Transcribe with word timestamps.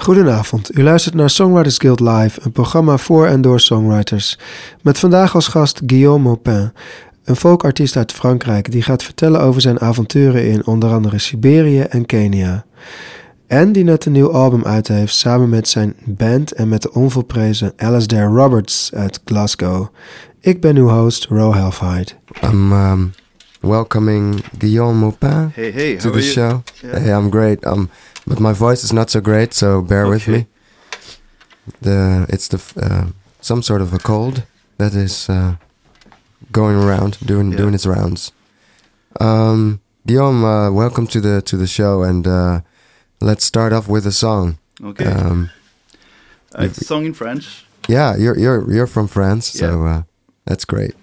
Goedenavond, 0.00 0.78
u 0.78 0.82
luistert 0.82 1.14
naar 1.14 1.30
Songwriters 1.30 1.78
Guild 1.78 2.00
Live, 2.00 2.40
een 2.42 2.52
programma 2.52 2.96
voor 2.96 3.26
en 3.26 3.40
door 3.40 3.60
songwriters. 3.60 4.38
Met 4.82 4.98
vandaag 4.98 5.34
als 5.34 5.48
gast 5.48 5.82
Guillaume 5.86 6.24
Maupin, 6.24 6.72
een 7.24 7.36
folkartiest 7.36 7.96
uit 7.96 8.12
Frankrijk 8.12 8.70
die 8.70 8.82
gaat 8.82 9.02
vertellen 9.02 9.40
over 9.40 9.60
zijn 9.60 9.80
avonturen 9.80 10.50
in 10.50 10.66
onder 10.66 10.92
andere 10.92 11.18
Siberië 11.18 11.80
en 11.80 12.06
Kenia. 12.06 12.64
En 13.46 13.72
die 13.72 13.84
net 13.84 14.04
een 14.04 14.12
nieuw 14.12 14.32
album 14.32 14.64
uit 14.64 14.88
heeft 14.88 15.14
samen 15.14 15.48
met 15.48 15.68
zijn 15.68 15.96
band 16.04 16.52
en 16.52 16.68
met 16.68 16.82
de 16.82 16.92
onvolprezen 16.92 17.72
Alasdair 17.76 18.26
Roberts 18.26 18.90
uit 18.94 19.20
Glasgow. 19.24 19.86
Ik 20.40 20.60
ben 20.60 20.76
uw 20.76 20.88
host, 20.88 21.24
Ro 21.24 21.52
Halfheid. 21.52 22.16
I'm 22.42 23.12
welcoming 23.62 24.42
Guillaume 24.58 25.00
Maupin 25.00 25.50
Hey, 25.50 25.70
hey, 25.72 25.96
to 25.96 26.10
the 26.10 26.22
show. 26.22 26.62
Yeah. 26.82 26.98
Hey, 26.98 27.12
I'm 27.12 27.30
great. 27.30 27.64
Um, 27.66 27.90
but 28.26 28.40
my 28.40 28.52
voice 28.52 28.84
is 28.84 28.92
not 28.92 29.10
so 29.10 29.20
great, 29.20 29.54
so 29.54 29.82
bear 29.82 30.06
with 30.06 30.28
me. 30.28 30.46
The 31.80 32.26
it's 32.28 32.48
the 32.48 32.58
uh, 32.82 33.06
some 33.40 33.62
sort 33.62 33.80
of 33.82 33.92
a 33.92 33.98
cold 33.98 34.44
that 34.78 34.94
is 34.94 35.28
uh, 35.28 35.56
going 36.52 36.76
around, 36.76 37.18
doing 37.24 37.50
Yeah. 37.52 37.58
doing 37.58 37.74
its 37.74 37.86
rounds. 37.86 38.32
Um, 39.20 39.80
Guillaume, 40.06 40.44
uh, 40.44 40.70
welcome 40.72 41.06
to 41.08 41.20
the 41.20 41.42
to 41.42 41.56
the 41.56 41.66
show, 41.66 42.02
and 42.02 42.26
uh, 42.26 42.60
let's 43.20 43.44
start 43.44 43.72
off 43.72 43.88
with 43.88 44.06
a 44.06 44.12
song. 44.12 44.58
Okay. 44.82 45.06
Um, 45.06 45.50
Uh, 46.58 46.64
it's 46.64 46.80
a 46.80 46.84
song 46.84 47.06
in 47.06 47.14
French. 47.14 47.64
yeah, 47.88 48.16
you're 48.18 48.36
you're 48.38 48.72
you're 48.72 48.86
from 48.88 49.06
France, 49.08 49.46
so 49.58 49.66
Yeah. 49.66 49.90
uh, 49.98 50.02
that's 50.46 50.64
great. 50.64 50.94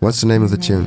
What's 0.00 0.20
the 0.20 0.26
name 0.26 0.44
of 0.44 0.50
the 0.50 0.58
tune? 0.58 0.86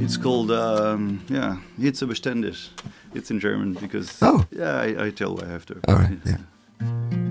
It's 0.00 0.16
called, 0.16 0.50
um, 0.50 1.20
yeah, 1.28 1.56
Hitze 1.80 2.06
beständig. 2.06 2.68
It's 3.14 3.30
in 3.30 3.40
German 3.40 3.74
because, 3.74 4.18
Oh. 4.22 4.44
yeah, 4.50 4.76
I, 4.80 5.06
I 5.06 5.10
tell 5.10 5.38
I 5.42 5.46
have 5.48 5.64
to. 5.66 5.74
All 5.88 5.96
right, 5.96 6.18
yeah. 6.24 6.36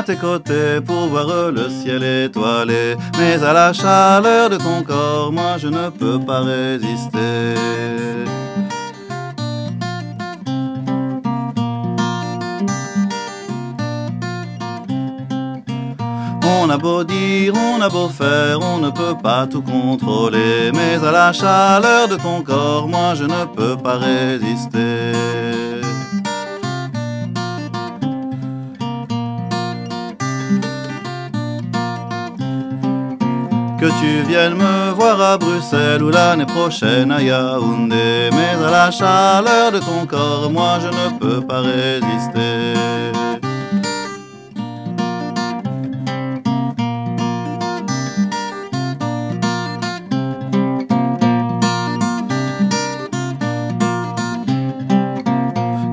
à 0.00 0.02
tes 0.02 0.16
côtés 0.16 0.80
pour 0.80 1.08
voir 1.08 1.52
le 1.52 1.68
ciel 1.68 2.02
étoilé, 2.02 2.96
mais 3.18 3.42
à 3.44 3.52
la 3.52 3.72
chaleur 3.74 4.48
de 4.48 4.56
ton 4.56 4.82
corps, 4.82 5.30
moi 5.30 5.58
je 5.58 5.68
ne 5.68 5.90
peux 5.90 6.18
pas 6.18 6.40
résister. 6.40 7.54
On 16.42 16.70
a 16.70 16.78
beau 16.78 17.04
dire, 17.04 17.52
on 17.54 17.82
a 17.82 17.90
beau 17.90 18.08
faire, 18.08 18.58
on 18.62 18.78
ne 18.78 18.90
peut 18.90 19.16
pas 19.22 19.46
tout 19.46 19.62
contrôler, 19.62 20.72
mais 20.72 20.96
à 21.06 21.12
la 21.12 21.32
chaleur 21.34 22.08
de 22.08 22.16
ton 22.16 22.42
corps, 22.42 22.88
moi 22.88 23.14
je 23.14 23.24
ne 23.24 23.44
peux 23.54 23.76
pas 23.76 23.98
résister. 23.98 25.69
Que 33.80 33.86
tu 33.86 34.28
viennes 34.28 34.56
me 34.56 34.92
voir 34.92 35.18
à 35.22 35.38
Bruxelles 35.38 36.02
ou 36.02 36.10
l'année 36.10 36.44
prochaine 36.44 37.10
à 37.10 37.22
Yaoundé, 37.22 38.28
mais 38.30 38.66
à 38.66 38.70
la 38.70 38.90
chaleur 38.90 39.72
de 39.72 39.78
ton 39.78 40.04
corps, 40.06 40.50
moi 40.50 40.78
je 40.82 40.88
ne 40.88 41.18
peux 41.18 41.40
pas 41.40 41.62
résister. 41.62 42.74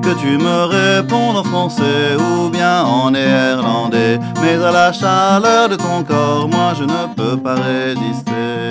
Que 0.02 0.12
tu 0.20 0.36
me 0.36 0.64
en 1.12 1.44
français 1.44 2.16
ou 2.16 2.50
bien 2.50 2.82
en 2.82 3.10
néerlandais, 3.10 4.18
mais 4.42 4.62
à 4.62 4.70
la 4.70 4.92
chaleur 4.92 5.68
de 5.68 5.76
ton 5.76 6.02
corps, 6.02 6.48
moi 6.48 6.72
je 6.78 6.84
ne 6.84 7.14
peux 7.16 7.36
pas 7.36 7.54
résister. 7.54 8.68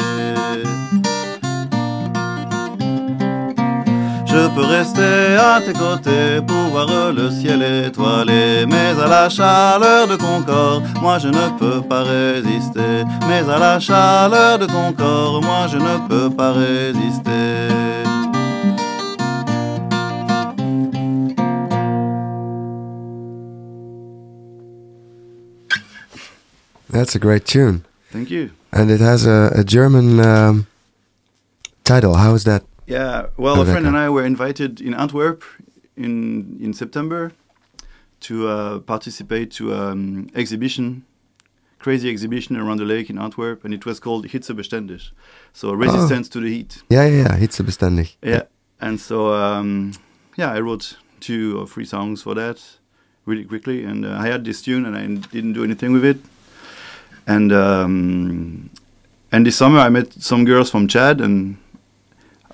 Je 4.25 4.47
peux 4.49 4.65
rester 4.65 5.35
à 5.35 5.59
tes 5.61 5.73
côtés 5.73 6.41
pour 6.45 6.71
voir 6.71 7.11
le 7.11 7.31
ciel 7.31 7.63
étoilé, 7.63 8.65
mais 8.67 8.93
à 9.03 9.07
la 9.07 9.29
chaleur 9.29 10.07
de 10.07 10.15
ton 10.15 10.43
corps, 10.45 10.81
moi 11.01 11.17
je 11.17 11.29
ne 11.29 11.49
peux 11.57 11.81
pas 11.81 12.03
résister. 12.03 13.03
Mais 13.27 13.49
à 13.49 13.57
la 13.57 13.79
chaleur 13.79 14.59
de 14.59 14.65
ton 14.65 14.93
corps, 14.95 15.41
moi 15.41 15.65
je 15.71 15.77
ne 15.77 16.07
peux 16.07 16.29
pas 16.29 16.51
résister. 16.51 18.06
That's 26.97 27.15
a 27.15 27.19
great 27.19 27.45
tune. 27.45 27.85
Thank 28.11 28.29
you. 28.31 28.49
And 28.71 28.89
it 28.89 28.99
has 28.99 29.25
a, 29.27 29.51
a 29.53 29.63
German 29.63 30.19
um, 30.19 30.65
title. 31.83 32.15
How 32.15 32.33
is 32.33 32.43
that? 32.43 32.63
Yeah, 32.87 33.27
well, 33.37 33.57
Oh, 33.57 33.61
a 33.61 33.65
friend 33.65 33.85
and 33.85 33.95
I 33.97 34.09
were 34.09 34.25
invited 34.25 34.81
in 34.81 34.93
Antwerp 34.93 35.43
in 35.95 36.57
in 36.59 36.73
September 36.73 37.31
to 38.19 38.33
uh, 38.47 38.79
participate 38.79 39.47
to 39.57 39.73
um, 39.73 40.27
exhibition, 40.33 41.03
crazy 41.79 42.09
exhibition 42.09 42.55
around 42.57 42.79
the 42.79 42.85
lake 42.85 43.09
in 43.09 43.17
Antwerp, 43.19 43.63
and 43.65 43.73
it 43.73 43.85
was 43.85 43.99
called 43.99 44.25
Hitzebeständig, 44.27 45.11
so 45.53 45.73
resistance 45.73 46.29
to 46.29 46.39
the 46.39 46.49
heat. 46.49 46.81
Yeah, 46.89 47.05
yeah, 47.07 47.21
yeah. 47.23 47.37
Hitzebeständig. 47.39 48.15
Yeah, 48.23 48.43
and 48.79 48.99
so 48.99 49.33
um, 49.33 49.91
yeah, 50.37 50.57
I 50.57 50.61
wrote 50.61 50.97
two 51.19 51.59
or 51.59 51.67
three 51.67 51.85
songs 51.85 52.21
for 52.23 52.35
that 52.35 52.79
really 53.25 53.45
quickly, 53.45 53.85
and 53.85 54.05
uh, 54.05 54.23
I 54.23 54.31
had 54.31 54.43
this 54.45 54.61
tune, 54.63 54.85
and 54.87 54.95
I 54.95 55.05
didn't 55.31 55.53
do 55.53 55.63
anything 55.63 55.93
with 55.93 56.05
it, 56.05 56.17
and 57.27 57.51
um, 57.51 58.69
and 59.31 59.45
this 59.45 59.55
summer 59.57 59.79
I 59.79 59.89
met 59.89 60.13
some 60.13 60.45
girls 60.45 60.69
from 60.71 60.87
Chad, 60.87 61.21
and 61.21 61.57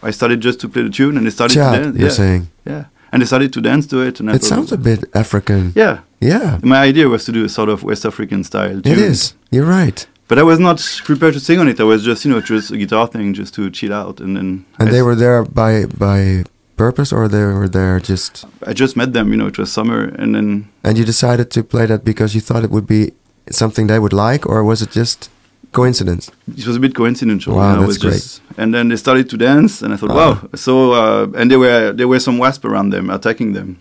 I 0.02 0.12
started 0.12 0.42
just 0.42 0.60
to 0.62 0.68
play 0.70 0.84
the 0.84 0.90
tune, 0.90 1.18
and 1.18 1.26
they 1.26 1.32
started 1.32 1.54
to 1.56 1.60
dance. 1.60 1.98
you're 1.98 2.08
yeah, 2.08 2.14
saying. 2.14 2.48
yeah, 2.66 2.86
and 3.12 3.22
they 3.22 3.26
started 3.28 3.54
to 3.54 3.62
dance 3.62 3.88
to 3.88 4.02
it, 4.02 4.20
and 4.20 4.30
I 4.30 4.36
It 4.36 4.44
sounds 4.44 4.72
a 4.72 4.78
bit 4.78 5.04
African. 5.14 5.72
yeah. 5.76 6.00
Yeah, 6.22 6.58
My 6.64 6.80
idea 6.90 7.10
was 7.10 7.26
to 7.26 7.34
do 7.34 7.44
a 7.44 7.50
sort 7.50 7.68
of 7.68 7.84
West 7.84 8.06
African 8.06 8.46
style. 8.46 8.78
it 8.80 8.84
tune. 8.86 9.00
is. 9.12 9.34
You're 9.52 9.66
right. 9.82 10.08
but 10.30 10.38
I 10.40 10.44
was 10.44 10.58
not 10.58 10.78
prepared 11.04 11.34
to 11.34 11.40
sing 11.42 11.60
on 11.60 11.68
it. 11.68 11.80
I 11.82 11.84
was 11.84 12.02
just, 12.06 12.24
you 12.24 12.32
know, 12.32 12.40
just 12.40 12.72
a 12.72 12.78
guitar 12.78 13.08
thing, 13.08 13.34
just 13.34 13.54
to 13.56 13.70
chill 13.70 13.94
out, 13.94 14.22
and 14.22 14.38
then 14.38 14.66
And 14.80 14.88
I 14.90 14.92
they 14.94 15.02
were 15.02 15.16
there 15.16 15.44
by 15.44 15.86
by 16.08 16.44
purpose, 16.78 17.12
or 17.16 17.28
they 17.28 17.44
were 17.60 17.68
there 17.68 18.00
just. 18.00 18.46
I 18.70 18.72
just 18.84 18.96
met 18.96 19.12
them, 19.12 19.28
you 19.32 19.38
know, 19.40 19.48
it 19.48 19.58
was 19.58 19.70
summer, 19.72 20.02
and 20.22 20.34
then 20.36 20.70
And 20.84 20.98
you 20.98 21.04
decided 21.06 21.48
to 21.52 21.62
play 21.64 21.86
that 21.88 22.02
because 22.06 22.34
you 22.36 22.42
thought 22.48 22.64
it 22.64 22.72
would 22.72 22.88
be 22.88 23.12
something 23.50 23.88
they 23.88 24.00
would 24.00 24.14
like, 24.14 24.46
or 24.48 24.64
was 24.64 24.81
it 24.81 24.92
just 24.92 25.30
coincidence? 25.72 26.31
it 26.58 26.68
was 26.68 26.76
a 26.76 26.80
bit 26.80 26.94
coincidental. 26.96 27.56
Wow, 27.56 27.62
you 27.70 27.74
know, 27.76 27.80
that's 27.88 28.04
was 28.04 28.14
just, 28.14 28.42
and 28.58 28.74
then 28.74 28.90
they 28.90 28.95
started 28.98 29.30
to 29.30 29.38
dance, 29.38 29.81
and 29.81 29.94
I 29.94 29.98
thought, 29.98 30.12
Ah. 30.12 30.16
wow. 30.16 30.50
So, 30.56 30.94
uh, 30.94 31.28
and 31.36 31.50
there 31.51 31.60
were 31.60 31.92
there 31.94 32.07
were 32.07 32.19
some 32.19 32.38
wasps 32.38 32.66
around 32.66 32.92
them 32.94 33.10
attacking 33.10 33.54
them, 33.54 33.78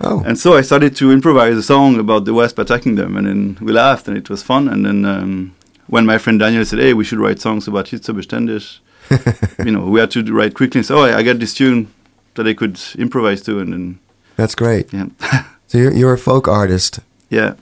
Oh, 0.00 0.22
and 0.26 0.36
so 0.38 0.54
I 0.58 0.62
started 0.62 0.96
to 0.96 1.12
improvise 1.12 1.56
a 1.56 1.62
song 1.62 1.98
about 2.00 2.24
the 2.24 2.32
wasp 2.34 2.58
attacking 2.58 2.96
them, 2.96 3.16
and 3.16 3.26
then 3.26 3.58
we 3.60 3.72
laughed, 3.72 4.08
and 4.08 4.16
it 4.16 4.28
was 4.28 4.42
fun. 4.42 4.68
And 4.68 4.84
then 4.84 5.04
um, 5.04 5.52
when 5.86 6.04
my 6.06 6.18
friend 6.18 6.40
Daniel 6.40 6.64
said, 6.64 6.80
"Hey, 6.80 6.92
we 6.94 7.04
should 7.04 7.20
write 7.20 7.40
songs 7.40 7.68
about 7.68 7.86
Hitzebeständig," 7.90 8.80
you 9.64 9.70
know, 9.70 9.84
we 9.86 10.00
had 10.00 10.10
to 10.10 10.22
write 10.34 10.54
quickly. 10.54 10.82
So 10.82 11.04
I, 11.04 11.18
I 11.18 11.22
got 11.22 11.38
this 11.38 11.54
tune 11.54 11.86
that 12.34 12.46
I 12.48 12.54
could 12.54 12.80
improvise 12.98 13.42
to, 13.42 13.60
and 13.60 13.72
then 13.72 13.98
that's 14.36 14.54
great. 14.56 14.92
yeah, 14.92 15.06
So 15.68 15.78
you're, 15.78 15.92
you're 15.92 16.14
a 16.14 16.18
folk 16.18 16.48
artist, 16.48 17.00
yeah, 17.30 17.54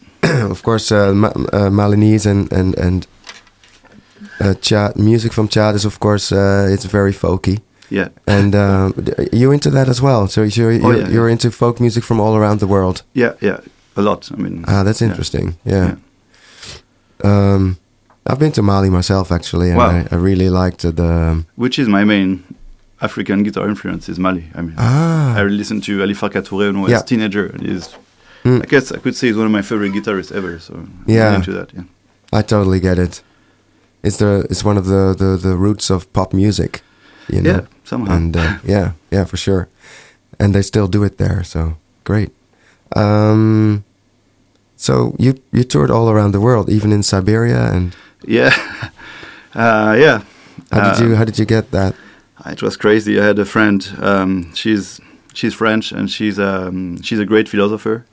of 0.50 0.62
course. 0.62 0.90
Uh, 0.94 1.12
Ma- 1.14 1.28
uh, 1.52 1.70
Malinese 1.70 2.26
and 2.30 2.52
and 2.52 2.78
and 2.78 3.06
uh, 4.40 4.54
Chad 4.60 4.96
music 4.96 5.32
from 5.32 5.48
Chad 5.48 5.74
is 5.74 5.84
of 5.84 5.98
course 5.98 6.32
uh, 6.32 6.68
it's 6.74 6.84
very 6.92 7.12
folky. 7.12 7.58
yeah. 7.90 8.08
And 8.26 8.54
um, 8.54 8.94
you 9.32 9.52
into 9.52 9.70
that 9.70 9.88
as 9.88 10.00
well? 10.00 10.28
So 10.28 10.40
you're 10.42 10.72
you're, 10.72 10.86
Oh, 10.86 10.90
yeah, 10.98 11.08
you're 11.12 11.26
yeah. 11.28 11.32
into 11.32 11.50
folk 11.50 11.80
music 11.80 12.04
from 12.04 12.20
all 12.20 12.34
around 12.36 12.58
the 12.60 12.66
world. 12.66 13.02
Yeah, 13.14 13.32
yeah, 13.42 13.58
a 13.96 14.00
lot. 14.02 14.30
I 14.32 14.36
mean, 14.36 14.64
Ah, 14.68 14.82
that's 14.84 15.02
interesting. 15.02 15.54
Yeah. 15.64 15.86
Yeah. 15.86 15.96
Um, 17.24 17.76
I've 18.26 18.38
been 18.38 18.52
to 18.52 18.62
Mali 18.62 18.90
myself 18.90 19.30
actually, 19.32 19.68
and 19.70 19.78
Wow. 19.78 19.90
I, 19.90 20.06
I 20.10 20.16
really 20.16 20.48
liked 20.50 20.82
the. 20.96 21.04
um, 21.04 21.46
which 21.56 21.78
is 21.78 21.88
my 21.88 22.04
main 22.04 22.42
African 23.00 23.42
guitar 23.42 23.68
influence 23.68 24.08
is 24.12 24.18
Mali. 24.18 24.44
I 24.54 24.62
mean, 24.62 24.74
ah, 24.78 25.36
I 25.36 25.42
listened 25.44 25.82
to 25.84 26.00
Ali 26.02 26.14
Farka 26.14 26.42
Touré 26.42 26.66
when 26.66 26.76
I 26.76 26.80
was 26.80 26.92
a 27.02 27.04
teenager, 27.04 27.46
and 27.46 27.62
he's, 27.62 27.88
Mm. 28.44 28.62
I 28.62 28.66
guess 28.66 28.90
I 28.92 28.98
could 28.98 29.14
say 29.16 29.26
he's 29.28 29.36
one 29.36 29.46
of 29.46 29.52
my 29.52 29.62
favorite 29.62 29.92
guitarists 29.92 30.32
ever. 30.32 30.58
So 30.58 30.74
Yeah. 31.06 31.36
into 31.36 31.52
that. 31.52 31.72
Yeah, 31.74 31.84
I 32.32 32.42
totally 32.42 32.80
get 32.80 32.98
it. 32.98 33.22
It's 34.02 34.16
the 34.16 34.46
it's 34.50 34.64
one 34.64 34.78
of 34.78 34.86
the, 34.86 35.14
the, 35.18 35.36
the 35.36 35.56
roots 35.56 35.90
of 35.90 36.10
pop 36.12 36.32
music, 36.32 36.80
you 37.28 37.42
know. 37.42 37.50
yeah, 37.50 37.66
somehow. 37.84 38.14
And 38.16 38.36
uh, 38.36 38.58
yeah, 38.64 38.92
yeah, 39.10 39.26
for 39.26 39.36
sure. 39.36 39.68
And 40.38 40.54
they 40.54 40.62
still 40.62 40.88
do 40.88 41.04
it 41.04 41.16
there, 41.18 41.44
so 41.44 41.76
great. 42.04 42.30
Um, 42.96 43.84
so 44.76 45.14
you 45.18 45.34
you 45.52 45.64
toured 45.64 45.90
all 45.90 46.08
around 46.08 46.32
the 46.32 46.40
world, 46.40 46.70
even 46.70 46.92
in 46.92 47.02
Siberia, 47.02 47.70
and 47.72 47.94
yeah, 48.26 48.54
uh, 49.54 49.94
yeah. 49.98 50.22
how 50.72 50.90
did 50.92 51.00
you 51.04 51.12
Uh, 51.12 51.16
how 51.18 51.24
did 51.24 51.38
you 51.38 51.44
get 51.46 51.70
that? 51.70 51.94
It 52.46 52.62
was 52.62 52.76
crazy. 52.76 53.20
I 53.20 53.24
had 53.26 53.38
a 53.38 53.44
friend. 53.44 53.86
Um, 54.00 54.50
she's 54.54 54.98
she's 55.34 55.54
French 55.54 55.92
and 55.92 56.08
she's 56.10 56.38
um, 56.38 57.02
she's 57.02 57.20
a 57.20 57.26
great 57.26 57.48
philosopher. 57.48 58.04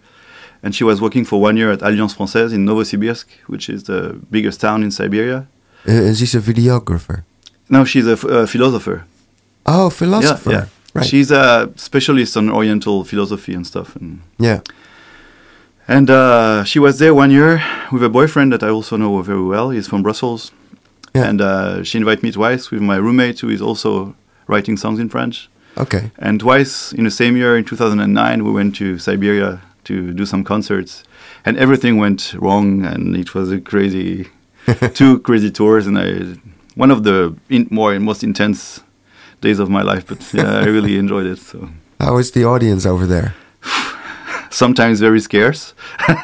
And 0.67 0.75
she 0.75 0.83
was 0.83 0.99
working 0.99 1.23
for 1.23 1.39
one 1.39 1.55
year 1.55 1.71
at 1.71 1.81
Alliance 1.81 2.13
Française 2.13 2.53
in 2.53 2.65
Novosibirsk, 2.65 3.23
which 3.47 3.69
is 3.69 3.85
the 3.85 4.19
biggest 4.29 4.59
town 4.59 4.83
in 4.83 4.91
Siberia. 4.91 5.47
Uh, 5.87 6.09
is 6.11 6.19
he 6.19 6.37
a 6.37 6.41
videographer? 6.41 7.23
No, 7.69 7.85
she's 7.85 8.05
a 8.05 8.17
philosopher. 8.45 9.05
Oh, 9.65 9.89
philosopher. 9.89 10.51
Yeah, 10.51 10.57
yeah. 10.57 10.65
Right. 10.93 11.05
She's 11.05 11.31
a 11.31 11.71
specialist 11.77 12.35
on 12.35 12.51
Oriental 12.51 13.05
philosophy 13.05 13.53
and 13.53 13.65
stuff. 13.65 13.95
And 13.95 14.19
yeah. 14.39 14.59
and 15.87 16.09
uh, 16.09 16.65
she 16.65 16.79
was 16.79 16.99
there 16.99 17.13
one 17.13 17.31
year 17.31 17.63
with 17.93 18.03
a 18.03 18.09
boyfriend 18.09 18.51
that 18.51 18.61
I 18.61 18.67
also 18.67 18.97
know 18.97 19.21
very 19.21 19.45
well. 19.45 19.69
He's 19.69 19.87
from 19.87 20.03
Brussels. 20.03 20.51
Yeah. 21.15 21.29
And 21.29 21.39
uh, 21.39 21.83
she 21.85 21.97
invited 21.97 22.23
me 22.23 22.33
twice 22.33 22.71
with 22.71 22.81
my 22.81 22.97
roommate, 22.97 23.39
who 23.39 23.47
is 23.47 23.61
also 23.61 24.15
writing 24.47 24.75
songs 24.75 24.99
in 24.99 25.07
French. 25.07 25.49
Okay. 25.77 26.11
And 26.17 26.41
twice 26.41 26.91
in 26.91 27.05
the 27.05 27.11
same 27.11 27.37
year, 27.37 27.55
in 27.57 27.63
2009, 27.63 28.43
we 28.43 28.51
went 28.51 28.75
to 28.75 28.97
Siberia 28.97 29.61
to 29.87 30.13
do 30.13 30.25
some 30.25 30.43
concerts, 30.43 31.03
and 31.45 31.57
everything 31.57 31.97
went 31.97 32.33
wrong, 32.37 32.85
and 32.85 33.15
it 33.15 33.33
was 33.35 33.51
a 33.51 33.59
crazy, 33.59 34.27
two 34.93 35.19
crazy 35.19 35.51
tours, 35.51 35.87
and 35.87 35.97
I, 35.97 36.09
one 36.75 36.91
of 36.91 37.03
the 37.03 37.35
in, 37.49 37.67
more 37.71 37.99
most 37.99 38.23
intense 38.23 38.81
days 39.41 39.59
of 39.59 39.69
my 39.69 39.81
life. 39.83 40.03
But 40.07 40.19
yeah, 40.33 40.59
I 40.59 40.65
really 40.75 40.97
enjoyed 40.97 41.25
it. 41.25 41.39
So 41.39 41.69
How 41.99 42.17
is 42.17 42.31
the 42.31 42.43
audience 42.45 42.85
over 42.85 43.05
there? 43.07 43.33
sometimes 44.49 44.99
very 44.99 45.19
scarce, 45.19 45.73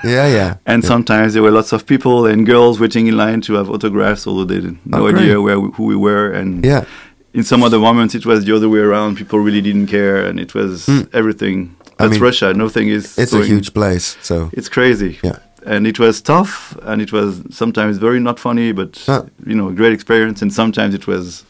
Yeah, 0.04 0.28
yeah. 0.28 0.56
and 0.66 0.84
yeah. 0.84 0.88
sometimes 0.88 1.34
there 1.34 1.44
were 1.44 1.52
lots 1.52 1.74
of 1.74 1.86
people 1.86 2.26
and 2.26 2.46
girls 2.46 2.80
waiting 2.80 3.08
in 3.08 3.18
line 3.18 3.42
to 3.42 3.54
have 3.54 3.70
autographs, 3.70 4.26
although 4.28 4.46
they 4.46 4.62
had 4.62 4.78
no 4.86 4.98
Oh, 5.06 5.08
idea 5.10 5.42
where 5.42 5.60
we, 5.60 5.70
who 5.76 5.84
we 5.86 5.96
were, 5.96 6.32
and 6.32 6.66
Yeah. 6.66 6.86
in 7.34 7.44
some 7.44 7.64
other 7.64 7.80
moments 7.80 8.16
it 8.16 8.26
was 8.26 8.46
the 8.46 8.56
other 8.56 8.70
way 8.70 8.80
around. 8.80 9.18
People 9.18 9.40
really 9.40 9.62
didn't 9.62 9.88
care, 9.88 10.18
and 10.28 10.40
it 10.40 10.54
was 10.56 10.86
Hmm. 10.86 11.02
everything. 11.14 11.58
I 12.04 12.08
That's 12.08 12.20
mean, 12.20 12.30
Russia. 12.30 12.54
Nothing 12.54 12.88
is. 12.90 13.18
It's 13.18 13.34
a 13.34 13.44
huge 13.46 13.74
place, 13.74 14.18
so 14.22 14.50
It's 14.54 14.70
crazy. 14.70 15.20
Yeah. 15.24 15.40
And 15.66 15.88
it 15.88 15.98
was 15.98 16.22
tough, 16.22 16.78
and 16.90 17.02
it 17.02 17.12
was 17.14 17.42
sometimes 17.50 17.98
very 17.98 18.20
not 18.20 18.38
funny, 18.40 18.74
but 18.74 18.92
you 19.46 19.56
know, 19.56 19.70
a 19.70 19.74
great 19.74 19.94
experience. 19.94 20.42
And 20.44 20.52
sometimes 20.54 20.94
it 20.94 21.08
was 21.08 21.46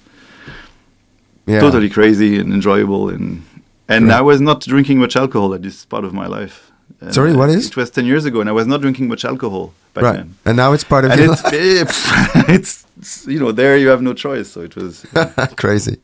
yeah. 1.48 1.60
totally 1.60 1.90
crazy 1.90 2.40
and 2.40 2.54
enjoyable. 2.54 3.10
And 3.10 3.42
and 3.90 4.08
Right. 4.08 4.20
I 4.20 4.22
was 4.22 4.40
not 4.40 4.62
drinking 4.62 5.00
much 5.00 5.16
alcohol 5.16 5.54
at 5.54 5.62
this 5.62 5.86
part 5.86 6.06
of 6.06 6.14
my 6.14 6.28
life. 6.28 6.72
And 7.02 7.14
Sorry, 7.14 7.34
what 7.34 7.50
is? 7.50 7.68
It 7.68 7.76
was 7.76 7.90
ten 7.90 8.06
years 8.06 8.26
ago, 8.26 8.40
and 8.42 8.50
I 8.50 8.54
was 8.54 8.66
not 8.68 8.82
drinking 8.82 9.08
much 9.10 9.26
alcohol 9.26 9.74
back 9.94 10.04
right. 10.04 10.16
then. 10.18 10.36
And 10.46 10.56
now 10.58 10.74
it's 10.74 10.84
part 10.84 11.06
of 11.06 11.12
And 11.12 11.20
your 11.20 11.34
it's, 11.34 11.42
it's 11.54 12.00
it's 12.56 13.28
you 13.28 13.40
know 13.40 13.52
there 13.52 13.76
you 13.78 13.90
have 13.90 14.02
no 14.02 14.14
choice. 14.14 14.48
So 14.54 14.62
it 14.62 14.76
was 14.76 15.06
life. 15.14 15.56
crazy. 15.64 15.98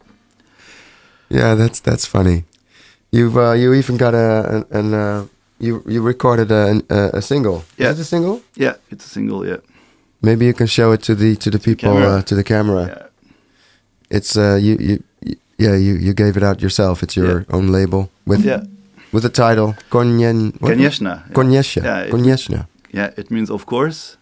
Yeah, 1.29 1.55
that's 1.55 1.79
that's 1.79 2.05
funny. 2.05 2.43
You've 3.11 3.37
uh, 3.37 3.53
you 3.53 3.73
even 3.73 3.97
got 3.97 4.13
a 4.13 4.55
an, 4.55 4.65
an 4.71 4.93
uh, 4.93 5.25
you 5.59 5.83
you 5.87 6.01
recorded 6.01 6.51
a 6.51 6.81
a, 6.89 7.17
a 7.17 7.21
single. 7.21 7.63
Yeah. 7.77 7.91
Is 7.91 7.99
it 7.99 8.01
a 8.01 8.05
single? 8.05 8.41
yeah, 8.55 8.75
it's 8.91 9.05
a 9.05 9.09
single. 9.09 9.45
Yeah, 9.47 9.57
Maybe 10.21 10.45
you 10.45 10.53
can 10.53 10.67
show 10.67 10.91
it 10.93 11.01
to 11.03 11.15
the 11.15 11.35
to 11.37 11.49
the 11.49 11.59
people 11.59 11.89
camera. 11.93 12.17
uh, 12.17 12.21
to 12.21 12.35
the 12.35 12.43
camera. 12.43 12.85
yeah. 12.87 13.05
It's 14.17 14.35
uh 14.37 14.57
you, 14.61 14.77
you 14.79 15.03
yeah 15.57 15.75
you 15.75 15.93
you 15.95 16.13
gave 16.13 16.37
it 16.37 16.43
out 16.43 16.61
yourself. 16.61 17.01
It's 17.03 17.15
your 17.15 17.39
Yeah. 17.39 17.55
own 17.55 17.67
label 17.71 18.09
with 18.25 18.43
yeah. 18.45 18.63
with 19.11 19.23
the 19.23 19.29
title 19.29 19.75
Konyen 19.89 20.53
what? 20.61 20.71
Kanyeshna. 20.71 21.31
Konyesha. 21.33 21.81
Yeah, 21.83 22.05
it- 22.05 22.11
Konyeshna. 22.13 22.65
Yeah, 22.93 23.11
it 23.17 23.29
means 23.31 23.49
of 23.49 23.65
course. 23.65 24.17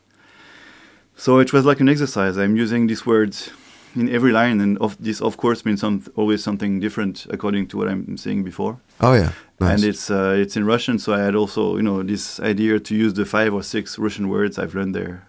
So 1.16 1.40
it 1.40 1.52
was 1.52 1.66
like 1.66 1.82
an 1.82 1.90
exercise. 1.90 2.38
I'm 2.38 2.56
using 2.56 2.88
these 2.88 3.06
words 3.06 3.50
in 3.96 4.10
every 4.10 4.32
line, 4.32 4.62
and 4.62 4.78
of 4.80 4.96
this 5.00 5.22
of 5.22 5.38
course 5.38 5.66
means 5.66 5.82
some, 5.82 6.02
always 6.16 6.44
something 6.44 6.80
different 6.80 7.26
according 7.30 7.68
to 7.70 7.78
what 7.78 7.88
I'm 7.88 8.18
saying 8.18 8.44
before. 8.44 8.78
Oh 9.02 9.14
yeah. 9.14 9.32
Nice. 9.60 9.74
And 9.82 9.84
it's 9.90 10.12
uh, 10.12 10.36
it's 10.38 10.56
in 10.56 10.66
Russian, 10.66 11.00
so 11.00 11.14
I 11.14 11.20
had 11.20 11.36
also 11.36 11.78
you 11.78 11.84
know 11.84 12.04
this 12.04 12.40
idea 12.40 12.80
to 12.80 12.96
use 12.96 13.14
the 13.14 13.26
five 13.26 13.54
or 13.54 13.64
six 13.64 13.98
Russian 13.98 14.28
words 14.30 14.58
I've 14.60 14.76
learned 14.76 14.94
there. 14.96 15.24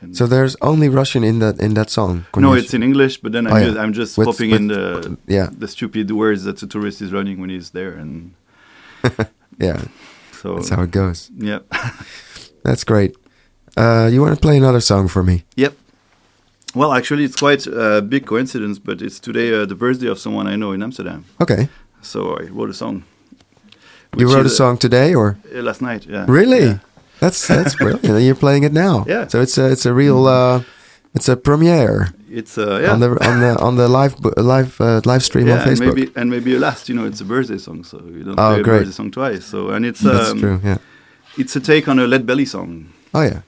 And 0.00 0.14
so 0.16 0.26
there's 0.26 0.56
only 0.60 0.88
Russian 0.90 1.24
in 1.24 1.38
that 1.40 1.60
in 1.60 1.74
that 1.74 1.90
song. 1.90 2.24
no, 2.36 2.52
it's 2.54 2.74
in 2.74 2.82
English, 2.82 3.20
but 3.22 3.32
then 3.32 3.46
I'm, 3.46 3.52
Oh, 3.52 3.56
yeah. 3.58 3.64
just, 3.66 3.78
I'm 3.78 3.92
just 3.92 4.18
With- 4.18 4.26
popping 4.28 4.50
with- 4.50 4.60
in 4.60 4.66
the 4.68 5.16
yeah 5.26 5.48
the 5.58 5.66
stupid 5.68 6.10
words 6.10 6.44
that 6.44 6.56
the 6.58 6.66
tourist 6.66 7.00
is 7.02 7.12
running 7.12 7.40
when 7.40 7.50
he's 7.50 7.70
there, 7.70 7.92
and 8.00 8.32
yeah. 9.58 9.82
so 10.42 10.54
That's 10.56 10.68
how 10.70 10.82
it 10.82 10.90
goes. 10.90 11.30
yeah, 11.36 11.60
That's 12.62 12.84
great. 12.84 13.16
Uh, 13.76 14.08
you 14.12 14.20
want 14.22 14.34
to 14.34 14.40
play 14.40 14.56
another 14.56 14.80
song 14.80 15.08
for 15.08 15.22
me? 15.22 15.44
Yep. 15.56 15.74
Well, 16.76 16.92
actually, 16.92 17.24
it's 17.24 17.36
quite 17.36 17.66
a 17.66 18.02
big 18.02 18.26
coincidence, 18.26 18.78
but 18.78 19.00
it's 19.00 19.18
today 19.18 19.50
uh, 19.54 19.64
the 19.66 19.74
birthday 19.74 20.08
of 20.10 20.18
someone 20.18 20.46
I 20.46 20.56
know 20.56 20.72
in 20.72 20.82
Amsterdam. 20.82 21.24
Okay. 21.40 21.68
So 22.02 22.36
I 22.38 22.42
wrote 22.52 22.68
a 22.70 22.74
song. 22.74 23.02
You 24.16 24.28
wrote 24.34 24.46
a 24.46 24.50
song 24.50 24.76
today, 24.78 25.14
or 25.14 25.36
uh, 25.54 25.62
last 25.62 25.80
night. 25.80 26.06
Yeah. 26.06 26.26
really? 26.28 26.64
Yeah. 26.66 26.78
That's 27.20 27.46
that's 27.48 27.74
brilliant. 27.82 28.04
And 28.04 28.24
You're 28.24 28.34
playing 28.40 28.64
it 28.64 28.72
now. 28.72 29.04
Yeah. 29.08 29.26
So 29.28 29.40
it's 29.40 29.58
a 29.58 29.72
it's 29.72 29.86
a 29.86 29.92
real 29.92 30.26
uh, 30.26 30.62
it's 31.14 31.28
a 31.28 31.36
premiere 31.36 32.08
It's 32.30 32.58
uh, 32.58 32.80
yeah. 32.82 32.92
on 32.92 33.00
the 33.00 33.08
on 33.28 33.40
the 33.40 33.58
on 33.58 33.76
the 33.76 33.88
live 33.88 34.14
live 34.36 34.80
uh, 34.80 35.00
live 35.04 35.22
stream 35.22 35.46
yeah, 35.46 35.54
on 35.62 35.68
and 35.68 35.78
Facebook. 35.78 35.94
maybe 35.94 36.12
and 36.16 36.30
maybe 36.30 36.54
a 36.56 36.58
last. 36.58 36.88
You 36.88 36.94
know, 36.94 37.06
it's 37.06 37.20
a 37.22 37.24
birthday 37.24 37.58
song, 37.58 37.84
so 37.84 37.96
you 37.98 38.22
don't 38.24 38.38
Oh, 38.38 38.50
play 38.52 38.60
a 38.60 38.62
great. 38.62 38.78
birthday 38.78 38.92
song 38.92 39.10
twice. 39.10 39.44
So 39.46 39.70
and 39.70 39.84
it's 39.86 40.00
That's 40.00 40.30
um, 40.30 40.40
true. 40.40 40.60
Yeah. 40.62 40.78
it's 41.38 41.56
a 41.56 41.60
take 41.60 41.88
on 41.88 41.98
a 41.98 42.06
Led 42.06 42.26
Belly 42.26 42.44
song. 42.46 42.88
Oh 43.14 43.22
yeah. 43.22 43.40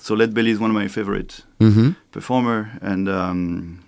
So 0.00 0.14
Led 0.14 0.32
Belly 0.34 0.50
is 0.50 0.58
one 0.58 0.70
of 0.70 0.74
my 0.82 0.88
favorite 0.88 1.42
Mm-hmm. 1.60 1.90
performer, 2.12 2.70
and 2.80 3.08
um, 3.08 3.80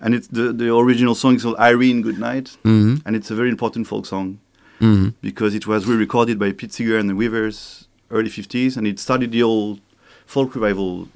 and 0.00 0.14
it's 0.14 0.28
the 0.28 0.52
the 0.52 0.74
original 0.74 1.14
song 1.14 1.34
is 1.36 1.42
called 1.42 1.56
Irene 1.58 2.00
Goodnight, 2.02 2.56
Mm-hmm. 2.64 2.94
and 3.06 3.16
it's 3.16 3.30
a 3.30 3.34
very 3.34 3.50
important 3.50 3.86
folk 3.86 4.06
song. 4.06 4.38
Mm-hmm. 4.80 5.08
because 5.22 5.54
it 5.54 5.66
was 5.66 5.86
re-recorded 5.86 6.38
by 6.38 6.52
Pete 6.52 6.70
Seeger 6.70 6.98
and 6.98 7.08
the 7.08 7.14
Weavers 7.14 7.88
early 8.10 8.28
50s 8.28 8.76
and 8.76 8.86
it 8.86 8.98
started 9.00 9.32
the 9.32 9.42
old 9.42 9.80
folk 10.26 10.54
revival 10.54 11.08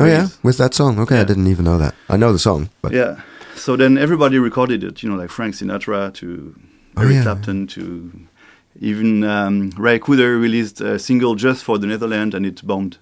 Oh 0.00 0.04
yeah, 0.04 0.26
with 0.42 0.58
that 0.58 0.74
song. 0.74 0.98
Okay, 0.98 1.20
I 1.20 1.24
didn't 1.24 1.46
even 1.46 1.64
know 1.64 1.78
that. 1.78 1.94
I 2.08 2.16
know 2.16 2.32
the 2.32 2.40
song, 2.40 2.70
but 2.82 2.90
Yeah. 2.92 3.20
So 3.54 3.76
then 3.76 3.96
everybody 3.96 4.36
recorded 4.40 4.82
it, 4.82 5.00
you 5.00 5.08
know, 5.08 5.14
like 5.22 5.30
Frank 5.30 5.54
Sinatra 5.54 6.12
to 6.14 6.26
Oh, 6.96 7.02
Eric 7.02 7.14
yeah. 7.14 7.22
Clapton 7.22 7.66
to 7.68 8.10
even 8.80 9.22
um, 9.22 9.70
Ry 9.78 10.00
Cooder 10.00 10.40
released 10.40 10.80
a 10.80 10.98
single 10.98 11.36
just 11.36 11.62
for 11.62 11.78
the 11.78 11.86
Netherlands 11.86 12.34
and 12.34 12.44
it 12.44 12.66
bombed. 12.66 12.98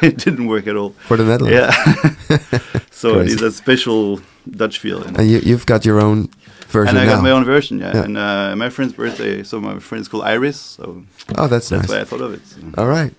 it 0.02 0.18
didn't 0.18 0.46
work 0.46 0.66
at 0.66 0.76
all. 0.76 0.90
for 1.06 1.16
the 1.16 1.24
Netherlands. 1.24 1.74
Yeah. 2.30 2.80
so 2.90 3.20
it's 3.20 3.42
a 3.42 3.50
special 3.52 4.20
Dutch 4.48 4.78
feel. 4.78 5.02
And, 5.02 5.30
you 5.30 5.38
you've 5.38 5.66
got 5.66 5.84
your 5.84 6.00
own 6.00 6.28
version 6.68 6.96
and 6.96 6.98
I 6.98 7.06
now. 7.06 7.16
got 7.16 7.22
my 7.22 7.30
own 7.30 7.44
version, 7.44 7.78
yeah. 7.78 7.94
Yeah. 7.94 8.04
And 8.04 8.16
uh, 8.16 8.56
my 8.56 8.70
friend's 8.70 8.94
birthday, 8.94 9.42
so 9.42 9.60
my 9.60 9.78
friend's 9.78 10.08
called 10.08 10.24
Iris, 10.24 10.58
so 10.58 11.04
oh, 11.36 11.46
that's, 11.46 11.68
that's 11.68 11.88
nice. 11.88 11.88
why 11.88 12.00
I 12.00 12.04
thought 12.04 12.20
of 12.20 12.34
it. 12.34 12.46
so. 12.46 12.60
All 12.78 12.88
right. 12.88 13.12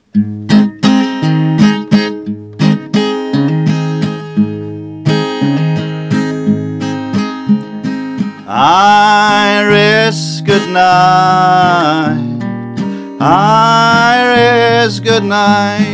Iris, 8.54 10.42
good 10.42 10.70
night. 10.70 12.20
Iris, 13.22 15.00
good 15.00 15.24
night. 15.24 15.91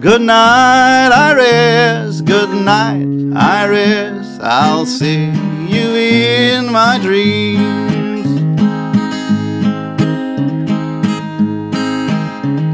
Good 0.00 0.20
night, 0.20 1.10
Iris. 1.12 2.20
Good 2.20 2.50
night, 2.50 3.04
Iris. 3.34 4.38
I'll 4.40 4.86
see 4.86 5.24
you 5.24 5.96
in 5.96 6.70
my 6.70 7.00
dreams. 7.02 8.28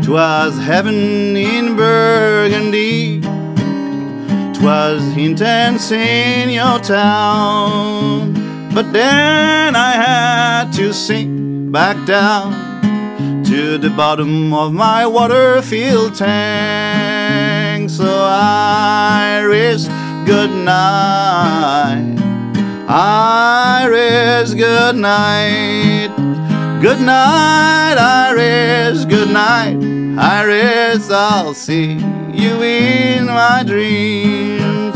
Twas 0.04 0.58
heaven 0.58 1.34
in 1.34 1.76
Burgundy. 1.76 3.22
Twas 4.52 5.02
intense 5.16 5.92
in 5.92 6.50
your 6.50 6.78
town. 6.80 8.34
But 8.74 8.92
then 8.92 9.74
I 9.74 9.92
had 9.92 10.72
to 10.72 10.92
sink 10.92 11.72
back 11.72 11.96
down 12.06 12.63
to 13.44 13.78
the 13.78 13.90
bottom 13.90 14.52
of 14.54 14.72
my 14.72 15.06
water 15.06 15.60
filled 15.62 16.14
tank. 16.14 17.90
So 17.90 18.04
Iris, 18.06 19.86
good 20.24 20.50
night. 20.50 22.16
Iris, 22.88 24.54
good 24.54 24.96
night. 24.96 26.10
Good 26.80 27.00
night, 27.00 27.96
Iris, 27.98 29.04
good 29.04 29.30
night. 29.30 29.78
Iris, 30.18 31.10
I'll 31.10 31.54
see 31.54 31.92
you 32.32 32.62
in 32.62 33.26
my 33.26 33.62
dreams. 33.66 34.94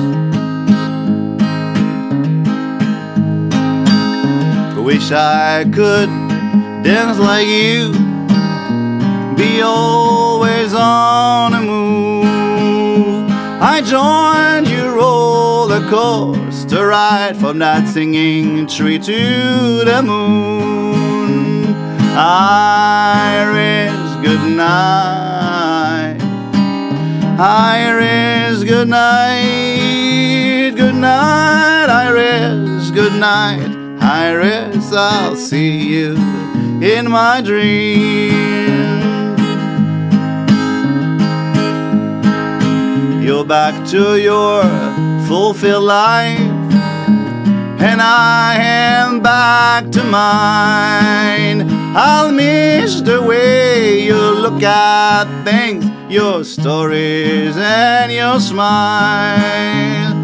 Wish 4.89 5.13
I 5.13 5.65
could 5.65 6.09
dance 6.83 7.19
like 7.19 7.47
you, 7.47 7.93
be 9.39 9.63
always 9.63 10.75
on 10.75 11.53
the 11.53 11.61
move. 11.61 13.31
I 13.63 13.81
joined 13.81 14.69
your 14.69 14.97
roller 14.97 15.89
coaster 15.89 16.89
ride 16.89 17.37
from 17.37 17.61
that 17.61 17.89
singing 17.89 18.67
tree 18.67 18.99
to 18.99 19.85
the 19.85 20.03
moon. 20.03 21.67
Iris, 22.17 23.95
good 24.27 24.57
night. 24.57 26.19
Iris, 27.39 28.65
good 28.65 28.89
night. 28.89 30.19
Good 30.77 30.97
night, 30.97 31.87
Iris, 31.89 32.91
good 32.91 33.13
night. 33.15 33.71
Iris, 34.01 34.93
I'll 34.93 35.37
see 35.37 35.89
you 35.89 36.17
in 36.83 37.09
my 37.11 37.41
dreams. 37.41 39.08
You're 43.29 43.45
back 43.45 43.87
to 43.89 44.19
your 44.19 44.63
fulfilled 45.29 45.85
life, 45.85 46.41
and 47.79 48.01
I 48.01 48.57
am 48.59 49.21
back 49.21 49.91
to 49.91 50.03
mine. 50.03 51.69
I'll 51.95 52.33
miss 52.33 53.03
the 53.03 53.21
way 53.21 54.01
you 54.01 54.15
look 54.15 54.63
at 54.63 55.27
things, 55.45 55.85
your 56.11 56.43
stories, 56.43 57.55
and 57.59 58.11
your 58.11 58.41
smile. 58.41 60.15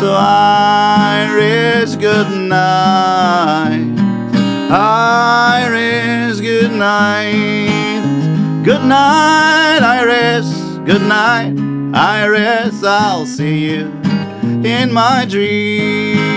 So 0.00 0.14
Iris, 0.16 1.96
good 1.96 2.30
night. 2.48 3.92
Iris, 4.70 6.40
good 6.40 6.72
night. 6.72 8.62
Good 8.64 8.84
night, 8.86 9.80
Iris. 9.82 10.64
Good 10.86 11.02
night, 11.02 11.54
Iris. 11.94 12.82
I'll 12.82 13.24
see 13.24 13.70
you 13.70 13.86
in 14.64 14.92
my 14.92 15.24
dreams. 15.28 16.34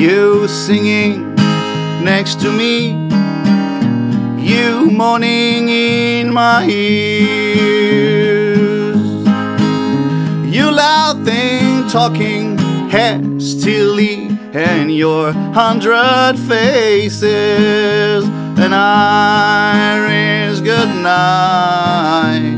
You 0.00 0.48
singing 0.48 1.34
next 2.02 2.40
to 2.40 2.50
me. 2.50 2.92
You 4.40 4.90
moaning 4.90 5.68
in 5.68 6.32
my 6.32 6.66
ears. 6.66 7.36
You 10.46 10.70
laughing, 10.70 11.86
talking 11.90 12.56
hastily, 12.88 14.28
and 14.54 14.90
your 14.94 15.32
hundred 15.32 16.38
faces. 16.48 18.24
And 18.60 18.74
Iris, 18.74 20.60
good 20.60 20.88
night. 20.88 22.56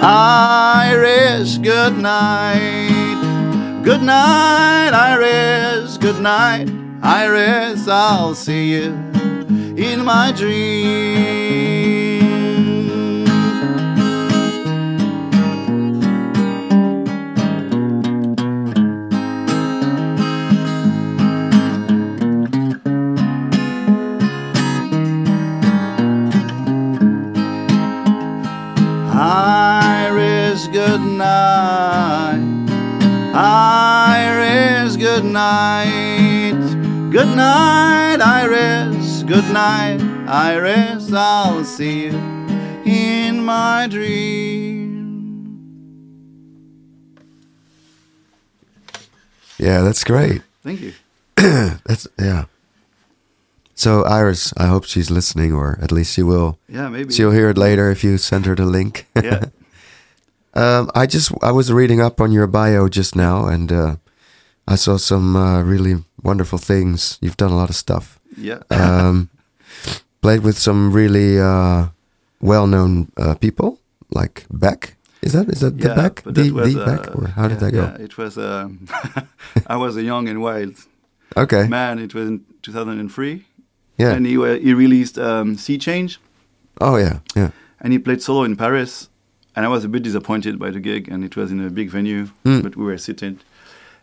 Iris, 0.00 1.58
good 1.58 1.98
night. 1.98 3.82
Good 3.82 4.02
night, 4.02 4.90
Iris, 4.94 5.98
good 5.98 6.20
night. 6.20 6.70
Iris, 7.02 7.88
I'll 7.88 8.36
see 8.36 8.74
you 8.74 8.92
in 9.76 10.04
my 10.04 10.30
dreams. 10.30 11.83
Iris, 29.46 30.68
good 30.68 31.02
night. 31.02 32.40
Iris, 33.34 34.96
good 34.96 35.22
night. 35.22 36.58
Good 37.12 37.36
night, 37.36 38.22
Iris. 38.22 39.22
Good 39.24 39.44
night, 39.52 40.00
Iris. 40.26 41.12
I'll 41.12 41.62
see 41.62 42.06
you 42.06 42.12
in 42.86 43.44
my 43.44 43.86
dream. 43.86 44.94
Yeah, 49.58 49.82
that's 49.82 50.04
great. 50.04 50.40
Thank 50.62 50.80
you. 50.80 50.94
That's 51.36 52.08
yeah. 52.18 52.46
So 53.74 54.04
Iris, 54.04 54.52
I 54.56 54.66
hope 54.66 54.84
she's 54.84 55.10
listening, 55.10 55.52
or 55.52 55.78
at 55.82 55.90
least 55.90 56.14
she 56.14 56.22
will. 56.22 56.58
Yeah, 56.68 56.88
maybe. 56.88 57.12
She'll 57.12 57.32
hear 57.32 57.50
it 57.50 57.58
later 57.58 57.90
if 57.90 58.04
you 58.04 58.18
send 58.18 58.46
her 58.46 58.54
the 58.54 58.66
link. 58.66 59.06
Yeah. 59.22 59.46
um, 60.54 60.90
I 60.94 61.06
just 61.06 61.32
I 61.42 61.50
was 61.50 61.72
reading 61.72 62.00
up 62.00 62.20
on 62.20 62.30
your 62.32 62.46
bio 62.46 62.88
just 62.88 63.16
now, 63.16 63.46
and 63.46 63.72
uh, 63.72 63.96
I 64.68 64.76
saw 64.76 64.96
some 64.98 65.34
uh, 65.36 65.62
really 65.62 66.04
wonderful 66.22 66.58
things. 66.58 67.18
You've 67.20 67.36
done 67.36 67.50
a 67.52 67.56
lot 67.56 67.70
of 67.70 67.76
stuff. 67.76 68.18
Yeah. 68.36 68.62
Um, 68.70 69.28
played 70.22 70.42
with 70.42 70.56
some 70.56 70.90
really 70.92 71.38
uh, 71.38 71.88
well-known 72.40 73.10
uh, 73.18 73.34
people 73.34 73.78
like 74.14 74.46
Beck. 74.50 74.96
Is 75.20 75.32
that 75.32 75.48
is 75.48 75.60
that 75.60 75.78
the 75.78 75.94
Beck? 75.94 76.22
The, 76.24 76.50
was, 76.52 76.74
the 76.74 76.84
Beck? 76.84 77.08
uh, 77.08 77.12
Or 77.14 77.26
how 77.28 77.48
did 77.48 77.60
yeah, 77.60 77.60
that 77.60 77.72
go? 77.72 77.82
Yeah, 77.82 78.04
it 78.04 78.16
was. 78.16 78.38
Um, 78.38 78.86
I 79.66 79.76
was 79.76 79.96
a 79.96 80.02
young 80.02 80.28
and 80.28 80.40
wild 80.40 80.74
Okay. 81.36 81.66
man. 81.68 81.98
It 81.98 82.14
was 82.14 82.28
in 82.28 82.44
2003, 82.62 83.44
Yeah. 83.98 84.12
and 84.14 84.26
he 84.26 84.36
wa- 84.38 84.58
he 84.58 84.74
released 84.74 85.18
um, 85.18 85.56
Sea 85.56 85.78
Change, 85.78 86.18
oh 86.80 86.96
yeah. 86.96 87.18
Yeah. 87.36 87.50
and 87.80 87.92
he 87.92 87.98
played 87.98 88.22
solo 88.22 88.44
in 88.44 88.56
Paris. 88.56 89.08
And 89.56 89.64
I 89.64 89.68
was 89.68 89.84
a 89.84 89.88
bit 89.88 90.02
disappointed 90.02 90.58
by 90.58 90.70
the 90.72 90.80
gig, 90.80 91.08
and 91.08 91.22
it 91.24 91.36
was 91.36 91.52
in 91.52 91.64
a 91.64 91.70
big 91.70 91.88
venue, 91.88 92.26
Mm. 92.44 92.62
but 92.64 92.74
we 92.76 92.84
were 92.84 92.98
sitting. 92.98 93.38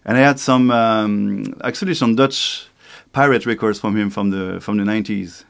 And 0.05 0.17
I 0.17 0.21
had 0.21 0.39
some, 0.39 0.71
um, 0.71 1.43
actually, 1.62 1.93
some 1.93 2.15
Dutch 2.15 2.67
pirate 3.12 3.45
records 3.45 3.77
from 3.77 3.98
him 3.98 4.10
from 4.10 4.29
the 4.29 4.60
from 4.62 4.77
the 4.77 4.86
90s, 4.86 5.43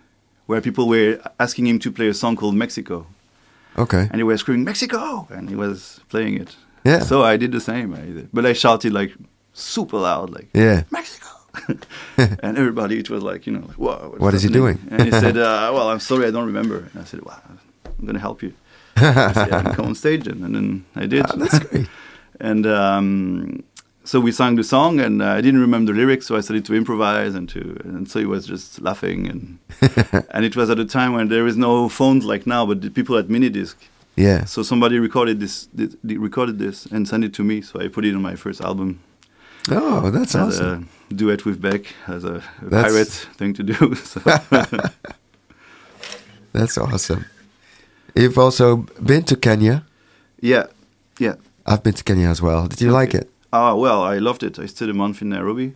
where 0.47 0.59
people 0.59 0.87
were 0.87 1.19
asking 1.39 1.67
him 1.67 1.77
to 1.79 1.91
play 1.91 2.07
a 2.09 2.13
song 2.15 2.35
called 2.35 2.55
Mexico, 2.55 3.05
Okay. 3.77 4.07
and 4.11 4.15
he 4.15 4.23
was 4.23 4.39
screaming 4.39 4.65
Mexico, 4.65 5.27
and 5.29 5.49
he 5.49 5.55
was 5.55 5.99
playing 6.09 6.41
it. 6.41 6.55
Yeah. 6.83 7.01
So 7.05 7.21
I 7.33 7.37
did 7.37 7.51
the 7.51 7.59
same, 7.61 7.93
I, 7.93 8.25
but 8.33 8.43
I 8.45 8.53
shouted 8.53 8.91
like 8.93 9.13
super 9.53 9.97
loud, 9.99 10.31
like 10.31 10.49
Yeah. 10.53 10.81
Mexico. 10.89 11.27
and 12.17 12.57
everybody, 12.57 12.99
it 12.99 13.09
was 13.09 13.23
like, 13.23 13.45
you 13.45 13.53
know, 13.53 13.65
like, 13.65 13.77
whoa. 13.77 14.15
What 14.17 14.33
is 14.33 14.43
he 14.43 14.49
doing? 14.49 14.79
And 14.89 15.03
he 15.03 15.11
said, 15.11 15.37
uh, 15.47 15.71
well, 15.73 15.89
I'm 15.89 15.99
sorry, 15.99 16.27
I 16.27 16.31
don't 16.31 16.45
remember. 16.45 16.89
And 16.93 17.01
I 17.01 17.03
said, 17.03 17.21
well, 17.23 17.41
I'm 17.85 18.05
going 18.05 18.13
to 18.13 18.19
help 18.19 18.41
you. 18.41 18.53
I 18.97 19.33
said, 19.33 19.49
yeah, 19.49 19.73
come 19.73 19.85
on 19.87 19.95
stage. 19.95 20.27
And, 20.27 20.43
and 20.43 20.55
then 20.55 20.85
I 20.95 21.05
did. 21.05 21.25
Ah, 21.27 21.35
that's 21.35 21.59
great. 21.59 21.87
and 22.39 22.65
um, 22.67 23.63
so 24.03 24.19
we 24.19 24.31
sang 24.31 24.55
the 24.55 24.63
song, 24.63 24.99
and 24.99 25.21
uh, 25.21 25.27
I 25.27 25.41
didn't 25.41 25.61
remember 25.61 25.93
the 25.93 25.97
lyrics, 25.99 26.27
so 26.27 26.35
I 26.35 26.41
started 26.41 26.65
to 26.65 26.75
improvise, 26.75 27.35
and 27.35 27.47
to 27.49 27.79
and 27.83 28.09
so 28.09 28.19
he 28.19 28.25
was 28.25 28.45
just 28.45 28.81
laughing, 28.81 29.27
and 29.27 29.59
and 30.31 30.43
it 30.43 30.55
was 30.55 30.69
at 30.69 30.79
a 30.79 30.85
time 30.85 31.13
when 31.13 31.29
there 31.29 31.45
is 31.47 31.55
no 31.55 31.87
phones 31.87 32.25
like 32.25 32.47
now, 32.47 32.65
but 32.65 32.81
the 32.81 32.89
people 32.89 33.15
had 33.15 33.29
mini 33.29 33.49
disc. 33.49 33.77
Yeah. 34.15 34.45
So 34.45 34.63
somebody 34.63 34.99
recorded 34.99 35.39
this, 35.39 35.69
this, 35.73 35.95
recorded 36.03 36.59
this, 36.59 36.85
and 36.87 37.07
sent 37.07 37.23
it 37.23 37.33
to 37.35 37.43
me. 37.43 37.61
So 37.61 37.79
I 37.79 37.87
put 37.87 38.03
it 38.03 38.13
on 38.13 38.21
my 38.21 38.35
first 38.35 38.59
album 38.59 38.99
Oh, 39.69 40.09
that's 40.09 40.33
as 40.35 40.59
awesome. 40.59 40.89
a 41.09 41.13
duet 41.13 41.45
with 41.45 41.61
Beck, 41.61 41.85
as 42.07 42.23
a, 42.23 42.43
a 42.65 42.69
pirate 42.69 43.09
thing 43.37 43.53
to 43.53 43.63
do. 43.63 43.95
So 43.95 44.19
That's 46.53 46.77
awesome. 46.77 47.25
You've 48.15 48.37
also 48.37 48.77
been 49.01 49.23
to 49.23 49.35
Kenya. 49.35 49.85
yeah, 50.41 50.65
yeah. 51.19 51.35
I've 51.65 51.83
been 51.83 51.93
to 51.93 52.03
Kenya 52.03 52.27
as 52.27 52.41
well. 52.41 52.67
Did 52.67 52.81
you 52.81 52.91
like 52.91 53.13
it? 53.13 53.29
Ah, 53.53 53.75
well, 53.75 54.01
I 54.03 54.17
loved 54.17 54.43
it. 54.43 54.57
I 54.59 54.65
stayed 54.65 54.89
a 54.89 54.93
month 54.93 55.21
in 55.21 55.29
Nairobi. 55.29 55.75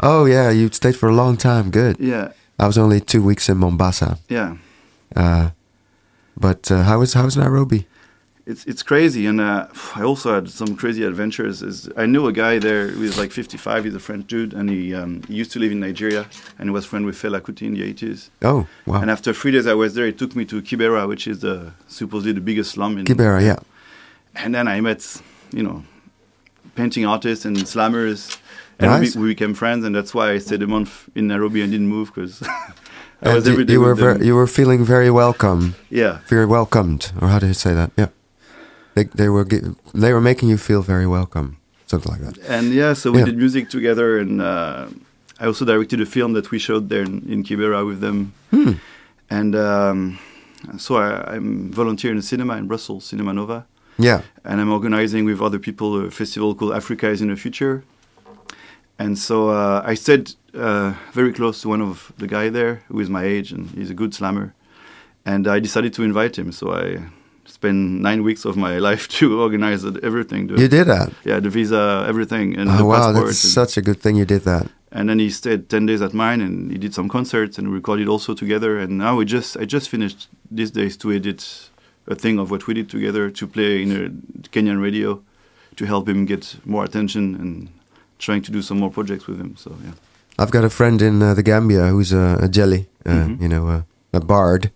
Oh 0.00 0.24
yeah, 0.24 0.50
you 0.50 0.68
stayed 0.72 0.96
for 0.96 1.08
a 1.08 1.14
long 1.14 1.36
time. 1.36 1.70
Good. 1.70 1.96
Yeah, 2.00 2.32
I 2.58 2.66
was 2.66 2.78
only 2.78 3.00
two 3.00 3.22
weeks 3.22 3.48
in 3.48 3.58
Mombasa. 3.58 4.18
yeah. 4.28 4.56
Uh, 5.14 5.50
but 6.36 6.70
uh, 6.70 6.84
how 6.84 6.98
was 7.00 7.12
how 7.14 7.24
was 7.24 7.36
Nairobi? 7.36 7.86
It's 8.50 8.64
it's 8.66 8.82
crazy, 8.82 9.26
and 9.26 9.40
uh, 9.40 9.66
I 9.94 10.02
also 10.02 10.34
had 10.34 10.50
some 10.50 10.76
crazy 10.76 11.02
adventures. 11.04 11.62
Is 11.62 11.88
I 11.96 12.06
knew 12.06 12.26
a 12.26 12.32
guy 12.32 12.58
there 12.58 12.88
who 12.88 13.00
was 13.00 13.16
like 13.18 13.30
55. 13.32 13.84
He's 13.84 13.94
a 13.94 13.98
French 14.00 14.26
dude, 14.26 14.52
and 14.52 14.68
he, 14.68 14.94
um, 14.94 15.22
he 15.28 15.34
used 15.34 15.52
to 15.52 15.58
live 15.58 15.72
in 15.72 15.80
Nigeria, 15.80 16.26
and 16.58 16.68
he 16.68 16.70
was 16.70 16.84
friend 16.84 17.06
with 17.06 17.16
Fela 17.16 17.40
Kuti 17.40 17.62
in 17.66 17.74
the 17.74 17.82
80s. 17.94 18.30
Oh, 18.42 18.66
wow. 18.86 19.00
And 19.00 19.10
after 19.10 19.32
three 19.32 19.52
days 19.52 19.66
I 19.66 19.74
was 19.74 19.94
there, 19.94 20.06
he 20.06 20.12
took 20.12 20.34
me 20.34 20.44
to 20.46 20.60
Kibera, 20.62 21.06
which 21.08 21.26
is 21.26 21.38
the 21.40 21.72
supposedly 21.88 22.32
the 22.32 22.40
biggest 22.40 22.72
slum 22.72 22.98
in 22.98 23.04
Kibera, 23.06 23.40
yeah. 23.42 23.60
And 24.34 24.54
then 24.54 24.66
I 24.68 24.80
met, 24.80 25.00
you 25.52 25.62
know, 25.62 25.84
painting 26.74 27.06
artists 27.06 27.44
and 27.44 27.56
slammers, 27.56 28.38
and 28.78 28.90
Nice. 28.90 29.14
we, 29.16 29.22
we 29.22 29.28
became 29.34 29.54
friends. 29.54 29.84
And 29.84 29.94
that's 29.94 30.12
why 30.14 30.32
I 30.32 30.38
stayed 30.38 30.62
a 30.62 30.66
month 30.66 31.08
in 31.14 31.26
Nairobi 31.28 31.62
and 31.62 31.70
didn't 31.70 31.88
move 31.88 32.12
because 32.14 32.42
I 33.22 33.34
was 33.34 33.46
you, 33.46 33.52
every 33.52 33.64
day 33.64 33.74
you 33.74 33.80
were 33.80 33.94
ver- 33.94 34.22
you 34.22 34.34
were 34.34 34.46
feeling 34.46 34.84
very 34.84 35.10
welcome, 35.10 35.74
yeah, 35.90 36.20
very 36.26 36.46
welcomed, 36.46 37.12
or 37.20 37.28
how 37.28 37.38
do 37.38 37.46
you 37.46 37.54
say 37.54 37.74
that? 37.74 37.90
Yeah, 37.96 38.08
they 38.94 39.04
they 39.04 39.28
were 39.28 39.44
they 39.94 40.12
were 40.12 40.20
making 40.20 40.48
you 40.50 40.56
feel 40.58 40.82
very 40.82 41.06
welcome, 41.06 41.56
something 41.86 42.12
like 42.12 42.22
that. 42.26 42.38
and 42.48 42.72
yeah, 42.72 42.94
so 42.94 43.10
we 43.10 43.18
Yeah. 43.18 43.26
did 43.26 43.36
music 43.38 43.68
together, 43.70 44.18
and 44.18 44.40
uh, 44.40 44.86
I 45.42 45.46
also 45.46 45.64
directed 45.64 46.00
a 46.00 46.06
film 46.06 46.32
that 46.34 46.50
we 46.50 46.58
showed 46.58 46.88
there 46.88 47.02
in, 47.02 47.22
in 47.28 47.42
Kibera 47.44 47.84
with 47.86 48.00
them. 48.00 48.32
Hmm. 48.50 48.72
And 49.30 49.54
um, 49.54 50.18
so 50.78 50.96
I, 50.96 51.34
I'm 51.36 51.70
volunteer 51.72 52.10
in 52.12 52.18
a 52.18 52.22
cinema 52.22 52.56
in 52.56 52.66
Brussels, 52.66 53.04
Cinema 53.04 53.32
Nova. 53.32 53.64
Yeah, 53.98 54.20
and 54.44 54.60
I'm 54.60 54.72
organizing 54.72 55.24
with 55.26 55.40
other 55.40 55.58
people 55.58 56.06
a 56.06 56.10
festival 56.10 56.54
called 56.54 56.72
Africa 56.72 57.08
is 57.10 57.20
in 57.20 57.28
the 57.28 57.36
Future. 57.36 57.82
And 58.98 59.16
so 59.18 59.48
uh, 59.48 59.82
I 59.92 59.94
stayed 59.96 60.34
uh, 60.54 60.92
very 61.12 61.32
close 61.32 61.62
to 61.62 61.68
one 61.70 61.80
of 61.80 62.12
the 62.18 62.26
guy 62.26 62.50
there 62.50 62.82
who 62.88 63.00
is 63.00 63.08
my 63.08 63.24
age 63.24 63.50
and 63.52 63.70
he's 63.70 63.90
a 63.90 63.94
good 63.94 64.12
slammer. 64.14 64.52
And 65.24 65.46
I 65.46 65.58
decided 65.60 65.94
to 65.94 66.02
invite 66.02 66.36
him. 66.38 66.52
So 66.52 66.72
I 66.72 66.98
spent 67.60 68.00
nine 68.00 68.22
weeks 68.22 68.44
of 68.46 68.56
my 68.56 68.78
life 68.88 69.06
to 69.18 69.24
organize 69.40 69.84
it- 69.84 70.02
everything. 70.02 70.46
The, 70.48 70.54
you 70.62 70.68
did 70.68 70.86
that. 70.86 71.08
Yeah, 71.24 71.40
the 71.40 71.50
visa, 71.50 72.04
everything, 72.08 72.56
and 72.58 72.68
Oh 72.70 72.76
the 72.78 72.84
wow, 72.84 73.12
that's 73.12 73.44
and, 73.44 73.52
such 73.60 73.76
a 73.76 73.82
good 73.82 74.00
thing 74.02 74.16
you 74.16 74.24
did 74.24 74.42
that. 74.44 74.66
and 74.92 75.08
then 75.08 75.18
he 75.18 75.30
stayed 75.30 75.68
ten 75.68 75.86
days 75.86 76.00
at 76.02 76.12
mine, 76.14 76.40
and 76.46 76.72
he 76.72 76.78
did 76.78 76.94
some 76.94 77.08
concerts 77.08 77.58
and 77.58 77.68
we 77.68 77.74
recorded 77.74 78.08
also 78.08 78.34
together. 78.34 78.72
And 78.82 78.90
now 78.98 79.12
we 79.18 79.24
just, 79.24 79.56
I 79.56 79.64
just 79.76 79.88
finished 79.90 80.28
these 80.58 80.70
days 80.72 80.96
to 80.96 81.12
edit 81.12 81.70
a 82.06 82.14
thing 82.14 82.38
of 82.40 82.50
what 82.50 82.66
we 82.66 82.74
did 82.74 82.88
together 82.88 83.30
to 83.30 83.46
play 83.46 83.82
in 83.82 83.90
a 83.92 84.08
Kenyan 84.48 84.80
radio 84.82 85.20
to 85.76 85.84
help 85.86 86.08
him 86.08 86.26
get 86.26 86.56
more 86.64 86.84
attention 86.84 87.34
and 87.40 87.68
trying 88.18 88.42
to 88.42 88.50
do 88.52 88.62
some 88.62 88.78
more 88.80 88.90
projects 88.90 89.26
with 89.28 89.38
him. 89.38 89.54
So 89.56 89.70
yeah, 89.84 89.92
I've 90.38 90.50
got 90.50 90.64
a 90.64 90.70
friend 90.70 91.00
in 91.02 91.22
uh, 91.22 91.34
the 91.34 91.42
Gambia 91.42 91.86
who's 91.92 92.12
a, 92.12 92.38
a 92.46 92.48
jeli, 92.48 92.86
uh, 93.06 93.10
Mhm. 93.10 93.40
you 93.42 93.48
know, 93.48 93.68
uh, 93.68 93.82
a 94.12 94.20
bard, 94.20 94.70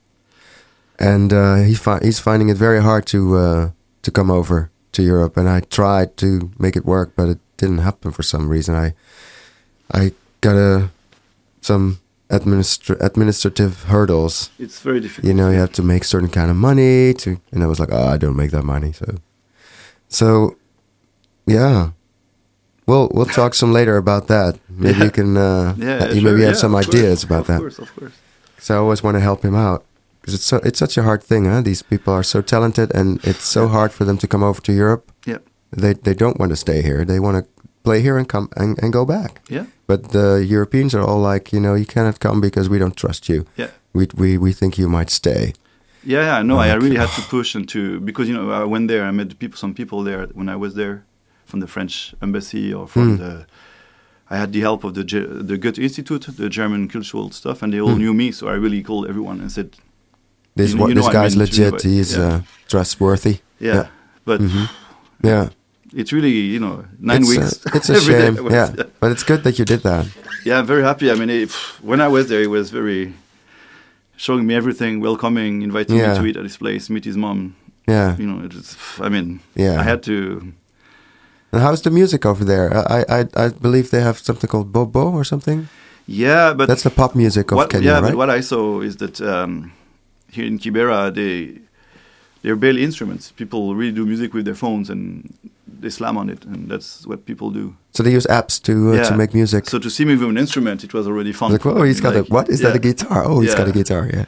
and 0.99 1.33
uh, 1.33 1.57
he 1.57 1.75
fi- 1.75 2.01
he's 2.03 2.19
finding 2.21 2.49
it 2.51 2.57
very 2.57 2.81
hard 2.83 3.07
to 3.07 3.37
uh, 3.37 3.71
to 4.03 4.11
come 4.11 4.31
over 4.31 4.71
to 4.93 5.03
Europe. 5.03 5.37
And 5.37 5.49
I 5.49 5.61
tried 5.61 6.17
to 6.19 6.51
make 6.59 6.77
it 6.77 6.85
work, 6.85 7.13
but 7.17 7.29
it 7.29 7.39
didn't 7.57 7.79
happen 7.79 8.11
for 8.13 8.23
some 8.23 8.49
reason. 8.49 8.75
I 8.75 8.95
I 9.93 10.13
got 10.41 10.57
a 10.57 10.91
some 11.61 11.99
administra- 12.29 13.01
administrative 13.01 13.85
hurdles. 13.85 14.51
it's 14.59 14.81
very 14.81 15.01
difficult. 15.01 15.27
You 15.27 15.35
know, 15.35 15.51
you 15.51 15.59
have 15.59 15.73
to 15.73 15.83
make 15.83 16.05
certain 16.05 16.29
kind 16.31 16.51
of 16.51 16.57
money 16.57 17.15
to, 17.15 17.41
and 17.53 17.63
I 17.63 17.67
was 17.67 17.79
like, 17.81 17.91
oh, 17.93 18.07
I 18.15 18.17
don't 18.19 18.37
make 18.37 18.51
that 18.51 18.65
money. 18.65 18.93
So, 18.93 19.07
so, 20.09 20.57
yeah. 21.47 21.91
We'll 22.87 23.09
we'll 23.15 23.25
talk 23.25 23.55
some 23.55 23.73
later 23.73 23.97
about 23.97 24.27
that. 24.27 24.59
Maybe 24.69 24.99
Yeah. 24.99 25.05
you 25.05 25.11
can. 25.11 25.37
Uh, 25.39 25.75
yeah, 25.79 26.09
you 26.13 26.21
sure, 26.21 26.31
maybe 26.33 26.43
have 26.45 26.55
yeah, 26.55 26.61
some 26.61 26.77
ideas 26.77 27.25
course, 27.25 27.25
about 27.25 27.41
of 27.41 27.47
that. 27.47 27.55
Of 27.55 27.61
course, 27.63 27.79
of 27.79 27.97
course. 27.97 28.13
So 28.59 28.75
I 28.75 28.79
always 28.79 29.03
want 29.03 29.15
to 29.17 29.21
help 29.21 29.43
him 29.43 29.55
out 29.55 29.85
because 30.25 30.35
it's 30.39 30.47
so 30.47 30.57
it's 30.65 30.79
such 30.79 30.97
a 30.99 31.03
hard 31.03 31.23
thing. 31.23 31.45
Huh? 31.45 31.61
These 31.63 31.83
people 31.83 32.13
are 32.15 32.23
so 32.25 32.41
talented, 32.43 32.91
and 32.95 33.21
it's 33.25 33.45
so 33.45 33.69
hard 33.69 33.93
for 33.93 34.05
them 34.07 34.17
to 34.19 34.27
come 34.27 34.43
over 34.47 34.61
to 34.63 34.73
Europe. 34.73 35.13
Yeah, 35.27 35.39
They 35.77 35.93
they 35.95 36.15
don't 36.15 36.39
want 36.39 36.51
to 36.51 36.57
stay 36.57 36.83
here. 36.83 37.05
They 37.05 37.19
want 37.21 37.37
to 37.37 37.45
play 37.83 38.01
here 38.03 38.17
and 38.19 38.27
come 38.29 38.49
and, 38.57 38.79
and 38.83 38.93
go 38.93 39.05
back. 39.05 39.41
yeah, 39.51 39.65
But 39.87 40.01
the 40.13 40.43
Europeans 40.55 40.95
are 40.95 41.03
all 41.03 41.21
like, 41.33 41.53
you 41.57 41.61
know, 41.61 41.75
you 41.77 41.85
cannot 41.87 42.19
come 42.19 42.41
because 42.41 42.69
we 42.71 42.79
don't 42.79 42.97
trust 42.97 43.29
you. 43.29 43.45
yeah. 43.59 43.69
We 43.93 44.07
we 44.23 44.39
we 44.39 44.53
think 44.53 44.77
you 44.79 44.89
might 44.89 45.11
stay. 45.11 45.53
Yeah, 46.07 46.25
yeah, 46.27 46.43
no, 46.43 46.59
I 46.59 46.75
really 46.75 46.97
had 46.97 47.09
to 47.17 47.23
push 47.31 47.55
and 47.57 47.69
to 47.69 48.01
because 48.01 48.29
you 48.31 48.35
know 48.37 48.63
I 48.63 48.65
went 48.65 48.89
there. 48.89 49.09
I 49.09 49.13
met 49.13 49.39
people, 49.39 49.57
some 49.57 49.75
people 49.75 50.05
there 50.05 50.27
when 50.35 50.49
I 50.49 50.57
was 50.57 50.73
there, 50.75 50.97
from 51.45 51.61
the 51.61 51.67
French 51.67 52.15
embassy 52.21 52.75
or 52.75 52.87
from 52.89 53.03
Hmm. 53.09 53.17
the. 53.23 53.47
I 54.31 54.37
had 54.37 54.53
the 54.53 54.61
help 54.61 54.85
of 54.85 54.93
the 54.95 55.05
the 55.49 55.57
Goethe 55.59 55.79
Institute, 55.83 56.27
the 56.37 56.49
German 56.49 56.89
cultural 56.89 57.31
stuff, 57.33 57.63
and 57.63 57.73
they 57.73 57.81
all 57.81 57.93
Hmm. 57.95 57.99
knew 58.03 58.15
me. 58.15 58.33
So 58.33 58.47
I 58.49 58.55
really 58.63 58.83
called 58.83 59.07
everyone 59.09 59.41
and 59.43 59.51
said, 59.51 59.69
This 60.57 60.73
You- 60.73 60.79
you 60.89 60.95
this 60.95 61.05
know 61.05 61.11
I 61.11 61.13
guy's 61.13 61.33
mean, 61.37 61.41
legit. 61.47 61.67
invite- 61.67 61.83
He's 61.83 62.17
yeah. 62.17 62.27
uh, 62.27 62.41
trustworthy. 62.69 63.39
"Yeah." 63.59 63.75
Yeah. 63.75 63.87
But 64.25 64.41
Mhm. 64.41 64.69
Yeah, 65.23 65.49
it's 65.95 66.13
really 66.13 66.31
you 66.55 66.61
know 66.61 66.85
nine 67.01 67.23
it's, 67.23 67.37
uh, 67.37 67.41
weeks. 67.41 67.77
it's 67.77 67.89
a 67.91 68.01
shame. 68.09 68.35
Was- 68.45 68.53
Yeah, 68.53 68.71
but 69.01 69.11
it's 69.13 69.25
good 69.25 69.43
that 69.45 69.59
you 69.59 69.65
did 69.65 69.83
that. 69.83 70.07
yeah, 70.45 70.59
I'm 70.61 70.67
very 70.67 70.83
happy. 70.83 71.11
I 71.11 71.15
mean, 71.15 71.31
it, 71.31 71.51
when 71.83 72.01
I 72.01 72.09
was 72.09 72.27
there, 72.29 72.41
he 72.41 72.47
was 72.47 72.71
very 72.71 73.13
showing 74.17 74.47
me 74.47 74.55
everything, 74.55 75.01
welcoming, 75.01 75.63
inviting 75.63 75.97
me 75.97 76.03
to 76.19 76.25
eat 76.27 76.37
at 76.37 76.45
his 76.45 76.57
place, 76.57 76.89
meet 76.93 77.05
his 77.05 77.17
mom. 77.17 77.55
Yeah. 77.89 78.17
You 78.19 78.27
know, 78.27 78.39
it's. 78.47 78.77
I 79.01 79.09
mean, 79.09 79.41
Yeah. 79.57 79.81
I 79.81 79.83
had 79.83 80.03
to. 80.05 80.53
And 81.53 81.63
how's 81.63 81.83
the 81.83 81.91
music 81.91 82.25
over 82.27 82.45
there? 82.45 82.67
I 82.99 83.05
I 83.19 83.21
I 83.45 83.49
believe 83.61 83.91
they 83.91 84.01
have 84.03 84.19
something 84.19 84.49
called 84.51 84.73
bobo 84.73 85.11
or 85.19 85.25
something. 85.25 85.69
Yeah, 86.07 86.55
but 86.57 86.67
That's 86.69 86.83
the 86.83 86.91
pop 86.91 87.15
music 87.15 87.51
of 87.53 87.57
what, 87.57 87.71
Kenya, 87.71 87.87
yeah, 87.87 88.01
right? 88.01 88.11
but 88.11 88.17
what 88.17 88.31
I 88.39 88.43
saw 88.43 88.83
is 88.83 88.97
that 88.97 89.21
um, 89.21 89.73
here 90.35 90.47
in 90.47 90.59
Kibera, 90.59 91.13
they 91.15 91.61
they're 92.43 92.57
barely 92.57 92.83
instruments. 92.85 93.33
People 93.33 93.75
really 93.75 93.93
do 93.93 94.05
music 94.05 94.35
with 94.35 94.45
their 94.45 94.55
phones 94.65 94.91
and 94.91 95.33
they 95.81 95.91
slam 95.91 96.17
on 96.17 96.29
it, 96.31 96.45
and 96.45 96.69
that's 96.71 97.07
what 97.07 97.25
people 97.27 97.51
do. 97.51 97.75
so 97.97 98.03
they 98.03 98.13
use 98.13 98.27
apps 98.39 98.61
to 98.63 98.73
uh, 98.95 99.05
to 99.09 99.17
make 99.17 99.33
music. 99.35 99.63
So 99.69 99.79
to 99.79 99.89
see 99.91 100.05
me 100.05 100.15
with 100.17 100.29
an 100.29 100.39
instrument, 100.39 100.85
it 100.85 100.93
was 100.95 101.07
already 101.07 101.33
fun. 101.33 101.53
like, 101.53 101.65
oh, 101.67 101.83
he's 101.83 102.01
got 102.01 102.15
Like, 102.15 102.29
a 102.29 102.35
what? 102.35 102.49
Is 102.49 102.61
that 102.61 102.75
a 102.77 102.79
guitar? 102.89 103.25
Oh, 103.25 103.41
he's 103.43 103.55
got 103.55 103.69
a 103.69 103.73
guitar. 103.73 104.03
Yeah, 104.13 104.27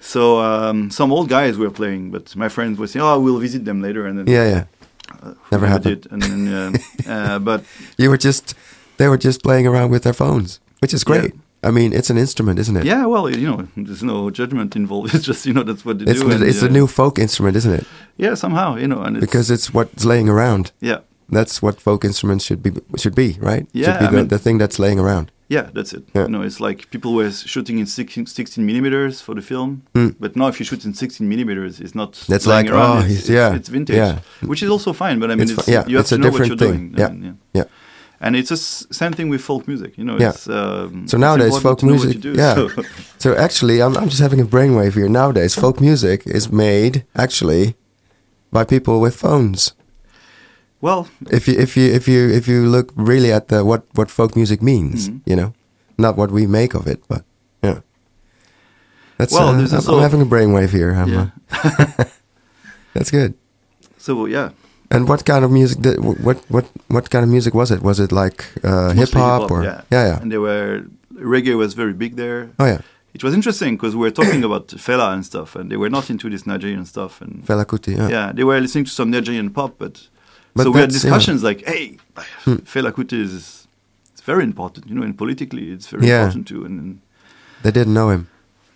So 0.00 0.20
um, 0.40 0.90
some 0.90 1.12
old 1.12 1.28
guys 1.28 1.56
were 1.58 1.70
playing, 1.70 2.10
but 2.14 2.34
my 2.36 2.48
friends 2.48 2.78
were 2.78 2.86
saying, 2.86 3.04
"Oh, 3.04 3.18
we'll 3.24 3.40
visit 3.40 3.64
them 3.64 3.78
later," 3.82 4.06
and 4.08 4.14
then 4.18 4.26
yeah, 4.36 4.46
yeah. 4.54 4.64
uh, 5.22 5.34
Never 5.52 5.66
happened. 5.66 6.06
And 6.12 6.22
then, 6.22 6.40
uh, 7.06 7.10
uh, 7.12 7.38
but 7.48 7.60
You 7.96 8.08
were 8.10 8.18
just 8.28 8.54
they 8.98 9.08
were 9.08 9.18
just 9.28 9.42
playing 9.42 9.66
around 9.66 9.90
with 9.90 10.02
their 10.06 10.14
phones, 10.22 10.60
which 10.82 10.94
is 10.94 11.02
Yeah. 11.02 11.12
great. 11.20 11.32
I 11.62 11.70
mean, 11.72 11.92
it's 11.92 12.10
an 12.10 12.18
instrument, 12.18 12.58
isn't 12.60 12.76
it? 12.76 12.84
yeah, 12.84 13.04
well, 13.06 13.28
you 13.28 13.46
know, 13.50 13.66
there's 13.76 14.02
no 14.02 14.30
judgment 14.30 14.76
involved. 14.76 15.14
It's 15.14 15.24
just 15.26 15.44
you 15.46 15.52
know 15.54 15.64
that's 15.64 15.84
what 15.84 15.98
they 15.98 16.10
It's 16.10 16.20
do. 16.20 16.30
and, 16.30 16.42
it's 16.42 16.62
uh, 16.62 16.66
a 16.66 16.70
new 16.70 16.86
folk 16.86 17.18
instrument, 17.18 17.56
isn't 17.56 17.72
it? 17.80 17.84
yeah 18.16 18.34
somehow 18.36 18.76
you 18.76 18.86
know, 18.88 19.02
and 19.02 19.16
it's, 19.16 19.26
Because 19.26 19.50
it's 19.54 19.74
what's 19.74 20.04
laying 20.04 20.28
around. 20.28 20.72
yeah, 20.80 20.98
That's 21.30 21.60
what 21.62 21.80
folk 21.80 22.04
instruments 22.04 22.44
should 22.46 22.62
be 22.62 22.70
should 22.96 23.14
be, 23.14 23.28
right? 23.40 23.66
Yeah, 23.72 23.84
should 23.86 24.00
be 24.00 24.06
the, 24.06 24.16
mean- 24.18 24.28
the 24.28 24.38
thing 24.38 24.58
that's 24.60 24.78
laying 24.78 24.98
around. 25.00 25.30
Yeah, 25.50 25.70
that's 25.74 25.94
it. 25.94 26.02
Yeah. 26.14 26.24
You 26.24 26.28
know, 26.34 26.42
it's 26.42 26.60
like 26.60 26.78
people 26.90 27.10
were 27.14 27.30
shooting 27.30 27.78
in 27.78 27.86
16, 27.86 28.26
16 28.26 28.66
millimeters 28.66 29.22
for 29.22 29.34
the 29.34 29.40
film, 29.42 29.70
Mm. 29.94 30.14
but 30.20 30.36
now 30.36 30.48
if 30.48 30.58
you 30.60 30.66
shoot 30.66 30.84
in 30.84 30.92
16 30.92 31.26
millimeters, 31.26 31.80
it's 31.80 31.94
not. 31.94 32.12
That's 32.28 32.46
lying 32.46 32.66
like, 32.66 32.74
around, 32.74 32.96
oh, 32.96 33.00
it's, 33.00 33.08
he's- 33.08 33.20
it's, 33.20 33.30
yeah, 33.30 33.54
it's 33.56 33.68
vintage, 33.70 33.96
yeah. 33.96 34.18
which 34.42 34.62
is 34.62 34.68
also 34.70 34.92
fine. 34.92 35.18
But 35.20 35.30
I 35.30 35.34
mean, 35.36 35.42
It's 35.48 35.52
it's, 35.58 35.68
yeah, 35.68 35.84
you 35.88 35.96
have 35.96 36.02
it's 36.02 36.10
to 36.10 36.14
a 36.16 36.18
know 36.18 36.28
what 36.30 36.42
different 36.42 36.60
you're 36.60 36.70
thing. 36.72 36.92
doing. 36.92 37.08
I 37.24 37.28
Yeah. 37.28 37.62
Yeah. 37.62 37.64
And 38.20 38.34
it's 38.34 38.48
the 38.48 38.56
same 38.56 39.12
thing 39.12 39.28
with 39.30 39.40
folk 39.40 39.68
music. 39.68 39.96
You 39.96 40.04
know, 40.04 40.18
Yeah. 40.18 40.30
it's, 40.30 40.48
um, 40.48 41.06
So 41.06 41.16
nowadays, 41.18 41.56
folk 41.58 41.78
to 41.78 41.86
know 41.86 41.92
what 41.94 42.04
music, 42.04 42.20
do, 42.22 42.32
yeah. 42.32 42.54
so- 42.54 42.82
So 43.18 43.34
actually, 43.36 43.80
I'm 43.80 43.96
I'm 43.96 44.08
just 44.08 44.20
having 44.20 44.40
a 44.40 44.44
brainwave 44.46 44.94
here. 44.94 45.08
Nowadays, 45.08 45.54
folk 45.54 45.80
music 45.80 46.22
is 46.26 46.48
made 46.50 47.04
actually 47.14 47.74
by 48.52 48.64
people 48.64 49.00
with 49.00 49.14
phones. 49.14 49.74
well, 50.80 51.06
If 51.30 51.46
you 51.48 51.54
if 51.58 51.76
you 51.76 51.94
if 51.94 52.06
you 52.08 52.30
if 52.38 52.46
you 52.48 52.68
look 52.70 52.92
really 52.96 53.32
at 53.32 53.48
the 53.48 53.62
what 53.64 53.82
what 53.94 54.10
folk 54.10 54.34
music 54.36 54.62
means, 54.62 55.08
Mhm. 55.08 55.20
you 55.26 55.36
know, 55.36 55.52
not 55.96 56.16
what 56.16 56.30
we 56.30 56.46
make 56.46 56.74
of 56.78 56.86
it, 56.86 57.00
but 57.08 57.22
yeah. 57.62 57.80
That's 59.18 59.32
Well, 59.32 59.48
uh, 59.48 59.52
I'm, 59.58 59.94
I'm 59.94 60.00
having 60.02 60.22
a 60.22 60.26
brainwave 60.26 60.70
here. 60.70 60.92
Yeah. 61.06 61.30
that's 62.94 63.10
good. 63.10 63.34
so 63.98 64.26
yeah, 64.26 64.50
And 64.90 65.06
what 65.08 65.24
kind 65.24 65.44
of 65.44 65.50
music? 65.50 65.80
Did, 65.82 65.98
what 66.00 66.38
what 66.48 66.64
what 66.88 67.10
kind 67.10 67.22
of 67.24 67.30
music 67.30 67.54
was 67.54 67.70
it? 67.70 67.82
Was 67.82 67.98
it 68.00 68.10
like 68.12 68.44
uh, 68.64 68.90
hip 68.94 69.12
hop 69.12 69.42
hip-hop, 69.42 69.50
or 69.50 69.62
yeah. 69.64 69.80
yeah 69.90 70.06
yeah? 70.08 70.20
And 70.22 70.30
they 70.32 70.38
were 70.38 70.84
reggae 71.14 71.56
was 71.56 71.74
very 71.74 71.92
big 71.92 72.16
there. 72.16 72.48
Oh 72.58 72.64
yeah, 72.66 72.80
It 73.14 73.22
was 73.24 73.34
interesting 73.34 73.76
because 73.76 73.94
we 73.94 74.00
were 74.06 74.10
talking 74.20 74.42
about 74.48 74.68
Fela 74.68 75.12
and 75.12 75.24
stuff, 75.26 75.56
and 75.56 75.70
they 75.70 75.76
were 75.76 75.90
not 75.90 76.08
into 76.10 76.30
this 76.30 76.46
Nigerian 76.46 76.84
stuff. 76.86 77.20
And 77.20 77.44
Fela 77.46 77.64
Kuti. 77.66 77.96
Yeah. 77.96 78.08
yeah, 78.08 78.32
they 78.32 78.44
were 78.44 78.60
listening 78.60 78.84
to 78.86 78.90
some 78.90 79.10
Nigerian 79.10 79.50
pop, 79.50 79.72
but, 79.78 80.08
But 80.54 80.62
so 80.64 80.70
we 80.70 80.80
had 80.80 80.90
that's- 80.90 81.04
yeah. 81.04 81.10
discussions 81.10 81.42
like, 81.42 81.60
"Hey, 81.66 81.98
Hmm. 82.44 82.58
Fela 82.72 82.90
Kuti 82.92 83.18
is 83.20 83.66
it's 84.12 84.22
very 84.26 84.44
important, 84.44 84.88
you 84.88 84.94
know, 84.96 85.04
and 85.08 85.14
politically 85.16 85.64
it's 85.74 85.88
very 85.92 86.06
Yeah. 86.06 86.24
important 86.24 86.46
too." 86.48 86.64
And, 86.66 86.74
and 86.82 86.98
They 87.62 87.72
didn't 87.78 87.92
know 87.98 88.08
him. 88.14 88.22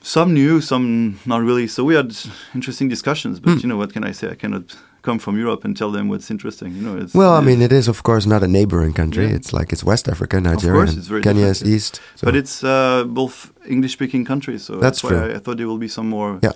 some 0.03 0.31
knew, 0.35 0.61
some 0.61 0.87
not 1.25 1.41
really. 1.49 1.67
So 1.69 1.85
we 1.89 1.95
had 2.01 2.11
interesting 2.55 2.89
discussions. 2.91 3.41
But 3.41 3.51
Hmm. 3.53 3.61
you 3.63 3.69
know, 3.71 3.79
what 3.83 3.91
can 3.95 4.05
I 4.11 4.13
say? 4.13 4.27
I 4.35 4.37
cannot 4.43 4.65
come 5.03 5.19
from 5.19 5.37
Europe 5.39 5.65
and 5.65 5.77
tell 5.77 5.91
them 5.91 6.09
what's 6.09 6.31
interesting. 6.31 6.75
You 6.77 6.83
know, 6.83 6.97
it's, 7.03 7.15
Well, 7.15 7.35
I 7.35 7.41
mean, 7.41 7.61
it 7.63 7.73
is 7.73 7.89
of 7.89 8.03
course 8.03 8.27
not 8.27 8.43
a 8.43 8.49
neighboring 8.49 8.93
country. 8.95 9.25
Yeah. 9.27 9.35
It's 9.37 9.53
like 9.53 9.73
it's 9.73 9.85
West 9.85 10.09
Africa, 10.09 10.41
Nigeria. 10.41 10.77
course, 10.79 10.91
and 10.91 10.99
it's 10.99 11.09
very 11.09 11.23
Kenya 11.23 11.47
is 11.47 11.63
east. 11.63 12.01
So. 12.17 12.25
but 12.27 12.35
it's 12.37 12.63
uh, 12.65 13.05
both 13.07 13.51
English-speaking 13.67 14.25
countries, 14.25 14.63
so 14.65 14.73
That's 14.75 15.03
that's, 15.03 15.03
why. 15.03 15.33
I, 15.33 15.37
I 15.37 15.39
thought 15.39 15.57
there 15.59 15.67
will 15.69 15.79
be 15.79 15.89
some 15.89 16.09
more 16.09 16.39
Yeah. 16.43 16.53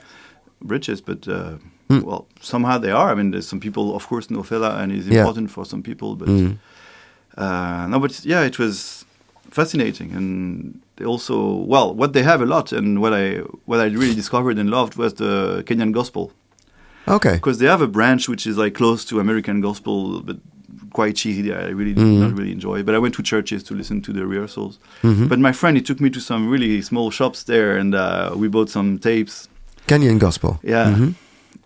bridges. 0.62 1.00
But 1.00 1.26
uh, 1.28 1.54
Hmm. 1.88 2.00
Well, 2.02 2.26
somehow 2.40 2.78
they 2.78 2.90
are. 2.90 3.12
I 3.12 3.14
mean, 3.14 3.30
there's 3.30 3.46
some 3.46 3.60
people, 3.60 3.94
of 3.94 4.08
course, 4.08 4.28
know 4.28 4.42
Fela, 4.42 4.70
and 4.80 4.90
Yeah. 4.92 5.20
important 5.20 5.50
for 5.50 5.64
some 5.64 5.82
people, 5.82 6.16
but 6.16 6.28
Mm. 6.28 6.56
uh, 7.38 7.86
no, 7.86 7.98
but 8.00 8.24
yeah, 8.24 8.42
it 8.46 8.58
was 8.58 9.04
fascinating, 9.50 10.10
and 10.16 10.80
they 10.96 11.04
also 11.04 11.34
well, 11.72 11.94
what 11.94 12.12
they 12.12 12.22
have 12.24 12.42
a 12.42 12.46
lot, 12.46 12.72
and 12.72 12.98
what 13.00 13.12
I 13.12 13.38
what 13.66 13.78
I 13.78 13.84
really 13.84 14.14
discovered 14.14 14.58
and 14.58 14.68
loved 14.70 14.96
was 14.96 15.14
the 15.14 15.62
Kenyan 15.66 15.92
gospel 15.92 16.32
Okay. 17.08 17.34
because 17.34 17.58
they 17.58 17.66
have 17.66 17.82
a 17.82 17.86
branch 17.88 18.28
which 18.28 18.46
is 18.46 18.56
like 18.56 18.74
close 18.74 19.04
to 19.06 19.20
American 19.20 19.60
gospel, 19.60 20.20
but 20.22 20.36
quite 20.92 21.14
cheesy. 21.16 21.52
I 21.52 21.68
really 21.68 21.92
did 21.94 22.04
Mhm. 22.04 22.20
not 22.20 22.32
really 22.38 22.52
enjoy. 22.52 22.82
But 22.82 22.94
I 22.94 22.98
went 22.98 23.14
to 23.16 23.22
churches 23.22 23.62
to 23.64 23.74
listen 23.74 24.00
to 24.02 24.12
the 24.12 24.26
rehearsals. 24.26 24.78
Mhm. 25.02 25.28
But 25.28 25.38
my 25.38 25.52
friend, 25.52 25.76
he 25.76 25.82
took 25.82 26.00
me 26.00 26.10
to 26.10 26.20
some 26.20 26.48
really 26.48 26.82
small 26.82 27.10
shops 27.10 27.44
there, 27.44 27.76
and 27.80 27.94
uh, 27.94 28.30
we 28.40 28.48
bought 28.48 28.70
some 28.70 28.98
tapes. 28.98 29.48
Kenyan 29.86 30.18
gospel. 30.18 30.58
Yeah, 30.64 30.94
Mhm. 30.94 31.14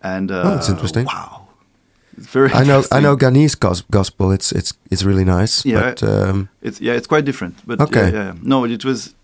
and 0.02 0.30
uh, 0.30 0.42
Oh, 0.44 0.50
that's 0.56 0.68
interesting. 0.68 1.06
Wow, 1.06 1.48
it's 2.18 2.26
very. 2.32 2.50
I 2.52 2.64
know. 2.64 2.82
I 2.92 3.00
know 3.00 3.16
Ghanese 3.16 3.56
gos- 3.58 3.84
gospel. 3.90 4.32
It's 4.32 4.52
it's 4.52 4.72
it's 4.90 5.02
really 5.04 5.24
nice. 5.24 5.64
Yeah. 5.64 5.80
But 5.80 6.02
um, 6.02 6.48
It's 6.62 6.80
yeah, 6.80 6.96
it's 6.98 7.06
quite 7.06 7.24
different. 7.24 7.54
But 7.66 7.80
Okay. 7.80 8.10
yeah, 8.12 8.24
yeah. 8.24 8.32
no, 8.42 8.64
it 8.66 8.84
was. 8.84 9.14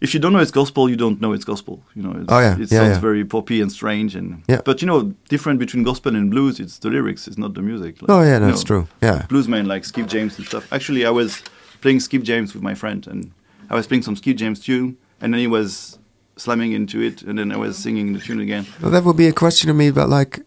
If 0.00 0.12
you 0.12 0.20
don't 0.20 0.32
know 0.34 0.40
it's 0.40 0.50
gospel, 0.50 0.90
you 0.90 0.96
don't 0.96 1.20
know 1.22 1.32
it's 1.32 1.44
gospel. 1.44 1.82
You 1.94 2.02
know, 2.02 2.12
it's, 2.20 2.30
Oh, 2.30 2.38
yeah. 2.38 2.54
it 2.54 2.58
Yeah, 2.70 2.80
sounds 2.80 2.96
yeah. 2.96 3.00
very 3.00 3.24
poppy 3.24 3.60
and 3.62 3.72
strange, 3.72 4.14
and 4.14 4.42
Yeah. 4.48 4.60
But 4.64 4.82
you 4.82 4.86
know, 4.86 5.14
different 5.28 5.58
between 5.58 5.84
gospel 5.84 6.14
and 6.14 6.30
blues, 6.30 6.60
it's 6.60 6.78
the 6.78 6.90
lyrics, 6.90 7.26
it's 7.26 7.38
not 7.38 7.54
the 7.54 7.62
music. 7.62 8.02
Like, 8.02 8.10
oh 8.10 8.22
yeah, 8.22 8.38
you 8.38 8.46
that's 8.46 8.62
know, 8.64 8.66
true. 8.66 8.88
Yeah. 9.02 9.26
Bluesmen 9.28 9.66
like 9.66 9.84
Skip 9.84 10.06
James 10.06 10.36
and 10.38 10.46
stuff. 10.46 10.70
Actually, 10.72 11.06
I 11.06 11.10
was 11.10 11.42
playing 11.80 12.00
Skip 12.00 12.22
James 12.22 12.52
with 12.54 12.62
my 12.62 12.74
friend, 12.74 13.06
and 13.06 13.30
I 13.70 13.74
was 13.74 13.86
playing 13.86 14.02
some 14.02 14.16
Skip 14.16 14.36
James 14.36 14.60
tune, 14.60 14.96
and 15.20 15.32
then 15.32 15.40
he 15.40 15.46
was 15.46 15.98
slamming 16.36 16.72
into 16.72 17.00
it, 17.00 17.22
and 17.22 17.38
then 17.38 17.50
I 17.50 17.56
was 17.56 17.78
singing 17.78 18.12
the 18.12 18.20
tune 18.20 18.40
again. 18.40 18.66
Well, 18.82 18.90
that 18.90 19.04
would 19.04 19.16
be 19.16 19.28
a 19.28 19.32
question 19.32 19.68
to 19.68 19.74
me 19.74 19.88
about 19.88 20.10
like, 20.10 20.40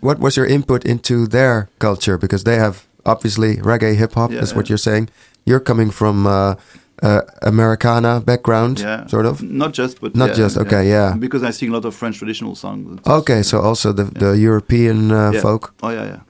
what 0.00 0.18
was 0.18 0.36
your 0.36 0.46
input 0.46 0.84
into 0.84 1.28
their 1.28 1.68
culture? 1.78 2.18
Because 2.18 2.42
they 2.42 2.56
have 2.56 2.84
obviously 3.06 3.56
reggae, 3.58 3.94
hip 3.94 4.14
hop. 4.14 4.32
Yeah, 4.32 4.40
is 4.42 4.54
what 4.54 4.68
you're 4.68 4.78
saying. 4.90 5.08
You're 5.46 5.60
coming 5.60 5.90
from 5.92 6.26
uh, 6.26 6.54
uh, 7.02 7.20
Americana 7.42 8.20
background, 8.20 8.78
Yeah, 8.80 9.06
sort 9.08 9.26
of. 9.26 9.42
Not 9.42 9.72
just, 9.78 10.00
but 10.00 10.14
Not 10.14 10.28
yeah, 10.30 10.36
just, 10.44 10.56
okay, 10.56 10.88
yeah. 10.88 11.16
Because 11.18 11.42
I 11.42 11.50
sing 11.52 11.70
a 11.70 11.72
lot 11.72 11.84
of 11.84 11.94
French 11.94 12.18
traditional 12.18 12.54
songs. 12.54 13.00
Okay, 13.06 13.42
so 13.42 13.58
also 13.60 13.92
the 13.92 14.04
the 14.04 14.32
European 14.38 15.10
uh, 15.10 15.30
yeah. 15.34 15.42
folk. 15.42 15.74
Oh 15.82 15.90
yeah, 15.90 16.06
yeah. 16.06 16.20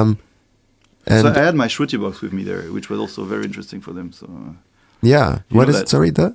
Um, 0.00 0.16
and 1.06 1.22
so 1.22 1.28
I 1.40 1.44
had 1.44 1.54
my 1.54 1.68
shruti 1.68 1.98
box 1.98 2.20
with 2.20 2.32
me 2.32 2.42
there, 2.44 2.62
which 2.72 2.90
was 2.90 2.98
also 3.00 3.24
very 3.24 3.44
interesting 3.44 3.80
for 3.82 3.92
them. 3.94 4.12
So, 4.12 4.26
uh, 4.26 4.52
yeah, 5.02 5.38
what 5.50 5.66
that- 5.68 5.82
it? 5.82 5.88
Sorry, 5.88 6.10
the 6.10 6.34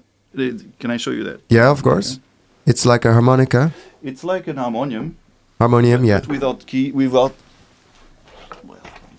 can 0.80 0.91
I 0.91 0.97
show 0.97 1.12
you 1.12 1.23
that? 1.23 1.39
yeah, 1.49 1.71
of 1.71 1.82
course. 1.82 2.19
It's 2.65 2.86
like 2.86 3.06
a 3.08 3.12
harmonica, 3.13 3.71
It's 4.03 4.23
like 4.23 4.47
an 4.51 4.58
harmonium, 4.58 5.15
harmonium. 5.60 6.03
Yeah. 6.06 6.19
but 6.19 6.30
without 6.30 6.65
key, 6.65 6.91
without. 6.91 7.34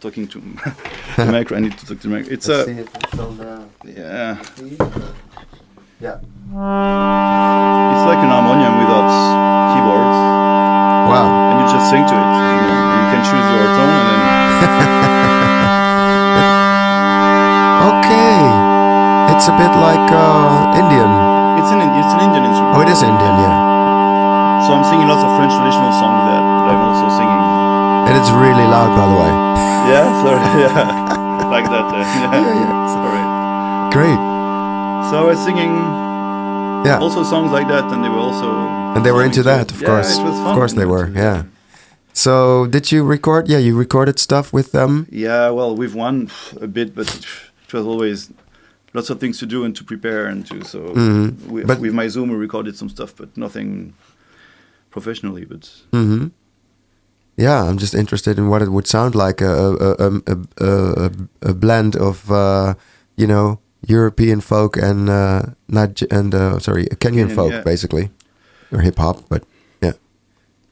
Well, 0.01 0.13
I'm 0.15 0.15
talking 0.15 0.29
to 0.29 0.39
the 1.17 1.27
mic. 1.33 1.51
I 1.51 1.59
need 1.59 1.75
to 1.77 1.87
talk 1.87 1.99
to 2.01 2.07
the 2.09 2.15
mic. 2.15 2.29
It's 2.31 2.49
a 2.49 2.71
yeah. 2.71 4.39
Yeah. 5.99 6.23
It's 6.23 8.05
like 8.07 8.23
an 8.23 8.31
harmonium 8.31 8.79
without 8.79 9.11
keyboards, 9.75 10.19
Wow. 11.11 11.27
and 11.51 11.57
you 11.59 11.67
just 11.75 11.91
sing 11.91 12.07
to 12.07 12.15
it. 12.15 12.15
You, 12.15 12.63
know, 12.63 12.79
you 12.79 13.07
can 13.11 13.23
choose 13.27 13.49
your 13.51 13.67
tone, 13.75 13.91
and 13.91 14.07
then 14.07 14.23
Okay. 17.91 18.39
It's 19.35 19.47
a 19.51 19.55
bit 19.59 19.73
like 19.83 20.07
uh, 20.15 20.79
Indian. 20.79 21.11
it's 21.59 21.71
an 21.75 21.83
it's 21.83 22.13
an 22.15 22.21
Indian 22.23 22.45
instrument. 22.47 22.77
Oh, 22.79 22.83
it 22.87 22.91
is 22.91 23.03
Indian, 23.03 23.35
yeah. 23.43 24.63
So 24.63 24.75
I'm 24.79 24.85
singing 24.87 25.09
lots 25.11 25.27
of 25.27 25.31
French 25.35 25.51
traditional 25.59 25.91
songs 25.91 26.23
that, 26.31 26.39
but 26.39 26.71
I'm 26.71 26.83
also 26.87 27.11
singing. 27.19 27.43
And 28.09 28.17
it's 28.17 28.31
really 28.31 28.67
loud, 28.75 28.91
by 28.97 29.07
the 29.13 29.19
way. 29.23 29.33
Yeah, 29.93 30.07
sorry, 30.25 30.41
yeah, 30.65 31.49
like 31.55 31.65
that. 31.65 31.87
Uh, 31.93 31.99
yeah. 31.99 32.33
Yeah, 32.33 32.55
yeah. 32.63 32.87
Sorry. 32.97 33.23
Great. 33.97 34.21
So 35.11 35.15
I 35.23 35.25
was 35.31 35.39
singing 35.45 35.75
Yeah. 36.89 36.99
also 37.01 37.23
songs 37.23 37.51
like 37.53 37.69
that, 37.69 37.85
and 37.93 38.03
they 38.05 38.09
were 38.09 38.25
also 38.29 38.49
And 38.97 39.05
they 39.05 39.13
were 39.13 39.25
into 39.25 39.43
that, 39.43 39.71
of 39.73 39.81
Yeah, 39.81 39.89
course. 39.89 40.19
it 40.19 40.23
was 40.23 40.39
Of 40.41 40.55
course 40.55 40.73
they 40.73 40.87
were, 40.87 41.11
yeah. 41.15 41.43
So, 42.13 42.67
did 42.67 42.91
you 42.91 43.05
record? 43.05 43.49
Yeah, 43.49 43.59
you 43.59 43.77
recorded 43.79 44.19
stuff 44.19 44.53
with 44.53 44.73
them. 44.73 45.07
Yeah, 45.11 45.51
well, 45.51 45.77
we've 45.77 45.95
won 45.95 46.31
a 46.61 46.67
bit, 46.67 46.95
but 46.95 47.09
it 47.67 47.73
was 47.73 47.87
always 47.87 48.31
lots 48.95 49.11
of 49.11 49.21
things 49.21 49.39
to 49.39 49.47
do 49.47 49.65
and 49.65 49.77
to 49.77 49.85
prepare 49.85 50.27
and 50.27 50.45
to. 50.47 50.65
So 50.65 50.79
mm-hmm. 50.81 51.51
we, 51.53 51.65
But- 51.65 51.81
with 51.81 51.93
my 51.95 52.09
Zoom, 52.09 52.31
we 52.31 52.37
recorded 52.37 52.75
some 52.77 52.89
stuff, 52.89 53.15
but 53.17 53.37
nothing 53.37 53.93
professionally. 54.91 55.45
But 55.45 55.71
hmm 55.93 56.29
Yeah, 57.39 57.63
I'm 57.63 57.79
just 57.79 57.95
interested 57.95 58.37
in 58.37 58.49
what 58.49 58.63
it 58.63 58.71
would 58.71 58.89
sound 58.89 59.15
like 59.15 59.41
a 59.41 59.47
a 59.47 59.95
a, 60.09 60.37
a, 60.61 61.11
a, 61.43 61.55
blend 61.55 61.95
of 61.97 62.31
uh, 62.31 62.75
you 63.17 63.29
know 63.29 63.61
European 63.87 64.41
folk 64.41 64.77
and 64.77 65.09
uh, 65.09 65.43
Nige- 65.71 66.11
and 66.11 66.35
uh, 66.35 66.59
sorry 66.59 66.87
Kenyan, 66.87 67.29
Kenyan, 67.29 67.35
folk 67.35 67.53
yeah. 67.53 67.63
basically 67.63 68.11
or 68.73 68.81
hip 68.81 68.99
hop, 68.99 69.29
but 69.29 69.45
yeah. 69.81 69.93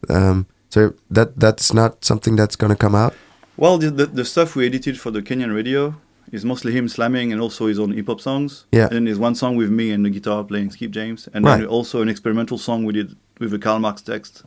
Um, 0.09 0.47
so 0.69 0.95
that 1.09 1.39
that's 1.39 1.73
not 1.73 2.05
something 2.05 2.37
that's 2.37 2.57
gonna 2.57 2.77
come 2.77 2.97
out. 2.97 3.15
well, 3.57 3.79
the, 3.79 3.91
the 3.91 4.07
the 4.07 4.25
stuff 4.25 4.57
we 4.57 4.67
edited 4.67 4.99
for 4.99 5.13
the 5.13 5.23
Kenyan 5.23 5.55
radio 5.55 5.95
is 6.33 6.45
mostly 6.45 6.73
him 6.73 6.89
slamming 6.89 7.33
and 7.33 7.41
also 7.41 7.67
his 7.69 7.79
own 7.79 7.93
hip 7.93 8.07
hop 8.09 8.21
songs. 8.21 8.67
Yeah. 8.73 8.89
And 8.91 9.07
there's 9.07 9.19
one 9.19 9.35
song 9.35 9.57
with 9.57 9.71
me 9.71 9.93
and 9.93 10.05
the 10.05 10.11
guitar 10.11 10.43
playing 10.45 10.73
Skip 10.73 10.91
James, 10.91 11.29
and 11.33 11.45
then 11.45 11.61
Right. 11.61 11.69
also 11.69 12.03
an 12.03 12.09
experimental 12.09 12.59
song 12.59 12.85
we 12.85 12.93
did 12.93 13.15
with 13.39 13.55
a 13.55 13.59
Karl 13.59 13.79
Marx 13.79 14.03
text, 14.03 14.43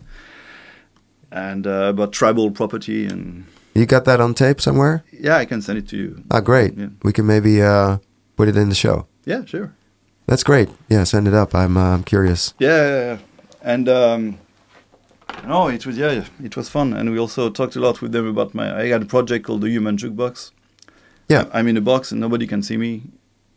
and 1.31 1.65
uh, 1.67 1.89
about 1.93 2.11
tribal 2.11 2.51
property 2.51 3.05
and 3.05 3.45
You 3.75 3.85
got 3.85 4.03
that 4.05 4.19
on 4.19 4.33
tape 4.33 4.59
somewhere? 4.61 5.03
yeah, 5.11 5.37
I 5.41 5.45
can 5.45 5.61
send 5.61 5.77
it 5.77 5.87
to 5.89 5.95
you. 5.97 6.23
Ah, 6.31 6.41
great. 6.41 6.73
Yeah. 6.77 6.87
We 7.03 7.11
can 7.13 7.25
maybe 7.25 7.61
uh, 7.61 7.97
put 8.35 8.47
it 8.47 8.55
in 8.57 8.69
the 8.69 8.75
show. 8.75 9.05
Yeah, 9.25 9.45
sure. 9.45 9.71
That's 10.25 10.43
great. 10.43 10.69
Yeah, 10.89 11.05
send 11.05 11.27
it 11.27 11.33
up. 11.33 11.53
I'm 11.55 11.77
uh, 11.77 11.93
I'm 11.95 12.03
curious. 12.03 12.53
Yeah, 12.59 12.77
yeah, 12.89 13.03
yeah. 13.05 13.17
and 13.73 13.87
um, 13.89 14.37
no, 15.47 15.67
it 15.69 15.85
was 15.85 15.97
yeah, 15.97 16.25
it 16.43 16.55
was 16.57 16.69
fun, 16.69 16.93
and 16.93 17.11
we 17.11 17.19
also 17.19 17.49
talked 17.49 17.75
a 17.75 17.79
lot 17.79 18.01
with 18.01 18.11
them 18.11 18.27
about 18.27 18.53
my. 18.53 18.81
I 18.83 18.87
had 18.89 19.01
a 19.01 19.05
project 19.05 19.45
called 19.45 19.61
the 19.61 19.69
Human 19.69 19.97
Jukebox. 19.97 20.51
Yeah. 21.29 21.45
I'm 21.53 21.67
in 21.67 21.77
a 21.77 21.81
box 21.81 22.11
and 22.11 22.19
nobody 22.19 22.47
can 22.47 22.63
see 22.63 22.77
me, 22.77 23.03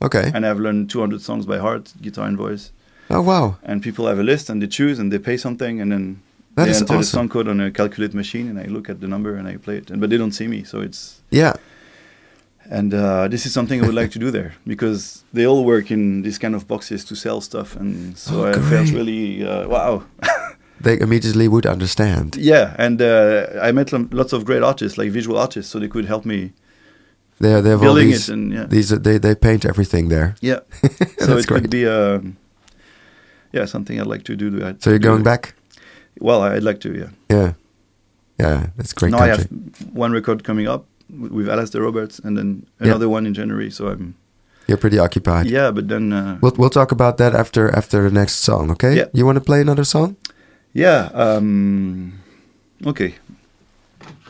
Okay. 0.02 0.30
and 0.34 0.44
I've 0.44 0.60
learned 0.60 0.90
200 0.90 1.20
songs 1.22 1.46
by 1.46 1.58
heart, 1.58 1.92
guitar 2.02 2.26
and 2.26 2.36
voice. 2.36 2.70
Oh 3.08 3.22
wow. 3.22 3.56
And 3.62 3.82
people 3.82 4.06
have 4.06 4.18
a 4.18 4.22
list 4.22 4.50
and 4.50 4.60
they 4.62 4.66
choose 4.68 4.98
and 4.98 5.10
they 5.12 5.18
pay 5.18 5.36
something, 5.38 5.80
and 5.80 5.90
then 5.90 6.20
That 6.54 6.64
they 6.64 6.70
is 6.70 6.80
enter 6.82 6.92
the 6.94 6.98
awesome. 7.00 7.18
song 7.18 7.28
code 7.28 7.48
on 7.48 7.60
a 7.60 7.70
calculate 7.70 8.14
machine, 8.14 8.48
and 8.50 8.58
I 8.58 8.64
look 8.64 8.88
at 8.90 9.00
the 9.00 9.06
number 9.08 9.36
and 9.36 9.48
I 9.48 9.56
play 9.56 9.76
it, 9.78 9.90
and 9.90 10.00
but 10.00 10.10
they 10.10 10.18
don't 10.18 10.32
see 10.32 10.48
me, 10.48 10.64
so 10.64 10.80
it's. 10.80 11.20
Yeah. 11.30 11.54
And 12.70 12.94
uh, 12.94 13.26
this 13.28 13.44
is 13.46 13.52
something 13.52 13.82
I 13.82 13.86
would 13.86 13.94
like 13.94 14.10
to 14.12 14.18
do 14.18 14.30
there 14.30 14.52
because 14.66 15.24
they 15.32 15.46
all 15.46 15.64
work 15.64 15.90
in 15.90 16.22
these 16.22 16.38
kind 16.38 16.54
of 16.54 16.66
boxes 16.66 17.04
to 17.06 17.14
sell 17.16 17.40
stuff, 17.40 17.76
and 17.76 18.16
so 18.16 18.44
Oh, 18.44 18.48
I 18.50 18.52
felt 18.52 18.90
really 18.92 19.44
uh, 19.44 19.66
wow. 19.68 20.04
They 20.80 20.98
immediately 20.98 21.46
would 21.46 21.64
understand. 21.66 22.36
Yeah, 22.36 22.74
and 22.76 23.00
uh, 23.00 23.46
I 23.68 23.70
met 23.72 23.92
lo- 23.92 24.08
lots 24.10 24.32
of 24.32 24.44
great 24.44 24.62
artists, 24.64 24.98
like 24.98 25.12
visual 25.12 25.38
artists, 25.38 25.70
so 25.70 25.78
they 25.78 25.88
could 25.88 26.06
help 26.06 26.24
me 26.24 26.52
They 27.40 27.60
they 27.60 27.70
have 27.70 27.78
all 27.80 27.94
building 27.94 28.08
these, 28.10 28.28
it. 28.28 28.32
And 28.34 28.52
yeah, 28.52 28.66
these 28.68 28.88
they 29.00 29.18
they 29.18 29.34
paint 29.34 29.64
everything 29.64 30.08
there. 30.08 30.34
yeah. 30.40 30.60
so 31.18 31.26
That's 31.26 31.44
it 31.44 31.46
great. 31.46 31.62
could 31.62 31.70
be, 31.70 31.86
um, 31.86 32.36
yeah, 33.52 33.66
something 33.66 34.00
I'd 34.00 34.06
like 34.12 34.24
to 34.24 34.34
do. 34.36 34.50
to- 34.50 34.76
So 34.80 34.90
you're 34.90 34.98
do 34.98 35.08
going 35.08 35.20
it. 35.20 35.24
back? 35.24 35.54
Well, 36.20 36.42
I'd 36.42 36.62
like 36.62 36.80
to. 36.80 36.92
Yeah. 36.92 37.10
Yeah. 37.30 37.52
Yeah, 38.40 38.66
that's 38.76 38.92
great 38.92 39.12
now 39.12 39.18
I 39.18 39.28
have 39.28 39.46
one 39.92 40.12
record 40.12 40.42
coming 40.42 40.66
up 40.66 40.84
with 41.10 41.46
Alasdair 41.48 41.82
Roberts, 41.84 42.18
and 42.24 42.36
then 42.36 42.66
Yeah. 42.80 42.88
another 42.88 43.08
one 43.08 43.26
in 43.26 43.34
January. 43.34 43.70
So 43.70 43.88
I'm. 43.88 44.14
You're 44.66 44.78
pretty 44.78 44.98
occupied. 44.98 45.46
Yeah, 45.46 45.70
but 45.74 45.88
then. 45.88 46.12
Uh, 46.12 46.38
We'll 46.40 46.52
we'll 46.56 46.70
talk 46.70 46.92
about 46.92 47.16
that 47.18 47.34
after 47.34 47.68
after 47.76 48.02
the 48.02 48.10
next 48.10 48.34
song, 48.44 48.70
okay? 48.70 48.96
Yeah. 48.96 49.06
You 49.12 49.26
want 49.26 49.36
to 49.36 49.44
play 49.44 49.60
another 49.60 49.84
song? 49.84 50.16
yeah. 50.74 51.10
Um, 51.14 52.12
okay. 52.86 53.14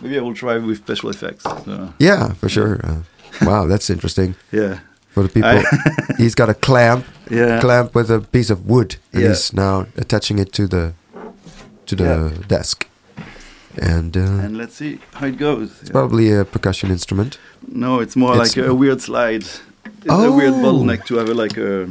Maybe 0.03 0.19
I 0.19 0.21
will 0.21 0.35
try 0.35 0.59
with 0.59 0.79
special 0.79 1.11
effects. 1.11 1.45
So, 1.65 1.93
Yeah, 1.99 2.35
for 2.35 2.49
sure. 2.49 2.81
Uh, 2.85 3.03
wow, 3.47 3.67
that's 3.69 3.89
interesting. 3.91 4.35
yeah. 4.53 4.79
For 5.15 5.23
the 5.23 5.29
people, 5.29 5.63
he's 6.19 6.35
got 6.35 6.49
a 6.49 6.55
clamp, 6.55 7.05
Yeah. 7.31 7.61
clamp 7.61 7.95
with 7.95 8.11
a 8.11 8.21
piece 8.21 8.51
of 8.53 8.67
wood, 8.67 8.97
and 9.13 9.23
Yeah. 9.23 9.29
he's 9.29 9.53
now 9.53 9.87
attaching 9.97 10.39
it 10.41 10.53
to 10.53 10.67
the 10.67 10.93
to 11.87 11.97
the 11.97 12.05
Yeah. 12.05 12.31
desk. 12.49 12.87
And, 13.79 14.17
uh, 14.17 14.21
And 14.21 14.57
let's 14.59 14.75
see 14.75 14.99
how 15.15 15.27
it 15.27 15.39
goes. 15.39 15.71
it's 15.81 15.91
probably 15.91 16.31
a 16.33 16.45
percussion 16.45 16.91
instrument. 16.91 17.39
No, 17.67 18.01
it's 18.01 18.17
more 18.17 18.33
It's- 18.35 18.57
like 18.57 18.67
a 18.67 18.75
weird 18.75 19.01
slide. 19.01 19.45
It's 20.05 20.09
a 20.09 20.31
weird 20.31 20.53
Oh. 20.55 20.63
bottleneck 20.63 21.05
to 21.07 21.17
have 21.17 21.29
a, 21.31 21.35
like 21.35 21.57
a. 21.57 21.89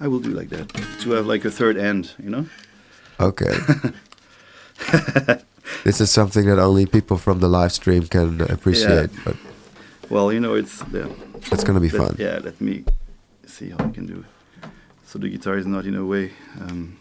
I 0.00 0.08
will 0.08 0.20
do 0.20 0.30
like 0.30 0.48
that 0.50 0.68
to 1.02 1.10
have 1.12 1.26
like 1.26 1.44
a 1.44 1.50
third 1.50 1.76
end, 1.76 2.12
you 2.22 2.30
know. 2.30 2.46
Okay. 3.20 3.52
this 5.84 6.00
is 6.00 6.10
something 6.10 6.46
that 6.46 6.58
only 6.58 6.86
people 6.86 7.16
from 7.18 7.40
the 7.40 7.48
live 7.48 7.72
stream 7.72 8.06
can 8.06 8.40
appreciate, 8.40 9.10
but 9.24 9.36
Well, 10.10 10.32
you 10.32 10.40
know, 10.40 10.54
it's 10.54 10.82
yeah. 10.92 11.06
it's 11.52 11.64
gonna 11.64 11.80
be 11.80 11.90
let- 11.90 12.02
fun. 12.08 12.16
Yeah, 12.18 12.40
let 12.42 12.60
me 12.60 12.84
see 13.46 13.70
how 13.70 13.84
I 13.84 13.90
can 13.90 14.06
do. 14.06 14.24
So 15.06 15.18
the 15.18 15.28
guitar 15.28 15.56
is 15.58 15.66
not 15.66 15.84
in 15.84 15.94
a 15.94 16.04
way 16.04 16.30
um, 16.60 16.96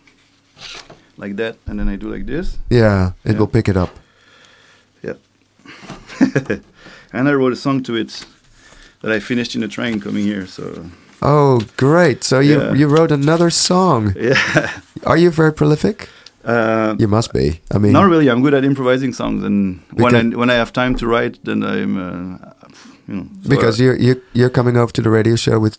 like 1.21 1.36
that, 1.38 1.55
and 1.67 1.77
then 1.79 1.88
I 1.93 1.97
do 1.97 2.10
like 2.13 2.25
this. 2.25 2.57
Yeah, 2.69 3.12
it 3.23 3.31
Yeah. 3.31 3.38
will 3.39 3.47
pick 3.47 3.67
it 3.69 3.77
up. 3.77 3.89
Yeah. 5.03 5.15
and 7.13 7.27
I 7.29 7.34
wrote 7.34 7.53
a 7.53 7.55
song 7.55 7.84
to 7.84 7.95
it 7.95 8.25
that 9.01 9.12
I 9.12 9.19
finished 9.19 9.55
in 9.55 9.62
the 9.62 9.67
train 9.67 9.99
coming 9.99 10.23
here. 10.25 10.47
So 10.47 10.63
Oh, 11.21 11.62
great! 11.77 12.23
So 12.23 12.39
you 12.39 12.57
Yeah. 12.60 12.73
you 12.79 12.88
wrote 12.89 13.13
another 13.13 13.49
song. 13.51 14.13
yeah. 14.15 14.69
Are 15.05 15.17
you 15.17 15.31
very 15.31 15.51
prolific? 15.53 16.07
Uh, 16.43 16.95
You 16.99 17.07
must 17.07 17.31
be. 17.34 17.60
I 17.75 17.77
mean, 17.77 17.91
Not 17.93 18.10
really. 18.10 18.27
I'm 18.29 18.41
good 18.41 18.53
at 18.53 18.63
improvising 18.63 19.13
songs, 19.13 19.43
and 19.43 19.79
when 19.93 20.15
I 20.15 20.23
when 20.36 20.49
I 20.49 20.55
have 20.57 20.71
time 20.71 20.95
to 20.95 21.05
write, 21.05 21.38
then 21.43 21.62
I'm, 21.63 21.97
uh, 21.97 22.38
you 23.07 23.15
know, 23.15 23.25
so, 23.43 23.49
because 23.49 23.79
uh, 23.79 23.84
you're 23.84 23.97
you 23.99 24.15
you're 24.34 24.49
coming 24.51 24.75
over 24.77 24.91
to 24.93 25.01
the 25.01 25.10
radio 25.10 25.36
show 25.36 25.60
with 25.62 25.77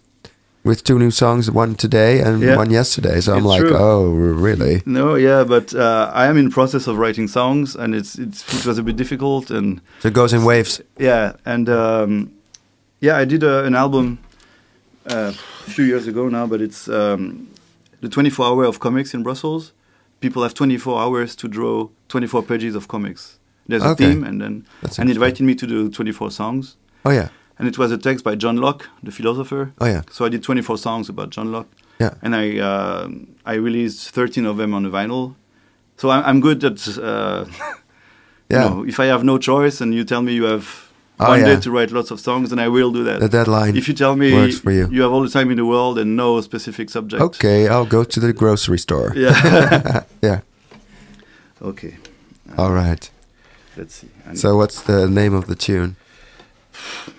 with 0.64 0.84
two 0.84 0.98
new 0.98 1.10
songs, 1.10 1.50
one 1.50 1.74
today 1.74 2.20
and 2.20 2.40
Yeah. 2.42 2.56
one 2.56 2.70
yesterday. 2.70 3.20
So 3.20 3.34
I'm 3.34 3.44
like, 3.44 3.60
true. 3.62 3.76
oh, 3.76 4.10
really? 4.46 4.82
no, 4.86 5.16
yeah, 5.16 5.44
but 5.44 5.74
uh, 5.74 6.10
I 6.14 6.26
am 6.26 6.36
in 6.38 6.50
process 6.50 6.86
of 6.86 6.96
writing 6.98 7.28
songs, 7.28 7.74
and 7.76 7.94
it's, 7.94 8.18
it's 8.18 8.42
it 8.54 8.66
was 8.66 8.78
a 8.78 8.82
bit 8.82 8.96
difficult, 8.96 9.50
and 9.50 9.80
So 10.00 10.08
it 10.08 10.14
goes 10.14 10.32
in 10.32 10.44
waves. 10.44 10.80
yeah, 10.98 11.32
and 11.44 11.68
um, 11.68 12.30
yeah, 13.00 13.16
I 13.22 13.24
did 13.24 13.42
uh, 13.42 13.64
an 13.64 13.74
album 13.74 14.18
uh, 15.10 15.32
a 15.66 15.70
few 15.70 15.84
years 15.84 16.06
ago 16.06 16.28
now, 16.28 16.46
but 16.46 16.60
it's 16.60 16.88
um, 16.88 17.48
the 18.00 18.08
24 18.08 18.46
hour 18.46 18.64
of 18.64 18.78
comics 18.78 19.14
in 19.14 19.22
Brussels. 19.22 19.72
People 20.20 20.42
have 20.42 20.54
24 20.54 21.00
hours 21.00 21.34
to 21.36 21.48
draw 21.48 21.88
24 22.08 22.42
pages 22.44 22.74
of 22.76 22.86
comics. 22.86 23.38
There's 23.66 23.82
a 23.82 23.94
theme, 23.96 24.22
and 24.24 24.40
then 24.40 24.64
That's 24.82 24.98
and 25.00 25.10
invited 25.10 25.44
me 25.44 25.54
to 25.56 25.66
do 25.66 25.88
24 25.90 26.30
songs. 26.30 26.76
Oh 27.04 27.10
yeah. 27.10 27.28
And 27.58 27.68
it 27.68 27.78
was 27.78 27.92
a 27.92 27.98
text 27.98 28.24
by 28.24 28.34
John 28.34 28.56
Locke, 28.56 28.88
the 29.02 29.10
philosopher. 29.10 29.72
Oh 29.80 29.86
yeah. 29.86 30.02
So 30.10 30.24
I 30.24 30.28
did 30.28 30.42
24 30.42 30.78
songs 30.78 31.08
about 31.08 31.30
John 31.30 31.52
Locke, 31.52 31.68
Yeah. 32.00 32.14
and 32.22 32.34
I 32.34 32.58
uh, 32.58 33.08
I 33.46 33.54
released 33.54 34.10
13 34.14 34.46
of 34.46 34.56
them 34.56 34.74
on 34.74 34.82
the 34.82 34.90
vinyl. 34.90 35.34
So 35.96 36.10
I'm, 36.10 36.24
I'm 36.24 36.40
good 36.40 36.64
at 36.64 36.98
uh, 36.98 37.44
Yeah. 38.48 38.64
you 38.64 38.70
know 38.70 38.84
if 38.88 38.98
I 39.00 39.06
have 39.06 39.24
no 39.24 39.38
choice 39.38 39.80
and 39.80 39.94
you 39.94 40.04
tell 40.04 40.22
me 40.22 40.32
you 40.34 40.44
have 40.44 40.66
Oh, 41.20 41.28
one 41.28 41.40
day 41.44 41.52
yeah. 41.52 41.60
to 41.60 41.70
write 41.70 41.92
lots 41.92 42.10
of 42.10 42.18
songs, 42.18 42.48
then 42.50 42.58
I 42.58 42.68
will 42.68 42.90
do 42.90 43.04
that. 43.04 43.20
The 43.20 43.28
deadline. 43.28 43.76
if 43.76 43.86
you 43.86 43.94
tell 43.94 44.16
me 44.16 44.32
works 44.32 44.58
for 44.58 44.72
you. 44.72 44.88
you 44.90 45.02
have 45.02 45.12
all 45.12 45.22
the 45.22 45.28
time 45.28 45.50
in 45.50 45.56
the 45.56 45.64
world 45.64 45.98
and 45.98 46.16
no 46.16 46.40
specific 46.40 46.90
subject. 46.90 47.22
Okay, 47.22 47.68
I'll 47.68 47.86
go 47.86 48.02
to 48.02 48.18
the 48.20 48.32
grocery 48.32 48.78
store. 48.78 49.12
Yeah. 49.14 50.02
yeah. 50.22 50.40
okay. 51.60 51.96
All 52.58 52.72
right. 52.72 53.08
Let's 53.76 53.94
see. 53.94 54.08
So 54.34 54.56
what's 54.56 54.82
the 54.82 55.08
name 55.08 55.34
of 55.34 55.46
the 55.46 55.54
tune? 55.54 55.96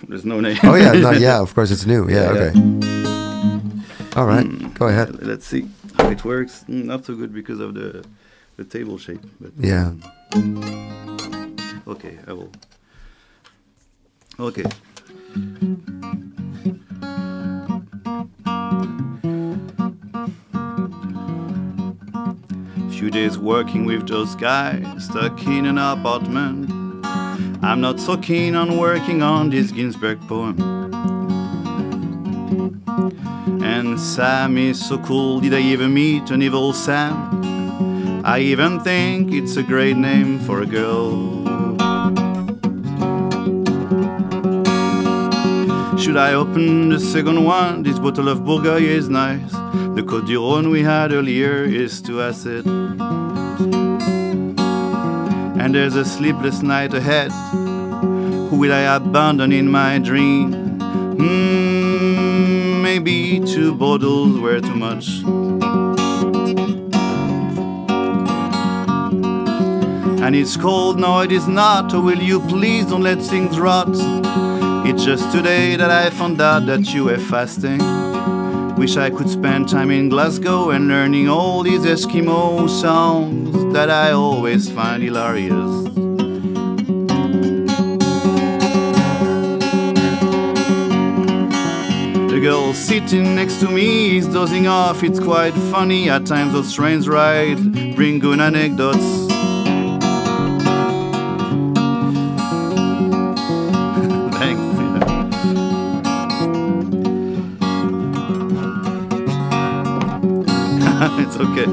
There's 0.08 0.24
no 0.24 0.40
name. 0.40 0.58
Oh 0.62 0.74
yeah, 0.74 0.92
no, 0.92 1.10
yeah. 1.26 1.40
Of 1.40 1.54
course, 1.54 1.70
it's 1.70 1.86
new. 1.86 2.08
Yeah. 2.08 2.32
Yeah, 2.32 2.50
Okay. 2.52 2.52
All 4.16 4.26
right. 4.26 4.46
Go 4.74 4.86
ahead. 4.88 5.22
Let's 5.22 5.46
see 5.46 5.68
how 5.98 6.08
it 6.10 6.24
works. 6.24 6.64
Mm, 6.68 6.84
Not 6.84 7.04
so 7.04 7.14
good 7.14 7.32
because 7.32 7.60
of 7.60 7.74
the 7.74 8.04
the 8.56 8.64
table 8.64 8.98
shape. 8.98 9.22
But 9.40 9.52
Yeah. 9.58 9.92
Okay, 11.86 12.18
I 12.26 12.32
will. 12.32 12.50
Okay. 14.38 14.64
Few 22.90 23.10
days 23.10 23.38
working 23.38 23.84
with 23.84 24.06
those 24.06 24.34
guys 24.34 25.04
stuck 25.04 25.42
in 25.46 25.66
an 25.66 25.78
apartment. 25.78 26.70
I'm 27.64 27.80
not 27.80 27.98
so 27.98 28.18
keen 28.18 28.54
on 28.56 28.76
working 28.76 29.22
on 29.22 29.48
this 29.48 29.72
Ginsberg 29.72 30.20
poem. 30.28 30.60
And 33.62 33.98
Sam 33.98 34.58
is 34.58 34.86
so 34.86 34.98
cool. 34.98 35.40
Did 35.40 35.54
I 35.54 35.62
ever 35.72 35.88
meet 35.88 36.30
an 36.30 36.42
evil 36.42 36.74
Sam? 36.74 38.22
I 38.22 38.40
even 38.40 38.80
think 38.80 39.32
it's 39.32 39.56
a 39.56 39.62
great 39.62 39.96
name 39.96 40.40
for 40.40 40.60
a 40.60 40.66
girl. 40.66 41.42
Should 45.98 46.18
I 46.18 46.34
open 46.34 46.90
the 46.90 47.00
second 47.00 47.42
one? 47.44 47.82
This 47.82 47.98
bottle 47.98 48.28
of 48.28 48.44
Bourgogne 48.44 48.84
is 48.84 49.08
nice. 49.08 49.52
The 49.96 50.02
Côte 50.02 50.26
du 50.26 50.38
Rhône 50.38 50.70
we 50.70 50.82
had 50.82 51.12
earlier 51.12 51.64
is 51.64 52.02
too 52.02 52.20
acid. 52.20 52.83
And 55.64 55.74
there's 55.74 55.96
a 55.96 56.04
sleepless 56.04 56.60
night 56.60 56.92
ahead. 56.92 57.32
Who 57.32 58.56
will 58.58 58.70
I 58.70 58.80
abandon 58.96 59.50
in 59.50 59.70
my 59.70 59.98
dream? 59.98 60.52
Hmm, 61.16 62.82
maybe 62.82 63.40
two 63.40 63.74
bottles 63.74 64.38
were 64.38 64.60
too 64.60 64.74
much. 64.74 65.22
And 70.20 70.36
it's 70.36 70.54
cold, 70.58 71.00
no, 71.00 71.20
it 71.20 71.32
is 71.32 71.48
not. 71.48 71.94
Oh, 71.94 72.02
will 72.02 72.22
you 72.22 72.40
please 72.40 72.84
don't 72.84 73.02
let 73.02 73.22
things 73.22 73.58
rot? 73.58 73.88
It's 74.86 75.02
just 75.02 75.32
today 75.32 75.76
that 75.76 75.90
I 75.90 76.10
found 76.10 76.42
out 76.42 76.66
that 76.66 76.92
you 76.92 77.04
were 77.04 77.16
fasting. 77.16 77.80
Wish 78.76 78.96
I 78.96 79.08
could 79.08 79.30
spend 79.30 79.68
time 79.68 79.90
in 79.90 80.08
Glasgow 80.08 80.70
and 80.70 80.88
learning 80.88 81.28
all 81.28 81.62
these 81.62 81.82
Eskimo 81.82 82.68
songs 82.68 83.72
that 83.72 83.88
I 83.88 84.10
always 84.10 84.68
find 84.70 85.02
hilarious. 85.02 85.84
The 92.30 92.40
girl 92.42 92.74
sitting 92.74 93.36
next 93.36 93.60
to 93.60 93.70
me 93.70 94.18
is 94.18 94.26
dozing 94.26 94.66
off. 94.66 95.02
It's 95.02 95.20
quite 95.20 95.54
funny. 95.70 96.10
At 96.10 96.26
times, 96.26 96.52
those 96.52 96.74
trains 96.74 97.08
ride 97.08 97.94
bring 97.94 98.18
good 98.18 98.40
anecdotes. 98.40 99.23
It's 111.34 111.42
okay. 111.42 111.66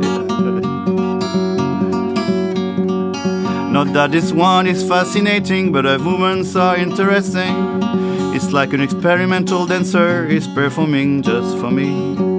Not 3.72 3.94
that 3.94 4.12
this 4.12 4.32
one 4.32 4.68
is 4.68 4.88
fascinating, 4.88 5.72
but 5.72 5.86
a 5.86 5.98
woman's 5.98 6.56
are 6.56 6.76
interesting. 6.76 7.82
It's 8.34 8.52
like 8.52 8.74
an 8.74 8.82
experimental 8.82 9.66
dancer 9.66 10.26
is 10.26 10.48
performing 10.48 11.22
just 11.22 11.58
for 11.58 11.72
me. 11.72 12.31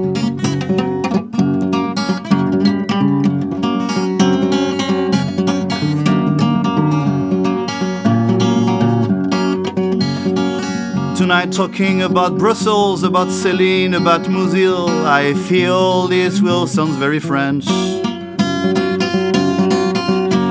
Tonight, 11.33 11.53
talking 11.53 12.03
about 12.03 12.37
Brussels, 12.37 13.03
about 13.05 13.31
Celine, 13.31 13.95
about 13.95 14.21
Musil, 14.25 14.91
I 15.07 15.33
feel 15.33 16.07
this 16.07 16.43
will 16.43 16.67
sound 16.67 16.93
very 16.99 17.21
French. 17.21 17.67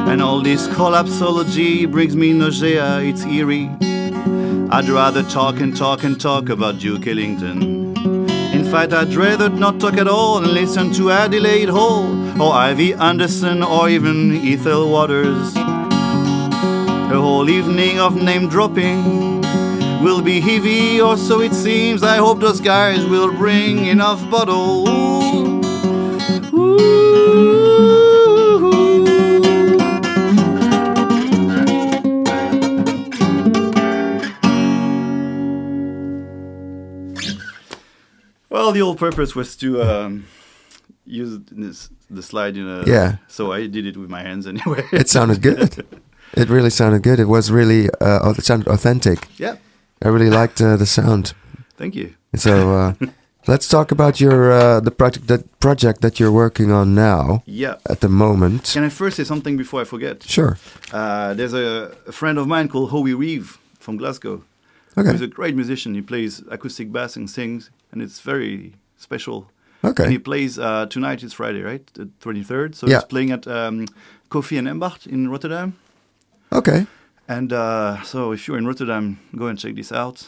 And 0.09 0.23
all 0.23 0.41
this 0.41 0.67
collapsology 0.69 1.85
brings 1.85 2.15
me 2.15 2.33
nausea, 2.33 2.99
it's 3.01 3.23
eerie. 3.25 3.69
I'd 4.71 4.89
rather 4.89 5.21
talk 5.21 5.59
and 5.59 5.77
talk 5.77 6.03
and 6.03 6.19
talk 6.19 6.49
about 6.49 6.79
Duke 6.79 7.05
Ellington. 7.05 7.95
In 8.51 8.65
fact, 8.65 8.91
I'd 8.91 9.13
rather 9.13 9.49
not 9.49 9.79
talk 9.79 9.97
at 9.97 10.07
all 10.07 10.39
and 10.39 10.47
listen 10.47 10.91
to 10.93 11.11
Adelaide 11.11 11.69
Hall 11.69 12.09
or 12.41 12.55
Ivy 12.55 12.95
Anderson 12.95 13.61
or 13.61 13.87
even 13.87 14.35
Ethel 14.43 14.89
Waters. 14.89 15.55
A 15.55 17.19
whole 17.21 17.51
evening 17.51 17.99
of 17.99 18.15
name 18.15 18.49
dropping 18.49 19.30
will 20.01 20.21
be 20.21 20.39
heavy, 20.39 20.99
or 20.99 21.17
so 21.17 21.41
it 21.41 21.53
seems. 21.53 22.03
I 22.03 22.17
hope 22.17 22.39
those 22.39 22.59
guys 22.59 23.05
will 23.05 23.31
bring 23.31 23.85
enough 23.85 24.19
bottles. 24.29 24.89
Well, 38.49 38.73
the 38.73 38.79
whole 38.81 38.95
purpose 38.95 39.33
was 39.35 39.55
to 39.57 39.81
um, 39.81 40.25
use 41.05 41.39
this, 41.51 41.89
the 42.09 42.21
slide 42.21 42.57
in 42.57 42.67
a. 42.67 42.83
Yeah. 42.85 43.17
So 43.27 43.51
I 43.53 43.67
did 43.67 43.85
it 43.85 43.95
with 43.95 44.09
my 44.09 44.21
hands 44.21 44.45
anyway. 44.45 44.83
It 44.91 45.09
sounded 45.09 45.41
good. 45.41 45.85
It 46.33 46.47
really 46.47 46.69
sounded 46.69 47.03
good. 47.03 47.19
It 47.19 47.27
was 47.27 47.51
really 47.51 47.89
uh, 47.99 48.33
it 48.37 48.45
sounded 48.45 48.69
authentic. 48.69 49.27
yeah. 49.37 49.55
I 50.03 50.07
really 50.09 50.29
liked 50.29 50.61
uh, 50.61 50.77
the 50.77 50.85
sound. 50.85 51.33
Thank 51.77 51.95
you. 51.95 52.13
So 52.35 52.51
uh, 52.73 52.93
let's 53.47 53.67
talk 53.67 53.91
about 53.91 54.19
your 54.19 54.51
uh, 54.51 54.79
the 54.79 54.91
project 54.91 55.27
that 55.27 55.41
project 55.59 56.01
that 56.01 56.19
you're 56.19 56.31
working 56.31 56.71
on 56.71 56.93
now 56.95 57.41
Yeah. 57.45 57.75
at 57.89 57.99
the 57.99 58.07
moment. 58.09 58.71
Can 58.73 58.83
I 58.83 58.89
first 58.89 59.15
say 59.17 59.23
something 59.25 59.57
before 59.57 59.81
I 59.81 59.85
forget? 59.85 60.23
Sure. 60.23 60.57
Uh, 60.91 61.33
there's 61.33 61.53
a, 61.53 61.91
a 62.07 62.11
friend 62.11 62.37
of 62.37 62.47
mine 62.47 62.67
called 62.67 62.89
Howie 62.91 63.13
Reeve 63.13 63.57
from 63.79 63.97
Glasgow. 63.97 64.41
Okay. 64.97 65.11
He's 65.11 65.21
a 65.21 65.27
great 65.27 65.55
musician. 65.55 65.93
He 65.95 66.01
plays 66.01 66.43
acoustic 66.49 66.91
bass 66.91 67.15
and 67.15 67.29
sings, 67.29 67.69
and 67.91 68.01
it's 68.01 68.19
very 68.21 68.73
special. 68.97 69.45
Okay. 69.83 70.03
And 70.03 70.11
he 70.11 70.19
plays 70.19 70.57
uh, 70.59 70.85
tonight. 70.89 71.23
It's 71.23 71.33
Friday, 71.33 71.61
right? 71.63 71.85
The 71.93 72.05
twenty 72.19 72.43
third. 72.43 72.75
So 72.75 72.87
Yeah. 72.87 72.97
he's 72.97 73.05
playing 73.05 73.31
at 73.31 73.47
um, 73.47 73.85
Kofi 74.29 74.57
and 74.57 74.67
Embacht 74.67 75.07
in 75.07 75.29
Rotterdam. 75.31 75.73
Okay. 76.51 76.85
And 77.35 77.53
uh, 77.53 78.01
so 78.03 78.33
if 78.33 78.47
you're 78.47 78.57
in 78.57 78.67
Rotterdam, 78.67 79.17
go 79.35 79.47
and 79.47 79.57
check 79.59 79.75
this 79.75 79.91
out. 79.91 80.27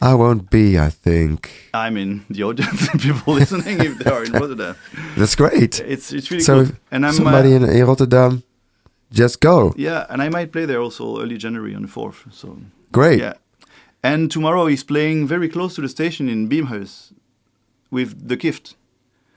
I 0.00 0.14
won't 0.14 0.50
be, 0.50 0.78
I 0.78 0.90
think. 0.90 1.70
I 1.72 1.88
mean, 1.90 2.24
the 2.28 2.42
audience 2.42 2.88
and 2.92 3.00
people 3.00 3.34
listening 3.34 3.80
if 3.80 3.98
they 3.98 4.10
are 4.10 4.24
in 4.24 4.32
Rotterdam. 4.32 4.74
That's 5.16 5.36
great. 5.36 5.80
It's 5.80 6.12
it's 6.12 6.30
really 6.30 6.42
so 6.44 6.64
cool. 6.64 6.74
And 6.90 7.06
I'm 7.06 7.12
somebody 7.14 7.52
uh, 7.52 7.56
in, 7.56 7.64
in 7.64 7.86
Rotterdam, 7.86 8.42
just 9.12 9.40
go. 9.40 9.72
yeah, 9.76 10.06
and 10.10 10.20
I 10.22 10.28
might 10.28 10.50
play 10.52 10.66
there 10.66 10.80
also 10.80 11.04
early 11.22 11.36
January 11.38 11.74
on 11.76 11.82
the 11.82 11.88
fourth. 11.88 12.24
So 12.30 12.58
Great. 12.90 13.20
yeah. 13.20 13.34
And 14.02 14.30
tomorrow 14.30 14.66
he's 14.66 14.84
playing 14.84 15.28
very 15.28 15.48
close 15.48 15.74
to 15.76 15.80
the 15.82 15.88
station 15.88 16.28
in 16.28 16.48
Beamhuis 16.48 17.12
with 17.90 18.28
the 18.28 18.36
Gift. 18.36 18.74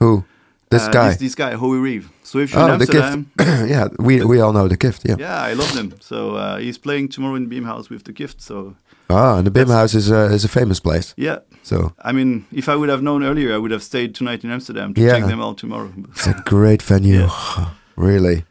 Who? 0.00 0.24
This 0.70 0.82
Uh, 0.82 0.90
guy. 0.92 1.08
This, 1.08 1.18
this 1.18 1.34
guy, 1.34 1.56
Howie 1.56 1.78
Reeve. 1.78 2.08
So 2.28 2.38
if 2.40 2.52
you're 2.52 2.60
oh, 2.62 2.66
the 2.66 2.72
Amsterdam, 2.74 3.30
gift. 3.38 3.50
yeah, 3.74 3.88
we 3.98 4.22
we 4.22 4.38
all 4.42 4.52
know 4.52 4.68
the 4.68 4.76
gift. 4.76 5.02
Yeah. 5.08 5.16
yeah, 5.18 5.50
I 5.50 5.54
love 5.54 5.72
them. 5.72 5.92
So 6.00 6.36
uh, 6.36 6.58
he's 6.58 6.76
playing 6.78 7.08
tomorrow 7.08 7.36
in 7.36 7.48
Beamhouse 7.48 7.88
with 7.88 8.02
the 8.04 8.12
Gift. 8.12 8.42
So 8.42 8.74
Ah, 9.08 9.38
and 9.38 9.46
the 9.46 9.50
Bim 9.50 9.68
That's- 9.68 9.80
House 9.92 9.94
is 9.94 10.10
a 10.10 10.34
is 10.34 10.44
a 10.44 10.48
famous 10.48 10.80
place. 10.80 11.14
yeah, 11.16 11.38
So 11.62 11.76
I 12.08 12.12
mean, 12.12 12.44
if 12.52 12.68
I 12.68 12.74
would 12.74 12.90
have 12.90 13.02
known 13.02 13.22
earlier, 13.24 13.54
I 13.54 13.58
would 13.58 13.70
have 13.72 13.82
stayed 13.82 14.14
tonight 14.14 14.44
in 14.44 14.50
Amsterdam 14.50 14.92
to 14.94 15.00
Yeah. 15.00 15.12
check 15.18 15.26
them 15.28 15.40
out 15.40 15.56
tomorrow. 15.58 15.90
it's 16.10 16.26
a 16.26 16.34
great 16.44 16.82
venue. 16.82 17.28
really. 17.96 18.44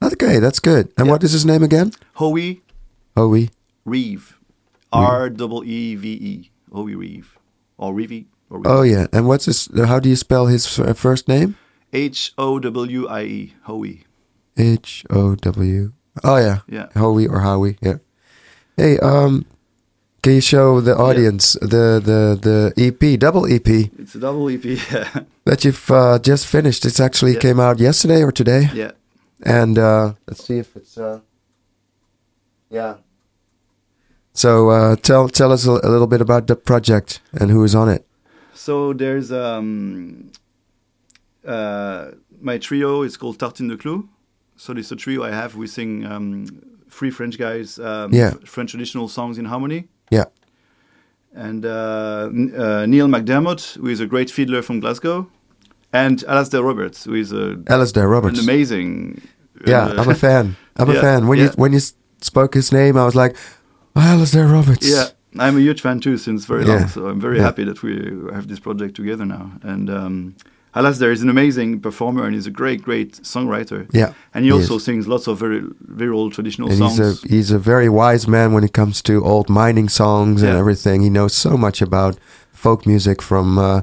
Okay, 0.00 0.38
that's 0.40 0.60
good. 0.60 0.84
And 0.96 1.06
Yeah. 1.06 1.12
what 1.12 1.24
is 1.24 1.32
his 1.32 1.44
name 1.44 1.64
again? 1.64 1.90
Howie 2.14 2.60
Howie. 3.16 3.50
Reeve, 3.84 4.38
R 4.92 5.28
double 5.30 5.64
E 5.64 5.96
V 5.96 6.06
E, 6.08 6.50
Howie 6.72 6.94
Reeve, 6.94 7.36
or 7.78 7.92
Reeve, 7.94 8.24
or 8.50 8.62
Oh 8.64 8.82
yeah. 8.84 9.06
And 9.12 9.26
what's 9.26 9.46
his? 9.46 9.68
How 9.74 9.98
do 9.98 10.08
you 10.08 10.16
spell 10.16 10.46
his 10.46 10.66
first 10.94 11.26
name? 11.28 11.54
H 11.92 12.32
O 12.38 12.58
W 12.58 13.06
I 13.08 13.22
E, 13.22 13.54
Howie. 13.62 14.04
H 14.56 15.04
O 15.10 15.34
W. 15.34 15.92
Oh 16.24 16.36
yeah. 16.36 16.58
Yeah. 16.68 16.86
Howie 16.94 17.26
or 17.26 17.40
Howie. 17.40 17.76
Yeah. 17.80 17.98
Hey, 18.76 18.98
um, 18.98 19.44
can 20.22 20.34
you 20.34 20.40
show 20.40 20.80
the 20.80 20.96
audience 20.96 21.52
the 21.60 22.00
the 22.04 22.38
the 22.40 22.72
EP 22.76 23.18
double 23.18 23.46
EP 23.46 23.66
It's 23.98 24.14
a 24.14 24.18
double 24.20 24.48
EP. 24.50 24.64
Yeah. 24.92 25.08
that 25.44 25.64
you've 25.64 25.90
uh, 25.90 26.18
just 26.18 26.46
finished? 26.46 26.84
It's 26.84 27.00
actually 27.00 27.34
Yeah. 27.34 27.40
came 27.40 27.60
out 27.60 27.78
yesterday 27.78 28.22
or 28.22 28.32
today. 28.32 28.68
yeah. 28.74 28.92
And 29.44 29.78
uh, 29.78 30.14
let's 30.26 30.44
see 30.44 30.58
if 30.58 30.74
it's 30.76 30.98
uh, 30.98 31.20
yeah. 32.70 32.96
So 34.34 34.70
uh, 34.70 34.96
tell 34.96 35.28
tell 35.28 35.52
us 35.52 35.66
a, 35.66 35.70
a 35.72 35.88
little 35.88 36.06
bit 36.08 36.20
about 36.20 36.46
the 36.48 36.56
project 36.56 37.20
and 37.32 37.50
who 37.50 37.64
is 37.64 37.74
on 37.74 37.88
it. 37.88 38.04
So 38.54 38.92
there's 38.92 39.30
um, 39.32 40.30
uh, 41.48 42.10
my 42.40 42.58
trio 42.58 43.02
is 43.02 43.16
called 43.16 43.38
Tartine 43.38 43.68
de 43.68 43.76
Clou. 43.76 44.08
So 44.56 44.74
this 44.74 44.86
is 44.86 44.92
a 44.92 44.96
trio 44.96 45.22
I 45.24 45.30
have. 45.30 45.54
We 45.56 45.66
sing 45.66 46.04
um, 46.06 46.46
three 46.90 47.10
French 47.10 47.38
guys, 47.38 47.78
um, 47.78 48.12
Yeah. 48.12 48.32
French 48.44 48.70
traditional 48.72 49.08
songs 49.08 49.38
in 49.38 49.44
harmony. 49.46 49.88
Yeah. 50.10 50.24
And 51.34 51.64
uh, 51.64 52.30
uh, 52.30 52.86
Neil 52.86 53.06
McDermott, 53.06 53.76
who 53.76 53.86
is 53.88 54.00
a 54.00 54.06
great 54.06 54.30
fiddler 54.30 54.62
from 54.62 54.80
Glasgow, 54.80 55.28
and 55.92 56.18
Alasdair 56.26 56.64
Roberts, 56.64 57.04
who 57.04 57.14
is 57.14 57.32
a, 57.32 57.56
Alasdair 57.66 58.10
Roberts. 58.10 58.38
an 58.38 58.44
amazing. 58.44 59.20
yeah, 59.66 59.86
uh, 59.86 60.02
I'm 60.02 60.08
a 60.10 60.14
fan. 60.26 60.56
I'm 60.76 60.90
a 60.90 60.94
fan. 61.00 61.26
When 61.28 61.38
yeah. 61.38 61.44
you 61.44 61.50
when 61.56 61.72
you 61.72 61.80
spoke 62.20 62.54
his 62.54 62.72
name, 62.72 62.96
I 62.96 63.04
was 63.04 63.14
like, 63.14 63.36
oh, 63.96 64.00
Alasdair 64.00 64.50
Roberts. 64.52 64.88
Yeah, 64.88 65.06
I'm 65.38 65.56
a 65.56 65.60
huge 65.60 65.80
fan 65.82 66.00
too 66.00 66.16
since 66.18 66.44
very 66.46 66.64
Yeah. 66.64 66.78
long. 66.78 66.88
So 66.88 67.06
I'm 67.06 67.20
very 67.20 67.36
Yeah. 67.36 67.44
happy 67.44 67.64
that 67.64 67.82
we 67.82 67.92
have 68.32 68.46
this 68.48 68.58
project 68.60 68.94
together 68.96 69.24
now. 69.26 69.52
And 69.62 69.88
um, 69.90 70.34
Alasdair 70.74 71.10
is 71.12 71.22
an 71.22 71.28
amazing 71.28 71.80
performer 71.80 72.24
and 72.24 72.34
he's 72.34 72.46
a 72.46 72.50
great, 72.50 72.82
great 72.82 73.12
songwriter. 73.22 73.88
Yeah. 73.92 74.12
And 74.34 74.44
he 74.44 74.50
he 74.50 74.56
also 74.56 74.76
is. 74.76 74.84
sings 74.84 75.06
lots 75.08 75.26
of 75.26 75.38
very, 75.38 75.62
very 75.80 76.10
old 76.10 76.32
traditional 76.34 76.68
And 76.70 76.78
he's 76.82 76.96
songs. 76.96 77.24
a 77.24 77.28
he's 77.28 77.50
a 77.50 77.58
very 77.58 77.88
wise 77.88 78.28
man 78.28 78.52
when 78.52 78.64
it 78.64 78.72
comes 78.72 79.02
to 79.02 79.24
old 79.24 79.48
mining 79.48 79.88
songs 79.88 80.42
and 80.42 80.56
everything. 80.56 81.02
He 81.02 81.10
knows 81.10 81.34
so 81.34 81.56
much 81.56 81.82
about 81.82 82.18
folk 82.52 82.86
music 82.86 83.22
from 83.22 83.58
uh, 83.58 83.80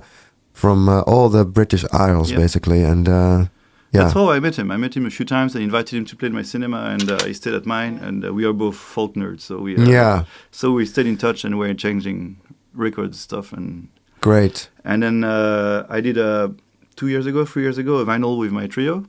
from 0.53 0.87
uh, 0.87 1.01
all 1.01 1.29
the 1.29 1.43
British 1.45 1.83
Isles, 1.91 2.29
Yeah. 2.31 2.37
basically. 2.37 2.83
And 2.83 3.07
uh, 3.09 3.45
yeah, 3.91 4.01
That's 4.03 4.13
how 4.13 4.29
I 4.35 4.39
met 4.39 4.55
him. 4.57 4.71
I 4.71 4.77
met 4.77 4.93
him 4.95 5.05
a 5.05 5.09
few 5.09 5.25
times. 5.25 5.55
I 5.55 5.59
invited 5.59 5.95
him 5.97 6.05
to 6.05 6.15
play 6.15 6.27
in 6.27 6.33
my 6.35 6.43
cinema, 6.43 6.77
and 6.93 7.09
uh, 7.09 7.17
he 7.25 7.33
stayed 7.33 7.55
at 7.55 7.65
mine. 7.65 7.99
And 8.07 8.23
uh, 8.25 8.33
we 8.33 8.45
are 8.45 8.53
both 8.53 8.75
folk 8.75 9.15
nerds, 9.15 9.41
so 9.41 9.57
we 9.59 9.75
uh, 9.77 9.89
yeah, 9.89 10.23
So 10.51 10.71
we 10.77 10.85
stayed 10.85 11.07
in 11.07 11.17
touch, 11.17 11.45
and 11.45 11.55
we're 11.57 11.73
changing 11.73 12.37
records 12.73 13.19
stuff. 13.19 13.53
And 13.53 13.87
great. 14.21 14.69
and 14.83 15.01
then 15.01 15.23
uh, 15.23 15.85
I 15.89 16.01
did 16.01 16.17
uh, 16.17 16.49
two 16.95 17.07
years 17.07 17.25
ago, 17.25 17.45
three 17.45 17.63
years 17.63 17.77
ago, 17.77 17.97
a 17.97 18.05
vinyl 18.05 18.37
with 18.39 18.51
my 18.51 18.67
trio, 18.67 19.05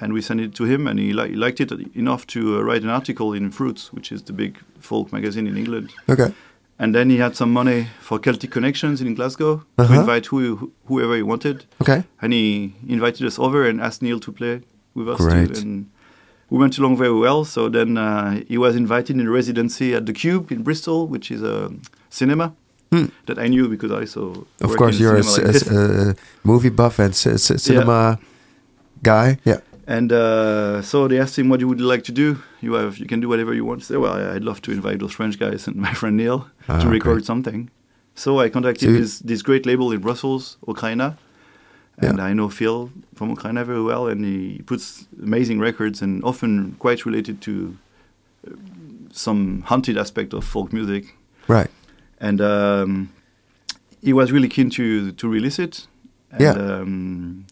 and 0.00 0.12
we 0.12 0.20
sent 0.20 0.40
it 0.40 0.54
to 0.54 0.64
him, 0.64 0.86
and 0.86 0.98
he, 0.98 1.12
li- 1.12 1.30
he 1.30 1.34
liked 1.36 1.60
it 1.60 1.72
enough 1.96 2.26
to 2.28 2.58
uh, 2.58 2.62
write 2.62 2.82
an 2.82 2.90
article 2.90 3.32
in 3.32 3.50
fRoots, 3.50 3.92
which 3.92 4.12
is 4.12 4.22
the 4.22 4.32
big 4.32 4.58
folk 4.78 5.12
magazine 5.12 5.46
in 5.46 5.56
England. 5.56 5.92
Okay, 6.08 6.32
And 6.78 6.94
then 6.94 7.08
he 7.10 7.16
had 7.18 7.34
some 7.34 7.50
money 7.52 7.86
for 8.00 8.18
Celtic 8.18 8.50
Connections 8.50 9.00
in 9.00 9.14
Glasgow 9.14 9.64
Uh-huh. 9.78 9.94
to 9.94 10.00
invite 10.00 10.26
who, 10.26 10.70
whoever 10.86 11.16
he 11.16 11.22
wanted. 11.22 11.64
okay, 11.80 12.04
And 12.20 12.32
he 12.32 12.74
invited 12.86 13.26
us 13.26 13.38
over 13.38 13.66
and 13.68 13.80
asked 13.80 14.02
Neil 14.02 14.20
to 14.20 14.32
play 14.32 14.60
with 14.94 15.08
us 15.08 15.18
Great. 15.18 15.54
too. 15.54 15.60
And 15.62 15.86
we 16.50 16.58
went 16.58 16.76
along 16.78 16.96
very 16.98 17.14
well. 17.18 17.44
So 17.44 17.68
then 17.70 17.96
uh, 17.96 18.42
he 18.48 18.58
was 18.58 18.76
invited 18.76 19.16
in 19.18 19.28
residency 19.30 19.94
at 19.94 20.04
the 20.04 20.12
Cube 20.12 20.52
in 20.52 20.62
Bristol, 20.62 21.06
which 21.08 21.30
is 21.30 21.42
a 21.42 21.72
cinema 22.10 22.52
Hmm. 22.96 23.06
that 23.26 23.38
I 23.38 23.48
knew 23.48 23.68
because 23.68 23.92
I 24.02 24.06
saw. 24.06 24.32
Of 24.60 24.76
course, 24.76 24.98
you're 25.00 25.16
a, 25.16 25.22
like 25.22 25.66
a 25.70 26.10
a 26.10 26.14
movie 26.42 26.70
buff 26.70 26.98
and 26.98 27.14
cinema 27.14 28.18
guy. 29.02 29.38
Yeah, 29.44 29.60
And 29.86 30.10
uh, 30.12 30.82
so 30.82 31.06
they 31.08 31.20
asked 31.20 31.38
him, 31.38 31.48
"What 31.50 31.60
you 31.60 31.68
would 31.68 31.80
like 31.80 32.02
to 32.04 32.12
do? 32.12 32.36
You 32.60 32.74
have, 32.74 32.98
you 32.98 33.06
can 33.06 33.20
do 33.20 33.28
whatever 33.28 33.54
you 33.54 33.64
want." 33.68 33.82
Said, 33.82 33.98
"Well, 33.98 34.14
I'd 34.36 34.44
love 34.44 34.60
to 34.62 34.70
invite 34.72 34.98
those 34.98 35.14
French 35.14 35.38
guys 35.38 35.68
and 35.68 35.76
my 35.86 35.94
friend 35.94 36.16
Neil 36.16 36.38
Ah, 36.68 36.80
to 36.82 36.88
record 36.88 37.24
something." 37.24 37.70
So 38.14 38.40
I 38.44 38.48
contacted 38.50 38.88
So 38.88 38.92
this 39.00 39.18
this 39.20 39.42
great 39.42 39.64
label 39.66 39.92
in 39.92 40.00
Brussels, 40.00 40.56
Okraïna, 40.66 41.16
and 41.98 42.20
I 42.20 42.32
know 42.34 42.48
Phil 42.50 42.90
from 43.14 43.36
Okraïna 43.36 43.64
very 43.64 43.82
well, 43.82 44.08
and 44.10 44.24
he 44.24 44.62
puts 44.66 45.06
amazing 45.22 45.60
records 45.62 46.02
and 46.02 46.22
often 46.24 46.74
quite 46.78 47.04
related 47.06 47.40
to 47.42 47.52
uh, 48.46 48.56
some 49.12 49.62
haunted 49.66 49.96
aspect 49.98 50.32
of 50.34 50.44
folk 50.44 50.72
music. 50.72 51.04
right. 51.48 51.70
And 52.20 52.40
um, 52.40 53.08
he 54.02 54.12
was 54.12 54.30
really 54.32 54.48
keen 54.48 54.70
to 54.70 55.12
to 55.12 55.28
release 55.28 55.58
it. 55.62 55.86
And, 56.32 56.40
Yeah. 56.40 56.52
Um, 56.80 57.44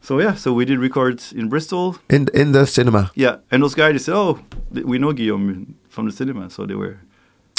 so 0.00 0.20
yeah, 0.20 0.34
so 0.36 0.52
we 0.52 0.64
did 0.66 0.78
records 0.78 1.32
in 1.32 1.48
Bristol. 1.48 1.96
In 2.08 2.28
in 2.34 2.52
the 2.52 2.66
cinema. 2.66 3.10
Yeah, 3.14 3.36
and 3.50 3.62
those 3.62 3.74
guys 3.74 3.92
they 3.92 3.98
said, 3.98 4.14
"Oh, 4.14 4.38
we 4.70 4.98
know 4.98 5.12
Guillaume 5.14 5.74
from 5.88 6.06
the 6.06 6.12
cinema," 6.12 6.50
so 6.50 6.66
they 6.66 6.74
were 6.74 6.96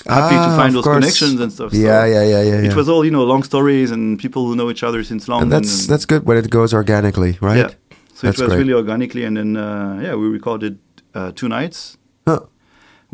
happy 0.08 0.36
Ah, 0.36 0.50
to 0.50 0.56
find 0.62 0.74
those 0.76 0.84
course. 0.84 0.98
connections 0.98 1.40
and 1.42 1.52
stuff. 1.52 1.72
so 1.72 1.78
Yeah, 1.78 2.06
yeah, 2.06 2.24
yeah, 2.24 2.44
yeah. 2.44 2.60
It 2.60 2.66
yeah. 2.66 2.76
was 2.78 2.88
all 2.88 3.04
you 3.06 3.12
know, 3.12 3.24
long 3.26 3.44
stories 3.44 3.92
and 3.92 4.20
people 4.20 4.42
who 4.48 4.54
know 4.56 4.70
each 4.70 4.84
other 4.84 5.04
since 5.04 5.28
long. 5.32 5.42
and 5.42 5.52
that's 5.52 5.74
and- 5.82 5.90
that's 5.90 6.06
good 6.06 6.24
when 6.28 6.38
it 6.38 6.50
goes 6.50 6.74
organically, 6.74 7.38
right? 7.42 7.58
Yeah, 7.58 7.70
so 8.14 8.28
That's 8.28 8.40
it 8.40 8.44
was 8.44 8.54
great. 8.54 8.60
really 8.60 8.74
organically, 8.74 9.26
and 9.26 9.36
then 9.38 9.58
uh, 9.58 10.00
yeah, 10.04 10.14
we 10.16 10.28
recorded 10.28 10.78
uh, 11.16 11.32
two 11.34 11.48
nights 11.48 11.98
Huh. 12.28 12.40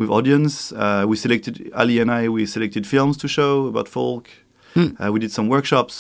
With 0.02 0.10
audience. 0.10 0.72
Uh, 0.84 1.06
we 1.12 1.16
selected 1.18 1.54
Ali 1.74 2.02
and 2.02 2.10
I. 2.12 2.30
We 2.30 2.46
selected 2.46 2.86
films 2.86 3.18
to 3.18 3.28
show 3.28 3.68
about 3.68 3.88
folk. 3.88 4.26
Hmm. 4.74 4.88
Uh, 5.00 5.12
we 5.14 5.20
did 5.20 5.32
some 5.32 5.48
workshops, 5.50 5.94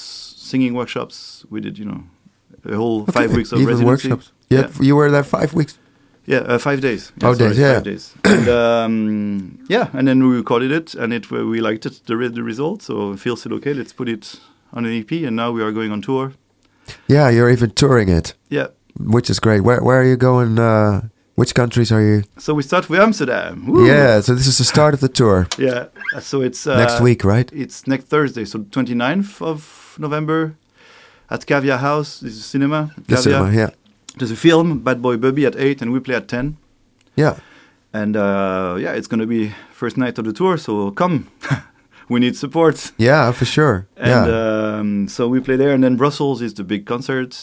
singing 0.50 0.74
workshops. 0.76 1.46
We 1.50 1.60
did 1.62 1.78
you 1.80 1.86
know 1.86 2.02
a 2.66 2.76
whole 2.76 3.02
Okay, 3.04 3.12
five 3.20 3.32
weeks 3.38 3.52
of 3.54 3.60
even 3.60 3.70
residency. 3.74 4.10
workshops. 4.10 4.32
Yeah, 4.50 4.68
you 4.88 4.96
were 4.98 5.12
there 5.12 5.24
five 5.24 5.54
weeks. 5.54 5.78
Yeah, 6.28 6.54
uh, 6.54 6.58
five 6.60 6.80
days. 6.82 7.12
Oh, 7.24 7.34
sorry, 7.34 7.50
days, 7.50 7.58
yeah. 7.60 7.74
Five 7.74 7.84
days. 7.84 8.14
and 8.24 8.48
um, 8.50 9.58
yeah, 9.70 9.88
and 9.98 10.08
then 10.08 10.20
we 10.30 10.36
recorded 10.36 10.72
it, 10.72 10.96
and 10.96 11.14
it 11.14 11.30
we 11.32 11.60
liked 11.70 11.86
it, 11.86 12.02
the, 12.06 12.16
re- 12.16 12.30
the 12.34 12.44
result. 12.44 12.82
So 12.84 13.16
Phil 13.18 13.36
said, 13.36 13.52
okay, 13.54 13.74
let's 13.74 13.94
put 13.94 14.08
it 14.10 14.40
on 14.74 14.86
an 14.86 14.92
EP, 15.00 15.12
and 15.12 15.36
now 15.36 15.52
we 15.52 15.62
are 15.64 15.72
going 15.72 15.92
on 15.92 16.02
tour. 16.02 16.32
Yeah, 17.08 17.30
you're 17.34 17.50
even 17.54 17.72
touring 17.72 18.10
it, 18.10 18.36
Yeah. 18.50 18.68
which 18.98 19.30
is 19.30 19.40
great. 19.40 19.62
Where 19.64 19.82
where 19.84 19.98
are 20.00 20.08
you 20.08 20.18
going? 20.18 20.60
Uh, 20.60 21.02
which 21.36 21.54
countries 21.56 21.92
are 21.92 22.02
you? 22.02 22.24
So 22.38 22.54
we 22.54 22.64
start 22.64 22.90
with 22.90 23.00
Amsterdam. 23.00 23.66
Woo! 23.68 23.88
Yeah, 23.88 24.22
so 24.22 24.36
this 24.36 24.48
is 24.48 24.58
the 24.58 24.64
start 24.64 24.94
of 24.94 25.00
the 25.00 25.10
tour. 25.10 25.48
Yeah. 25.58 25.86
So 26.20 26.42
it's 26.42 26.68
uh, 26.68 26.78
Next 26.78 27.00
week, 27.02 27.24
right? 27.24 27.50
It's 27.54 27.88
next 27.88 28.06
Thursday, 28.06 28.46
so 28.46 28.60
29th 28.60 29.42
of 29.42 29.96
November 30.00 30.56
at 31.30 31.46
Cavia 31.46 31.78
House. 31.78 32.20
This 32.20 32.34
is 32.34 32.46
cinema. 32.46 32.92
The 33.08 33.18
cinema, 33.18 33.52
yeah. 33.52 33.70
There's 34.18 34.32
a 34.32 34.36
film, 34.36 34.80
Bad 34.80 35.02
Boy 35.02 35.18
Bubby, 35.18 35.46
at 35.46 35.56
8, 35.56 35.82
and 35.82 35.94
we 35.94 36.00
play 36.00 36.16
at 36.16 36.28
10. 36.28 36.58
Yeah. 37.16 37.40
And 37.94 38.18
uh, 38.18 38.78
yeah, 38.80 38.92
it's 38.94 39.08
going 39.08 39.20
to 39.20 39.28
be 39.28 39.54
first 39.72 39.98
night 39.98 40.18
of 40.18 40.26
the 40.26 40.34
tour, 40.34 40.58
so 40.58 40.92
come. 40.92 41.28
we 42.10 42.20
need 42.20 42.36
support. 42.36 42.92
Yeah, 42.98 43.32
for 43.32 43.46
sure. 43.46 43.88
And 43.96 44.28
yeah. 44.28 44.78
um, 44.78 45.08
so 45.08 45.28
we 45.28 45.40
play 45.40 45.56
there, 45.56 45.72
and 45.72 45.84
then 45.84 45.96
Brussels 45.96 46.42
is 46.42 46.54
the 46.54 46.64
big 46.64 46.86
concert 46.86 47.38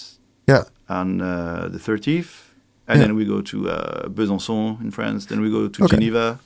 yeah. 0.46 0.64
on 0.88 1.20
uh, 1.20 1.68
the 1.70 1.78
30th. 1.78 2.47
And 2.89 2.99
Yeah. 3.01 3.07
then 3.07 3.16
we 3.16 3.24
go 3.24 3.41
to 3.43 3.57
uh, 3.70 4.09
Besançon 4.09 4.80
in 4.80 4.91
France. 4.91 5.26
Then 5.26 5.41
we 5.41 5.51
go 5.51 5.68
to 5.68 5.84
Okay. 5.84 5.97
Geneva. 5.97 6.39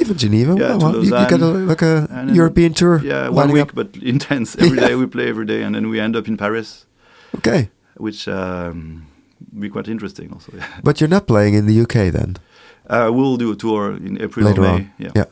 Even 0.00 0.16
Geneva. 0.16 0.54
Yeah, 0.58 0.68
well, 0.76 0.78
to 0.80 0.84
well, 0.86 0.94
you, 0.96 1.02
you 1.04 1.10
got 1.10 1.40
a, 1.40 1.46
like 1.46 1.82
a 1.82 2.06
then- 2.10 2.34
European 2.34 2.74
tour. 2.74 3.00
Yeah, 3.04 3.28
one 3.28 3.52
week, 3.52 3.62
up. 3.68 3.74
but 3.74 3.96
intense. 4.02 4.56
Every 4.58 4.78
day 4.78 4.90
Yeah. 4.90 4.96
we 4.96 5.06
play 5.06 5.28
every 5.28 5.46
day, 5.46 5.62
and 5.62 5.74
then 5.74 5.88
we 5.88 6.00
end 6.00 6.16
up 6.16 6.26
in 6.28 6.36
Paris. 6.36 6.86
Okay. 7.36 7.70
which 7.96 8.26
um, 8.28 9.06
be 9.58 9.68
quite 9.68 9.88
interesting 9.88 10.32
also. 10.32 10.50
Yeah. 10.56 10.66
But 10.82 11.00
you're 11.00 11.10
not 11.16 11.26
playing 11.26 11.54
in 11.54 11.66
the 11.66 11.80
UK 11.82 12.10
then? 12.12 12.36
Uh, 12.90 13.10
we'll 13.14 13.36
do 13.36 13.52
a 13.52 13.56
tour 13.56 13.92
in 13.96 14.20
April 14.20 14.46
Later 14.46 14.60
or 14.60 14.64
May. 14.64 14.74
on. 14.74 14.90
Yeah. 14.98 15.10
Yeah. 15.14 15.24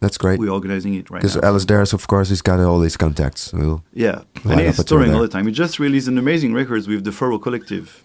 That's 0.00 0.16
great. 0.18 0.38
we're 0.38 0.50
organizing 0.52 0.94
it 0.94 1.10
right 1.10 1.20
Because 1.22 1.36
now. 1.36 1.50
Alasdair 1.52 1.82
is, 1.82 1.92
of 1.92 2.06
course, 2.06 2.28
he's 2.30 2.42
got 2.42 2.58
all 2.60 2.80
these 2.80 2.96
contacts. 2.96 3.52
We'll, 3.52 3.82
yeah, 3.94 4.22
and 4.44 4.60
he's 4.60 4.82
touring 4.84 5.12
all 5.14 5.20
the 5.20 5.28
time. 5.28 5.46
He 5.46 5.52
just 5.52 5.78
released 5.78 6.08
an 6.08 6.16
amazing 6.18 6.52
record 6.54 6.86
with 6.86 7.04
the 7.04 7.10
Furrow 7.12 7.38
Collective. 7.38 8.02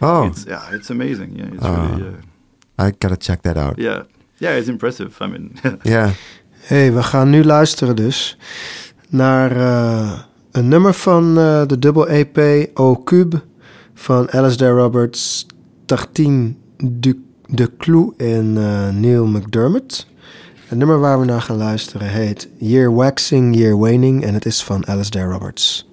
Oh, 0.00 0.26
It's 0.26 0.44
yeah, 0.44 0.74
it's 0.74 0.90
amazing. 0.90 1.36
Yeah, 1.36 1.46
it's 1.54 1.62
really 1.66 2.02
uh, 2.78 2.86
I 2.86 2.92
gotta 2.98 3.16
check 3.16 3.40
that 3.42 3.56
out. 3.56 3.78
yeah, 3.78 4.02
yeah, 4.38 4.58
it's 4.58 4.68
impressive. 4.68 5.10
I 5.20 5.26
mean, 5.26 5.52
Yeah. 5.84 6.10
hey, 6.60 6.92
we 6.92 7.02
gaan 7.02 7.30
nu 7.30 7.44
luisteren 7.44 7.96
dus 7.96 8.36
naar 9.08 9.56
eh, 9.56 10.18
een 10.52 10.68
nummer 10.68 10.94
van 10.94 11.38
eh, 11.38 11.66
de 11.66 11.78
dubbel 11.78 12.08
EP 12.08 12.68
Au 12.74 13.02
Cube 13.04 13.42
van 13.94 14.30
Alistair 14.30 14.72
Roberts, 14.76 15.46
Tartine 15.86 16.54
du, 16.76 17.24
de 17.46 17.70
Clou 17.78 18.14
en 18.16 18.56
eh, 18.56 18.88
Neil 18.88 19.26
McDermott. 19.26 20.06
Het 20.66 20.78
nummer 20.78 20.98
waar 21.00 21.20
we 21.20 21.24
naar 21.24 21.40
gaan 21.42 21.56
luisteren 21.56 22.08
heet 22.08 22.48
Year 22.58 22.94
Waxing, 22.94 23.56
Year 23.56 23.78
Waning 23.78 24.24
en 24.24 24.34
het 24.34 24.44
is 24.46 24.62
van 24.64 24.86
Alistair 24.86 25.30
Roberts. 25.30 25.88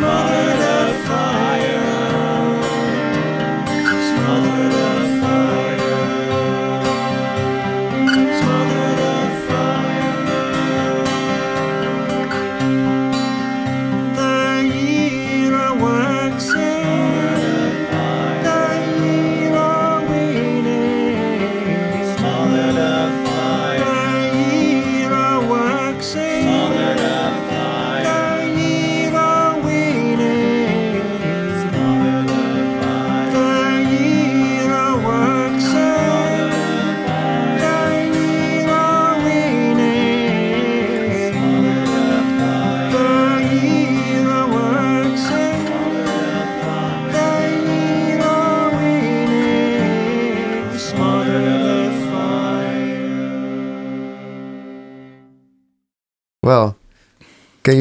Smother 0.00 0.39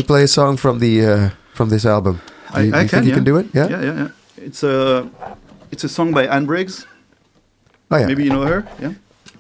play 0.10 0.24
a 0.24 0.28
song 0.28 0.58
from 0.58 0.80
the 0.80 1.06
uh, 1.06 1.30
from 1.54 1.70
this 1.70 1.86
album? 1.86 2.20
I, 2.52 2.62
you, 2.62 2.74
I 2.74 2.82
you 2.82 2.90
can. 2.90 2.90
think 2.90 3.04
you 3.06 3.10
yeah. 3.10 3.16
can 3.16 3.24
do 3.24 3.38
it? 3.38 3.46
Yeah. 3.54 3.68
yeah, 3.70 3.82
yeah, 3.88 3.96
yeah. 4.02 4.10
It's 4.48 4.64
a 4.64 5.08
it's 5.72 5.84
a 5.84 5.90
song 5.90 6.12
by 6.14 6.26
Anne 6.26 6.48
Briggs. 6.48 6.88
Oh 7.92 7.98
yeah. 7.98 8.08
Maybe 8.08 8.24
you 8.24 8.32
know 8.32 8.46
her. 8.54 8.62
Yeah. 8.82 8.94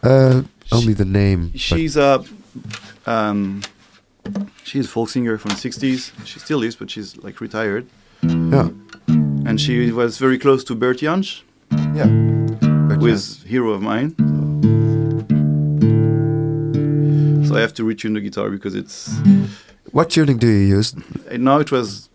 Uh, 0.03 0.43
only 0.72 0.93
the 0.93 1.05
name. 1.05 1.49
but- 1.49 1.59
She's 1.59 1.97
a 1.97 2.24
um, 3.07 3.61
she's 4.63 4.86
a 4.86 4.89
folk 4.89 5.09
singer 5.09 5.38
from 5.39 5.49
the 5.49 5.57
'60s. 5.57 6.11
She 6.26 6.39
still 6.39 6.61
is, 6.63 6.76
but 6.76 6.91
she's 6.91 7.17
like 7.26 7.41
retired. 7.41 7.86
yeah. 8.22 8.70
And 9.47 9.59
she 9.59 9.91
was 9.91 10.20
very 10.20 10.38
close 10.38 10.63
to 10.65 10.76
Bert 10.76 10.97
Jansch, 10.99 11.41
Yeah. 11.97 12.09
who 12.99 13.07
is 13.07 13.41
hero 13.43 13.72
of 13.74 13.82
mine. 13.82 14.13
So 17.47 17.55
I 17.57 17.61
have 17.61 17.74
to 17.74 17.84
retune 17.84 18.13
the 18.13 18.22
guitar 18.22 18.51
because 18.51 18.76
it's 18.76 19.09
What 19.92 20.10
tuning 20.12 20.38
do 20.38 20.48
you 20.48 20.76
use? 20.78 20.94
now 21.38 21.60
it 21.60 21.72
was 21.72 22.10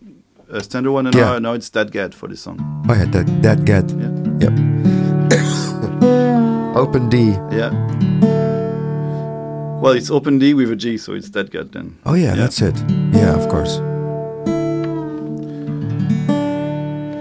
a 0.49 0.61
standard 0.63 0.91
one, 0.91 1.07
and 1.07 1.15
Yeah. 1.15 1.31
now, 1.33 1.39
now 1.39 1.53
it's 1.53 1.69
DADGAD 1.69 2.13
for 2.13 2.27
the 2.29 2.37
song. 2.37 2.59
Oh 2.89 2.93
yeah, 2.93 3.05
that 3.05 3.25
DADGAD. 3.41 3.91
Yeah, 4.01 4.11
Yep. 4.43 4.53
Open 6.75 7.09
D. 7.09 7.31
yeah. 7.51 7.71
Well, 9.81 9.93
it's 9.93 10.09
open 10.09 10.39
D 10.39 10.53
with 10.53 10.71
a 10.71 10.75
G, 10.75 10.97
so 10.97 11.13
it's 11.13 11.29
DADGAD 11.29 11.71
then. 11.73 11.97
Oh 12.05 12.13
yeah, 12.15 12.33
that's 12.35 12.61
it. 12.61 12.75
Yeah, 13.13 13.33
of 13.35 13.47
course. 13.49 13.77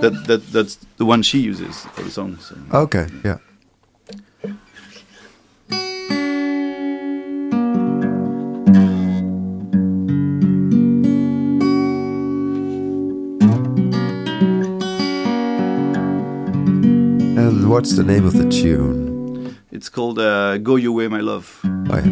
That 0.00 0.12
that 0.26 0.42
that's 0.52 0.76
the 0.98 1.04
one 1.04 1.22
she 1.22 1.38
uses 1.40 1.84
for 1.94 2.02
the 2.02 2.10
song. 2.10 2.38
So. 2.40 2.54
Okay. 2.72 3.06
Yeah. 3.24 3.38
what's 17.74 17.96
the 17.96 18.04
name 18.04 18.24
of 18.24 18.34
the 18.34 18.48
tune? 18.48 19.58
It's 19.72 19.88
called 19.88 20.20
uh, 20.20 20.58
Go 20.58 20.76
Your 20.76 20.92
Way, 20.92 21.08
My 21.08 21.18
Love. 21.18 21.60
Oh, 21.64 21.96
yeah. 21.96 22.04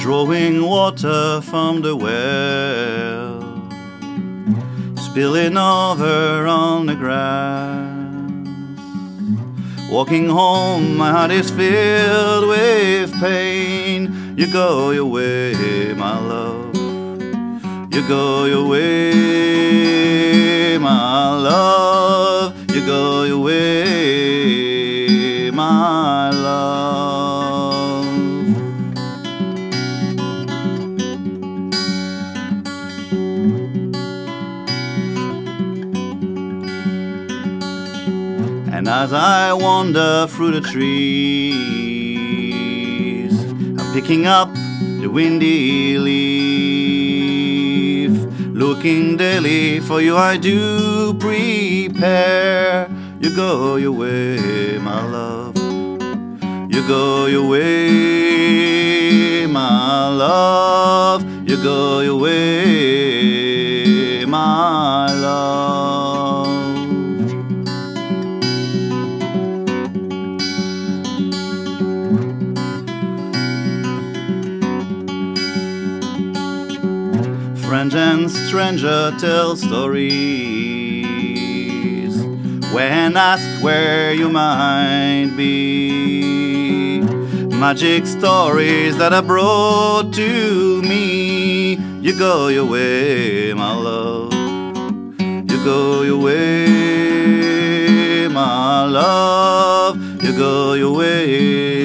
drawing 0.00 0.62
water 0.62 1.40
from 1.42 1.82
the 1.82 1.94
well, 1.94 3.40
spilling 4.96 5.56
over 5.56 6.44
on 6.48 6.86
the 6.86 6.96
grass. 6.96 7.65
Walking 9.96 10.28
home, 10.28 10.98
my 10.98 11.10
heart 11.10 11.30
is 11.30 11.50
filled 11.50 12.48
with 12.48 13.18
pain. 13.18 14.34
You 14.36 14.46
go 14.52 14.90
your 14.90 15.06
way, 15.06 15.94
my 15.96 16.20
love. 16.20 16.76
You 17.94 18.06
go 18.06 18.44
your 18.44 18.68
way, 18.68 20.76
my 20.76 21.34
love. 21.34 22.54
You 22.74 22.84
go 22.84 23.24
your 23.24 23.38
way, 23.38 24.05
as 39.06 39.12
I 39.12 39.52
wander 39.52 40.26
through 40.26 40.50
the 40.58 40.60
trees, 40.60 41.54
I'm 43.78 43.94
picking 43.94 44.26
up 44.26 44.52
the 45.00 45.06
windy 45.06 45.96
leaf. 45.96 48.10
Looking 48.64 49.16
daily 49.16 49.78
for 49.78 50.00
you, 50.00 50.16
I 50.16 50.36
do 50.36 51.14
prepare. 51.20 52.88
You 53.20 53.30
go 53.36 53.76
your 53.76 53.92
way, 53.92 54.76
my 54.78 55.06
love. 55.06 55.56
You 56.74 56.82
go 56.88 57.26
your 57.26 57.48
way, 57.48 59.46
my 59.46 60.08
love. 60.08 61.22
You 61.48 61.62
go 61.62 62.00
your 62.00 62.18
way, 62.18 64.24
my 64.24 65.12
love. 65.12 65.65
Friend 77.86 78.02
and 78.02 78.26
stranger 78.28 79.14
tell 79.16 79.54
stories 79.54 80.10
when 82.74 83.16
asked 83.16 83.62
where 83.62 84.12
you 84.12 84.28
might 84.28 85.32
be. 85.36 86.98
Magic 87.62 88.06
stories 88.06 88.96
that 88.96 89.12
are 89.12 89.22
brought 89.22 90.12
to 90.14 90.82
me. 90.82 91.76
You 92.00 92.18
go 92.18 92.48
your 92.48 92.64
way, 92.64 93.54
my 93.54 93.72
love. 93.72 94.34
You 95.20 95.64
go 95.64 96.02
your 96.02 96.20
way, 96.20 98.26
my 98.26 98.84
love. 98.84 99.96
You 100.24 100.36
go 100.36 100.72
your 100.72 100.92
way, 100.92 101.75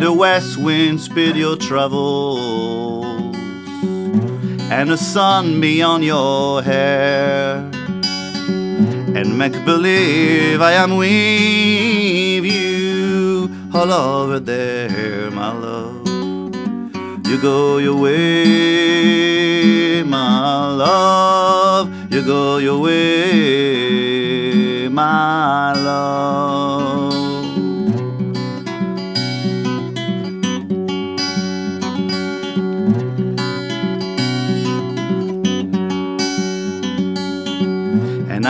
the 0.00 0.12
west 0.12 0.56
wind 0.56 0.98
speed 0.98 1.36
your 1.36 1.56
travels, 1.56 3.36
and 4.70 4.90
the 4.90 4.96
sun 4.96 5.60
be 5.60 5.82
on 5.82 6.02
your 6.02 6.62
hair, 6.62 7.56
and 9.14 9.36
make 9.36 9.62
believe 9.66 10.62
I 10.62 10.72
am 10.72 10.96
with 10.96 12.44
you 12.44 13.50
all 13.74 13.92
over 13.92 14.40
there, 14.40 15.30
my 15.30 15.52
love. 15.52 16.08
You 17.26 17.40
go 17.40 17.76
your 17.76 17.96
way, 17.96 20.02
my 20.02 20.72
love. 20.72 21.90
You 22.10 22.24
go 22.24 22.56
your 22.56 22.80
way, 22.80 24.88
my 24.88 25.74
love. 25.74 27.09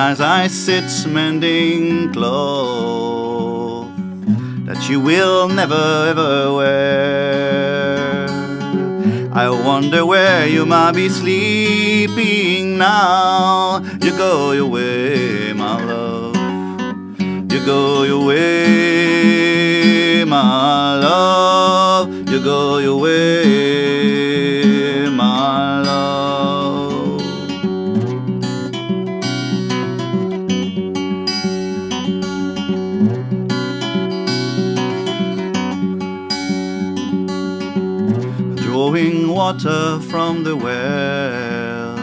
As 0.09 0.19
I 0.19 0.47
sit 0.47 0.89
mending 1.07 2.11
clothes 2.11 3.87
that 4.65 4.89
you 4.89 4.99
will 4.99 5.47
never 5.49 6.07
ever 6.13 6.55
wear, 6.55 8.27
I 9.45 9.51
wonder 9.51 10.07
where 10.07 10.47
you 10.47 10.65
might 10.65 10.93
be 10.93 11.11
sleeping 11.11 12.79
now. 12.79 13.83
You 14.01 14.13
go 14.17 14.53
your 14.53 14.71
way, 14.77 15.53
my 15.53 15.77
love. 15.85 16.37
You 17.53 17.61
go 17.67 18.05
your 18.05 18.25
way, 18.25 20.25
my 20.25 20.99
love. 20.99 22.09
You 22.31 22.43
go 22.43 22.79
your 22.79 22.99
way, 22.99 24.00
water 39.65 40.01
from 40.01 40.45
the 40.45 40.57
well, 40.57 41.97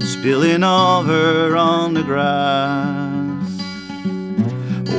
spilling 0.00 0.64
over 0.64 1.56
on 1.56 1.94
the 1.94 2.02
grass. 2.02 3.06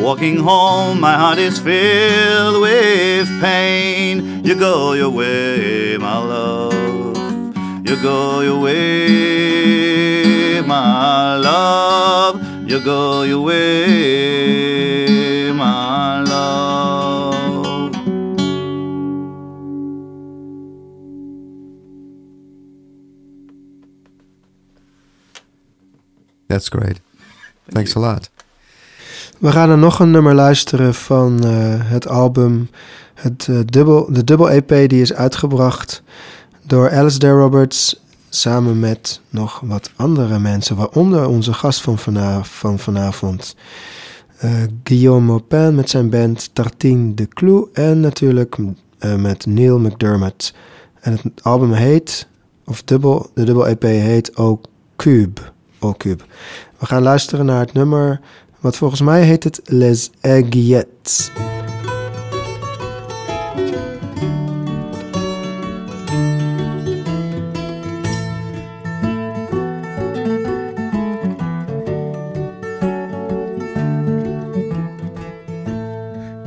Walking 0.03 0.37
home, 0.37 0.99
my 0.99 1.15
heart 1.15 1.39
is 1.39 1.59
filled 1.59 2.61
with 2.61 3.27
pain. 3.41 4.43
You 4.45 4.55
go 4.55 4.93
your 4.93 5.09
way, 5.09 5.97
my 5.97 6.17
love. 6.17 7.17
You 7.87 8.01
go 8.01 8.41
your 8.41 8.61
way, 8.61 10.61
my 10.61 11.37
love. 11.37 12.69
You 12.69 12.83
go 12.83 13.23
your 13.23 13.41
way, 13.41 14.58
That's 26.49 26.69
great. 26.69 26.99
Thanks 27.67 27.95
a 27.95 27.99
lot. 27.99 28.29
We 29.39 29.51
gaan 29.51 29.69
er 29.69 29.77
nog 29.77 29.99
een 29.99 30.11
nummer 30.11 30.35
luisteren 30.35 30.93
van 30.93 31.43
eh, 31.43 31.51
het 31.77 32.07
album, 32.07 32.69
het, 33.13 33.47
eh, 33.49 33.59
dubbel, 33.65 34.07
de 34.11 34.23
dubbel 34.23 34.49
EP 34.49 34.67
die 34.89 35.01
is 35.01 35.13
uitgebracht 35.13 36.03
door 36.63 36.91
Alistair 36.91 37.39
Roberts 37.39 38.01
samen 38.29 38.79
met 38.79 39.21
nog 39.29 39.59
wat 39.63 39.91
andere 39.95 40.39
mensen, 40.39 40.75
waaronder 40.75 41.27
onze 41.27 41.53
gast 41.53 41.81
van, 41.81 41.99
van 42.43 42.79
vanavond, 42.79 43.55
eh, 44.37 44.51
Guillaume 44.83 45.25
Maupin 45.25 45.75
met 45.75 45.89
zijn 45.89 46.09
band 46.09 46.49
Tartine 46.53 47.13
de 47.13 47.27
Clou 47.27 47.69
en 47.73 47.99
natuurlijk 47.99 48.57
met 49.17 49.45
Neil 49.45 49.79
McDermott. 49.79 50.53
En 50.99 51.11
het 51.11 51.43
album 51.43 51.71
heet, 51.71 52.27
of 52.65 52.83
dubbel, 52.83 53.29
de 53.33 53.43
dubbel 53.43 53.67
EP 53.67 53.81
heet 53.81 54.37
O 54.37 54.61
Cube. 54.95 55.41
O 55.79 55.93
Cube. 55.93 56.23
We 56.77 56.85
gaan 56.85 57.03
luisteren 57.03 57.45
naar 57.45 57.59
het 57.59 57.73
nummer, 57.73 58.19
wat 58.59 58.75
volgens 58.75 59.01
mij 59.01 59.21
heet 59.21 59.43
het 59.43 59.61
Les 59.63 60.09
Aiguillettes. 60.21 61.31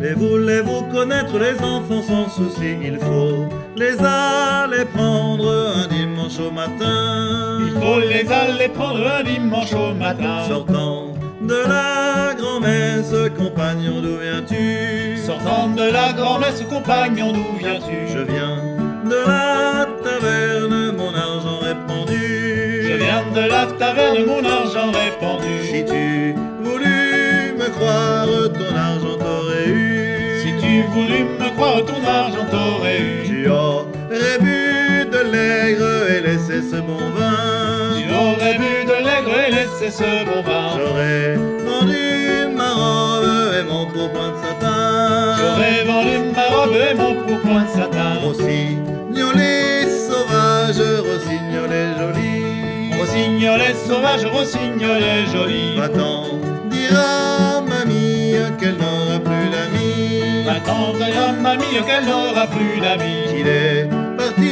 Mais 0.03 0.15
voulez-vous 0.15 0.83
connaître 0.93 1.39
les 1.39 1.57
enfants 1.63 2.03
sans 2.03 2.29
souci 2.29 2.77
Il 2.83 2.99
faut 2.99 3.47
les 3.77 3.97
aller 4.01 4.85
prendre 4.85 5.47
un 5.77 5.92
dimanche 6.33 6.49
au 6.49 6.51
matin. 6.51 7.59
Il 7.61 7.73
faut 7.81 8.01
les 8.01 8.31
aller 8.31 8.69
prendre 8.69 9.07
un 9.07 9.23
dimanche 9.23 9.73
au 9.73 9.95
matin. 9.95 10.45
Sortant 10.49 11.15
de 11.43 11.55
la 11.55 12.35
grand-messe, 12.35 13.15
compagnon, 13.37 14.01
d'où 14.01 14.17
viens-tu? 14.19 15.17
Sortant 15.19 15.69
de 15.69 15.91
la 15.91 16.13
grand-messe, 16.13 16.63
compagnon, 16.69 17.33
d'où 17.33 17.57
viens-tu? 17.59 18.13
Je 18.13 18.21
viens 18.21 18.57
de 19.05 19.17
la 19.27 19.87
taverne, 20.05 20.97
mon 20.97 21.15
argent 21.15 21.59
répandu. 21.61 22.83
Je 22.89 22.95
viens 22.95 23.25
de 23.35 23.49
la 23.49 23.67
taverne, 23.79 24.25
mon 24.27 24.45
argent 24.45 24.91
répandu. 24.93 25.65
Si 25.65 25.85
tu 25.85 26.35
voulus 26.63 27.55
me 27.59 27.69
croire, 27.71 28.27
ton 28.53 28.77
argent 28.77 29.19
t'aurait 29.19 29.69
eu. 29.69 30.41
Si 30.41 30.53
tu 30.61 30.83
voulus 30.93 31.25
me 31.41 31.55
croire, 31.57 31.85
ton 31.85 32.07
argent 32.09 32.47
t'aurait 32.51 33.01
eu. 33.01 33.27
Tu 33.27 33.49
aurais 33.49 34.39
bu 34.41 34.72
l'aigre 35.33 36.11
et 36.11 36.21
laissé 36.21 36.63
ce 36.71 36.77
bon 36.89 37.03
vin. 37.17 37.39
Tu 37.97 38.05
aurais 38.15 38.57
bu 38.59 38.73
de 38.91 38.99
l'aigre 39.07 39.37
et 39.47 39.51
laissé 39.51 39.91
ce 39.91 40.11
bon 40.29 40.43
vin. 40.49 40.67
J'aurais 40.79 41.35
vendu 41.69 42.55
ma 42.57 42.71
robe 42.81 43.55
et 43.59 43.65
mon 43.71 43.87
pourpoint 43.87 44.33
de 44.35 44.39
satin. 44.45 45.37
J'aurais 45.39 45.85
vendu 45.91 46.17
ma 46.37 46.47
robe 46.55 46.77
et 46.91 46.95
mon 46.95 47.15
pourpoint 47.25 47.65
de 47.69 47.73
satin. 47.81 48.11
Rossignolet 48.23 49.87
sauvage, 50.09 50.83
rossignolet 51.09 51.89
joli. 51.99 52.35
Rossignolet 52.99 53.75
sauvage, 53.89 54.25
rossignolet 54.27 55.27
joli. 55.33 55.77
Va-t'en 55.79 56.25
dire 56.71 56.99
à 56.99 57.61
mamie 57.61 58.35
qu'elle 58.59 58.77
n'aura 58.77 59.19
plus 59.29 59.49
d'amis. 59.55 60.45
Va-t'en 60.47 60.93
dire 60.99 61.23
à 61.29 61.33
mamie 61.33 61.81
qu'elle 61.87 62.05
n'aura 62.05 62.47
plus 62.47 62.81
d'amis. 62.81 63.23
Qu'il 63.31 63.49
est 63.49 63.89
parti 64.19 64.52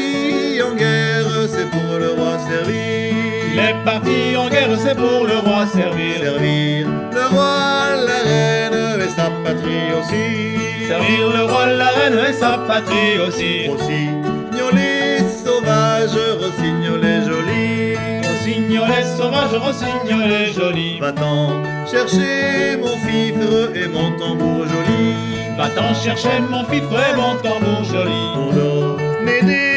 en 0.71 0.75
guerre, 0.75 1.27
c'est 1.49 1.71
pour 1.71 1.99
le 1.99 2.11
roi 2.11 2.39
servir. 2.49 3.15
Il 3.53 3.59
est 3.59 3.85
parti 3.85 4.37
en 4.37 4.49
guerre, 4.49 4.69
c'est 4.79 4.95
pour 4.95 5.27
le 5.27 5.39
roi 5.39 5.67
servir. 5.67 6.17
Servir 6.21 6.87
le 7.15 7.25
roi, 7.31 7.97
la 8.07 8.21
reine 8.29 9.01
et 9.01 9.09
sa 9.09 9.31
patrie 9.45 9.91
aussi. 9.99 10.87
Servir 10.87 11.29
le 11.37 11.45
roi, 11.45 11.67
la 11.67 11.89
reine 11.89 12.19
et 12.29 12.33
sa 12.33 12.59
patrie 12.69 13.19
aussi. 13.27 13.69
Rossignolet 13.69 15.19
sauvage, 15.45 16.19
rossignolet 16.41 17.23
joli. 17.27 17.97
Rossignolet 18.29 19.05
sauvage, 19.17 19.55
rossignolet 19.65 20.53
joli. 20.53 21.01
Va-t'en 21.01 21.63
chercher 21.91 22.77
mon 22.81 22.97
fifre 23.07 23.75
et 23.75 23.89
mon 23.89 24.17
tambour 24.19 24.67
joli. 24.67 25.15
Va-t'en 25.57 25.95
chercher 25.95 26.41
mon 26.49 26.65
fifre 26.65 26.97
et 27.09 27.17
mon 27.17 27.35
tambour 27.37 27.85
joli. 27.85 28.23
Pour 28.35 28.53
donner 28.53 29.43
des 29.43 29.70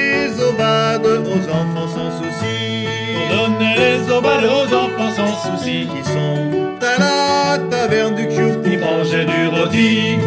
aux 1.01 1.49
enfants 1.49 1.87
sans 1.87 2.11
souci. 2.21 2.85
Pour 3.15 3.47
donner 3.47 3.75
les 3.75 4.11
aubades 4.11 4.45
aux 4.45 4.75
enfants 4.75 5.11
sans 5.15 5.57
souci. 5.57 5.87
Qui 5.87 6.03
sont 6.03 6.77
à 6.81 6.99
la 6.99 7.57
taverne 7.69 8.15
du 8.15 8.27
Q 8.27 8.61
Qui 8.63 8.77
mangeaient 8.77 9.25
du 9.25 9.47
rôti. 9.47 10.17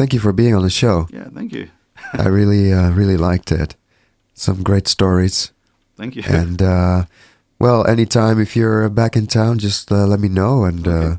Thank 0.00 0.12
you 0.14 0.20
for 0.20 0.32
being 0.32 0.54
on 0.56 0.62
the 0.62 0.70
show. 0.70 1.06
Yeah, 1.12 1.28
thank 1.34 1.52
you. 1.52 1.68
I 2.24 2.28
really, 2.28 2.72
uh, 2.78 2.90
really 2.96 3.16
liked 3.18 3.52
it. 3.52 3.76
Some 4.34 4.62
great 4.62 4.88
stories. 4.88 5.52
Thank 5.96 6.16
you. 6.16 6.22
And 6.26 6.62
uh, 6.62 7.04
well, 7.58 7.86
anytime 7.86 8.40
if 8.40 8.56
you're 8.56 8.88
back 8.88 9.16
in 9.16 9.26
town, 9.26 9.58
just 9.58 9.92
uh, 9.92 10.06
let 10.06 10.20
me 10.20 10.28
know, 10.28 10.64
and 10.64 10.86
uh, 10.88 10.92
Okay. 10.92 11.18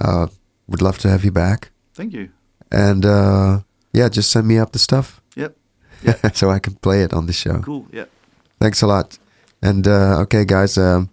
uh, 0.00 0.26
would 0.68 0.82
love 0.82 0.98
to 0.98 1.08
have 1.08 1.24
you 1.24 1.32
back. 1.32 1.70
thank 1.94 2.12
you. 2.12 2.28
And 2.70 3.04
uh, 3.04 3.60
yeah, 3.92 4.08
just 4.16 4.30
send 4.30 4.46
me 4.46 4.58
up 4.62 4.70
the 4.72 4.78
stuff 4.78 5.20
Yep. 5.36 5.56
Yeah. 6.02 6.30
So 6.34 6.50
I 6.50 6.58
can 6.60 6.74
play 6.74 7.02
it 7.04 7.12
on 7.12 7.26
the 7.26 7.32
show. 7.32 7.60
Cool. 7.62 7.86
Yeah. 7.92 8.06
Thanks 8.60 8.82
a 8.82 8.86
lot. 8.86 9.18
And 9.62 9.86
uh, 9.88 10.20
okay, 10.22 10.44
guys. 10.44 10.76
Um, 10.78 11.08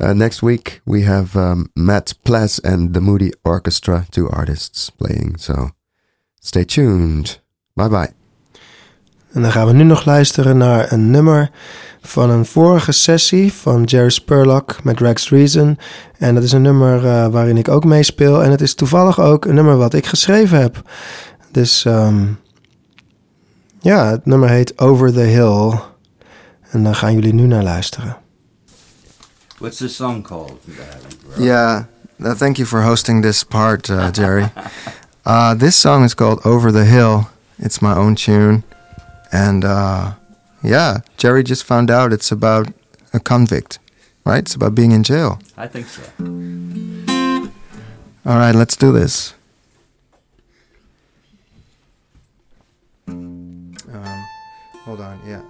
uh, 0.00 0.12
next 0.12 0.40
week 0.40 0.80
we 0.84 1.04
have 1.04 1.36
um, 1.36 1.68
Matt 1.74 2.14
Pless 2.22 2.62
and 2.62 2.94
the 2.94 3.00
Moody 3.00 3.32
Orchestra, 3.42 4.06
two 4.10 4.28
artists 4.28 4.90
playing. 4.90 5.38
So 5.38 5.70
stay 6.40 6.64
tuned. 6.64 7.40
Bye 7.74 7.88
bye. 7.88 8.12
En 9.32 9.42
dan 9.42 9.52
gaan 9.52 9.66
we 9.66 9.72
nu 9.72 9.82
nog 9.82 10.04
luisteren 10.04 10.56
naar 10.56 10.92
een 10.92 11.10
nummer 11.10 11.50
van 12.00 12.30
een 12.30 12.44
vorige 12.44 12.92
sessie 12.92 13.52
van 13.52 13.82
Jerry 13.82 14.10
Spurlock 14.10 14.84
met 14.84 15.00
Rex 15.00 15.30
Reason. 15.30 15.78
En 16.18 16.34
dat 16.34 16.44
is 16.44 16.52
een 16.52 16.62
nummer 16.62 17.06
eh, 17.06 17.26
waarin 17.26 17.56
ik 17.56 17.68
ook 17.68 17.84
meespeel. 17.84 18.42
En 18.44 18.50
het 18.50 18.60
is 18.60 18.74
toevallig 18.74 19.20
ook 19.20 19.44
een 19.44 19.54
nummer 19.54 19.76
wat 19.76 19.94
ik 19.94 20.06
geschreven 20.06 20.60
heb. 20.60 20.82
Dus 21.50 21.84
ehm, 21.84 22.26
ja, 23.80 24.10
het 24.10 24.26
nummer 24.26 24.48
heet 24.48 24.78
Over 24.78 25.12
the 25.12 25.20
Hill. 25.20 25.78
En 26.70 26.84
daar 26.84 26.94
gaan 26.94 27.14
jullie 27.14 27.34
nu 27.34 27.46
naar 27.46 27.62
luisteren. 27.62 28.16
What's 29.60 29.78
the 29.78 29.90
song 29.90 30.22
called? 30.22 30.58
Yeah, 31.38 31.84
uh, 32.24 32.34
thank 32.34 32.58
you 32.58 32.64
for 32.64 32.80
hosting 32.80 33.20
this 33.20 33.44
part, 33.44 33.90
uh, 33.90 34.10
Jerry. 34.10 34.46
uh, 35.26 35.52
this 35.52 35.76
song 35.76 36.02
is 36.02 36.14
called 36.14 36.40
Over 36.46 36.72
the 36.72 36.86
Hill. 36.86 37.28
It's 37.58 37.82
my 37.82 37.94
own 37.94 38.14
tune. 38.14 38.64
And 39.30 39.62
uh, 39.62 40.14
yeah, 40.62 41.00
Jerry 41.18 41.44
just 41.44 41.64
found 41.64 41.90
out 41.90 42.10
it's 42.10 42.32
about 42.32 42.68
a 43.12 43.20
convict, 43.20 43.78
right? 44.24 44.38
It's 44.38 44.54
about 44.54 44.74
being 44.74 44.92
in 44.92 45.02
jail. 45.02 45.38
I 45.58 45.66
think 45.66 45.88
so. 45.88 46.02
All 48.24 48.38
right, 48.38 48.54
let's 48.54 48.76
do 48.76 48.92
this. 48.92 49.34
Um, 53.08 53.76
hold 54.84 55.02
on, 55.02 55.20
yeah. 55.26 55.42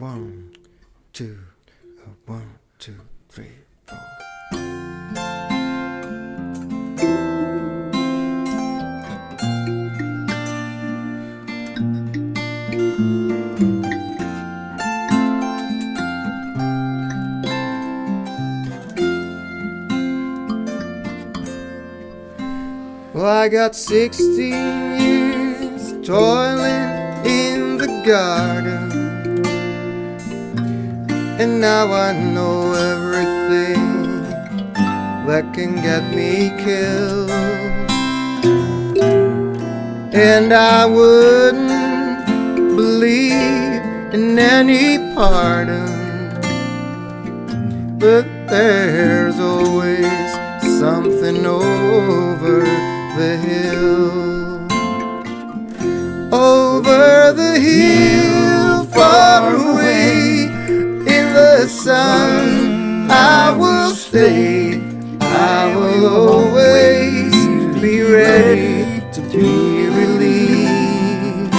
One, 0.00 0.50
two, 1.12 1.36
uh, 2.02 2.08
one, 2.24 2.54
two, 2.78 2.94
three, 3.28 3.50
four. 3.86 3.98
Well, 23.12 23.26
I 23.26 23.48
got 23.50 23.76
16 23.76 24.52
years 24.98 25.92
toiling 26.06 27.26
in 27.26 27.76
the 27.76 28.02
garden. 28.06 28.89
And 31.40 31.58
now 31.58 31.90
I 31.90 32.12
know 32.12 32.74
everything 32.74 34.24
that 35.26 35.54
can 35.54 35.76
get 35.76 36.02
me 36.14 36.50
killed. 36.62 37.30
And 40.12 40.52
I 40.52 40.84
wouldn't 40.84 42.76
believe 42.76 43.80
in 44.12 44.38
any 44.38 44.98
pardon. 45.14 45.88
But 47.98 48.26
there's 48.50 49.40
always 49.40 50.30
something 50.78 51.46
over 51.46 52.60
the 53.16 53.32
hill. 53.48 54.10
Over 56.34 57.32
the 57.32 57.58
hill, 57.58 58.84
far 58.92 59.54
away 59.54 60.19
the 61.40 61.68
sun, 61.68 63.10
I 63.10 63.56
will 63.56 63.92
stay. 63.94 64.80
I 65.20 65.74
will 65.74 66.06
always 66.28 67.32
be 67.80 68.02
ready 68.02 69.00
to 69.14 69.20
be 69.32 69.88
relieved. 70.00 71.54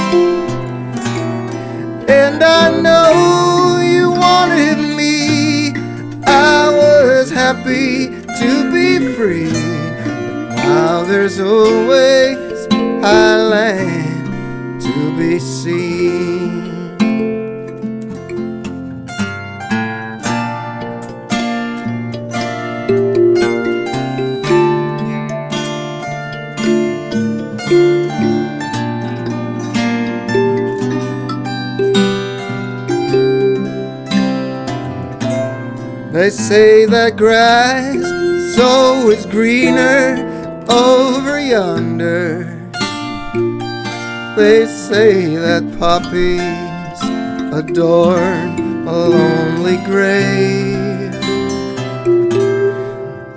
And 2.22 2.44
I 2.44 2.66
know 2.86 3.82
you 3.96 4.12
wanted 4.12 4.80
me. 5.00 5.74
I 6.26 6.70
was 6.82 7.32
happy 7.32 8.10
to 8.42 8.52
be 8.76 9.14
free. 9.16 9.52
Now 10.68 11.04
there's 11.04 11.40
always 11.40 12.68
a 13.20 13.24
land 13.56 14.82
to 14.82 15.18
be 15.18 15.40
seen. 15.40 16.71
They 36.22 36.30
say 36.30 36.86
that 36.86 37.18
grass 37.18 37.96
so 38.56 39.10
is 39.10 39.26
greener 39.26 40.22
over 40.70 41.40
yonder. 41.42 42.44
They 44.38 44.68
say 44.68 45.36
that 45.36 45.64
poppies 45.80 47.02
adorn 47.52 48.88
a 48.88 49.08
lonely 49.10 49.78
grave. 49.78 51.12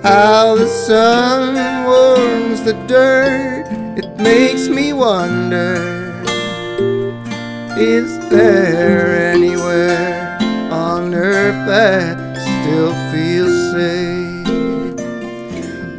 How 0.03 0.55
the 0.55 0.68
sun 0.68 1.55
warms 1.87 2.64
the 2.64 2.74
dirt, 2.87 3.64
it 3.97 4.14
makes 4.18 4.68
me 4.68 4.93
wonder. 4.93 6.12
Is 7.78 8.28
there 8.28 9.32
anywhere 9.32 10.37
on 10.70 11.14
earth 11.14 11.66
that 11.66 12.13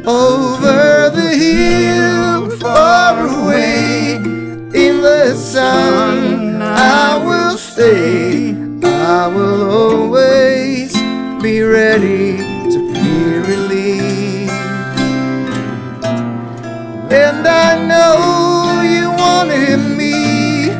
Over 0.08 1.10
the 1.10 1.30
hill, 1.34 2.48
far 2.58 3.26
away, 3.26 4.14
in 4.14 5.00
the 5.00 5.34
sun, 5.34 6.62
I 6.62 7.16
will 7.16 7.58
stay. 7.58 8.54
I 8.84 9.26
will 9.26 9.68
always 9.68 10.92
be 11.42 11.60
ready 11.62 12.36
to 12.36 12.92
be 12.94 13.50
relieved. 13.50 14.52
And 17.10 17.44
I 17.44 17.74
know 17.90 18.82
you 18.82 19.10
wanted 19.10 19.78
me. 19.98 20.70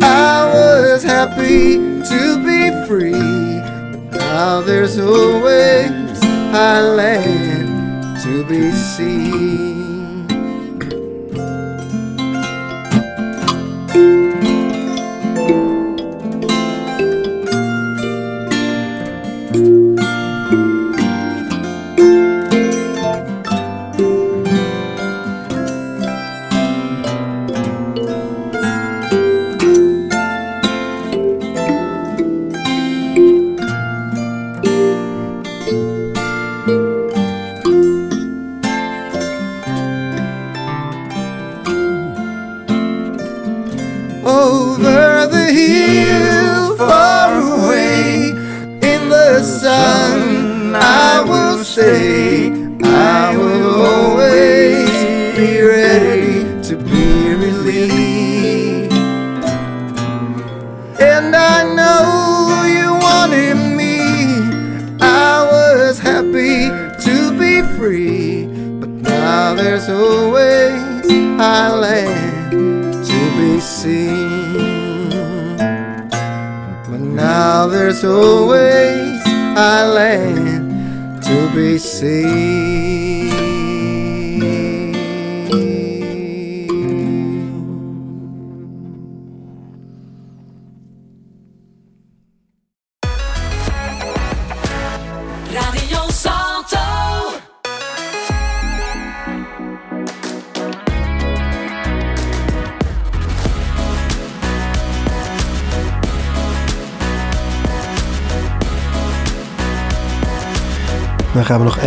I 0.00 0.50
was 0.54 1.02
happy 1.02 1.76
to 2.02 2.42
be 2.42 2.86
free. 2.86 3.60
Now 4.18 4.62
there's 4.62 4.98
always 4.98 5.90
a 6.54 6.80
land 6.96 7.59
to 8.22 8.44
be 8.44 8.70
seen. 8.70 9.69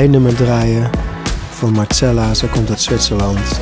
Nummer 0.09 0.35
draaien 0.35 0.89
van 1.49 1.71
Marcella. 1.71 2.33
Zij 2.33 2.49
komt 2.49 2.69
uit 2.69 2.81
Zwitserland. 2.81 3.59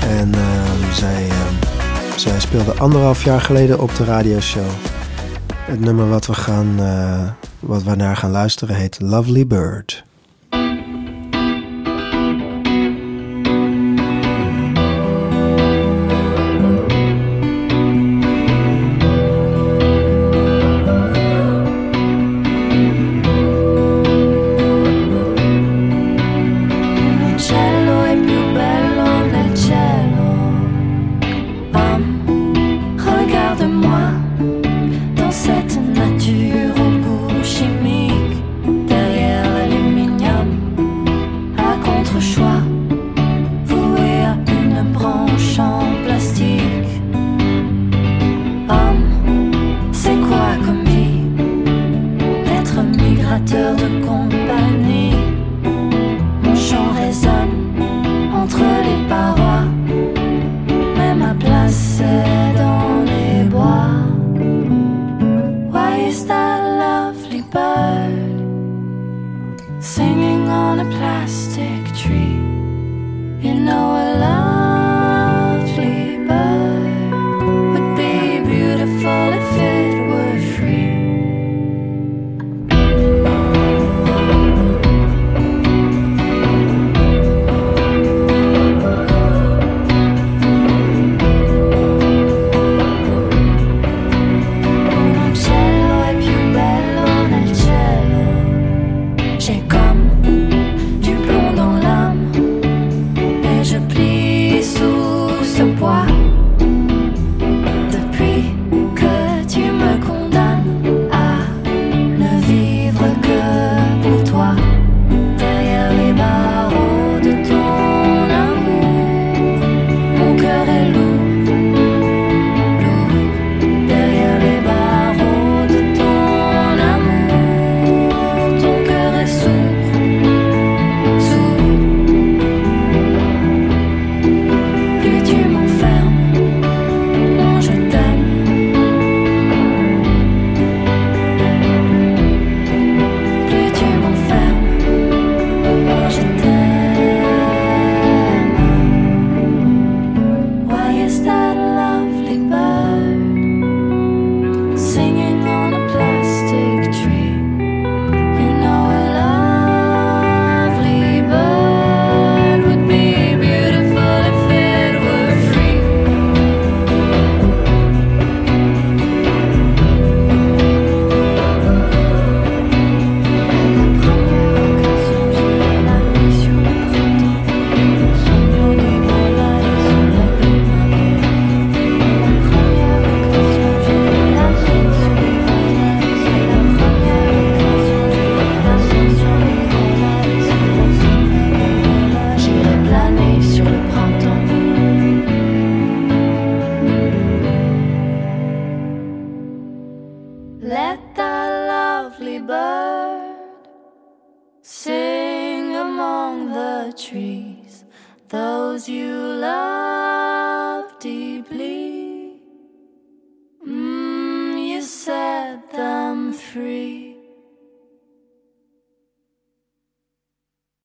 En 0.00 0.34
ehm, 0.34 0.92
zij, 0.92 1.28
ehm, 1.28 1.54
zij 2.16 2.40
speelde 2.40 2.74
anderhalf 2.74 3.24
jaar 3.24 3.40
geleden 3.40 3.80
op 3.80 3.96
de 3.96 4.04
radioshow. 4.04 4.70
Het 5.52 5.80
nummer 5.80 6.08
wat 6.08 6.26
we, 6.26 6.34
gaan, 6.34 6.74
eh, 6.78 7.28
wat 7.60 7.82
we 7.82 7.94
naar 7.94 8.16
gaan 8.16 8.30
luisteren 8.30 8.76
heet 8.76 9.00
Lovely 9.00 9.46
Bird. 9.46 10.06